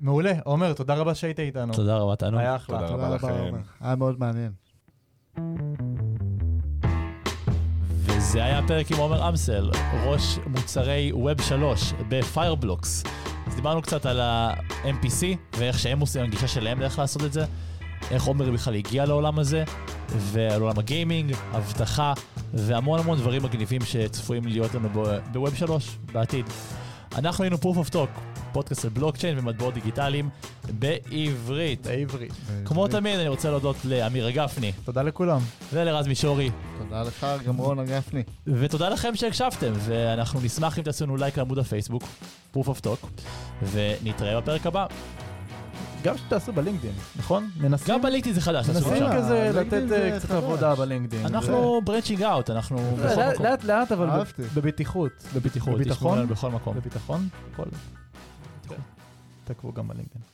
מעולה. 0.00 0.32
עומר, 0.44 0.72
תודה 0.72 0.94
רבה 0.94 1.14
שהיית 1.14 1.40
איתנו. 1.40 1.72
תודה 1.74 1.96
רבה, 1.96 2.16
תענו. 2.16 2.38
היה 2.38 2.56
אחלה. 2.56 2.78
תודה 2.78 2.92
רבה 2.92 3.14
לכם. 3.14 3.56
היה 3.80 3.96
מאוד 3.96 4.16
מעניין. 4.20 4.52
וזה 7.88 8.44
היה 8.44 8.60
פרק 8.66 8.90
עם 8.90 8.96
עומר 8.98 9.28
אמסל, 9.28 9.70
ראש 10.06 10.38
מוצרי 10.46 11.12
Web 11.12 11.42
3 11.42 11.92
בפיירבלוקס. 12.08 13.04
אז 13.46 13.54
דיברנו 13.54 13.82
קצת 13.82 14.06
על 14.06 14.20
ה-MPC 14.20 15.24
ואיך 15.58 15.78
שהם 15.78 16.00
עושים, 16.00 16.24
הגישה 16.24 16.48
שלהם 16.48 16.80
לאיך 16.80 16.98
לעשות 16.98 17.24
את 17.24 17.32
זה, 17.32 17.44
איך 18.10 18.24
עומר 18.24 18.50
בכלל 18.50 18.74
הגיע 18.74 19.06
לעולם 19.06 19.38
הזה, 19.38 19.64
ועל 20.08 20.62
עולם 20.62 20.78
הגיימינג, 20.78 21.34
אבטחה, 21.56 22.12
והמון 22.54 23.00
המון 23.00 23.18
דברים 23.18 23.42
מגניבים 23.42 23.80
שצפויים 23.80 24.46
להיות 24.46 24.74
לנו 24.74 24.88
ב-Web 24.88 25.56
3 25.56 25.98
בעתיד. 26.12 26.46
אנחנו 27.18 27.44
היינו 27.44 27.56
proof 27.56 27.88
of 27.88 27.92
talk, 27.92 28.29
פודקאסט 28.52 28.84
על 28.84 28.90
בלוקצ'יין 28.90 29.38
ומטבעות 29.38 29.74
דיגיטליים 29.74 30.28
בעברית. 30.72 31.86
בעברית. 31.86 32.32
כמו 32.64 32.88
תמיד, 32.88 33.18
אני 33.20 33.28
רוצה 33.28 33.50
להודות 33.50 33.76
לאמיר 33.84 34.30
גפני. 34.30 34.72
תודה 34.84 35.02
לכולם. 35.02 35.40
ולרז 35.72 36.06
מישורי. 36.06 36.50
תודה 36.78 37.02
לך, 37.02 37.26
גם 37.46 37.56
רון 37.56 37.84
גפני. 37.86 38.22
ותודה 38.46 38.88
לכם 38.88 39.16
שהקשבתם, 39.16 39.72
ואנחנו 39.76 40.40
נשמח 40.40 40.78
אם 40.78 40.84
תעשו 40.84 41.04
לנו 41.04 41.16
לייק 41.16 41.38
לעמוד 41.38 41.58
הפייסבוק, 41.58 42.02
proof 42.54 42.66
of 42.66 42.80
talk, 42.86 43.06
ונתראה 43.72 44.40
בפרק 44.40 44.66
הבא. 44.66 44.86
גם 46.04 46.18
שתעשו 46.18 46.52
בלינקדאין, 46.52 46.92
נכון? 47.16 47.50
ננסים. 47.60 47.94
גם 47.94 48.02
בלינקדאין 48.02 48.34
זה 48.34 48.40
חדש, 48.40 48.68
מנסים. 48.68 49.06
כזה 49.16 49.50
לתת 49.54 49.88
זה 49.88 50.10
אה, 50.12 50.18
קצת 50.18 50.28
חדש. 50.28 50.36
עבודה 50.36 50.74
בלינקדאין. 50.74 51.26
אנחנו 51.26 51.80
branching 51.84 52.22
out, 52.22 52.50
אנחנו 52.50 52.78
זה- 52.96 53.06
בכל 53.06 53.20
לאט- 53.20 53.34
מקום. 53.34 53.46
לאט 53.46 53.64
לאט 53.64 53.92
אבל. 53.92 54.06
בבטיחות. 54.54 55.10
בבטיחות, 55.34 55.74
בביטחון? 55.74 56.26
בכל 56.28 56.50
מקום. 56.50 56.76
בביטחון? 56.76 57.28
הכל. 59.50 59.60
תעקבו 59.60 59.72
גם 59.72 59.88
בלינקדאין. 59.88 60.24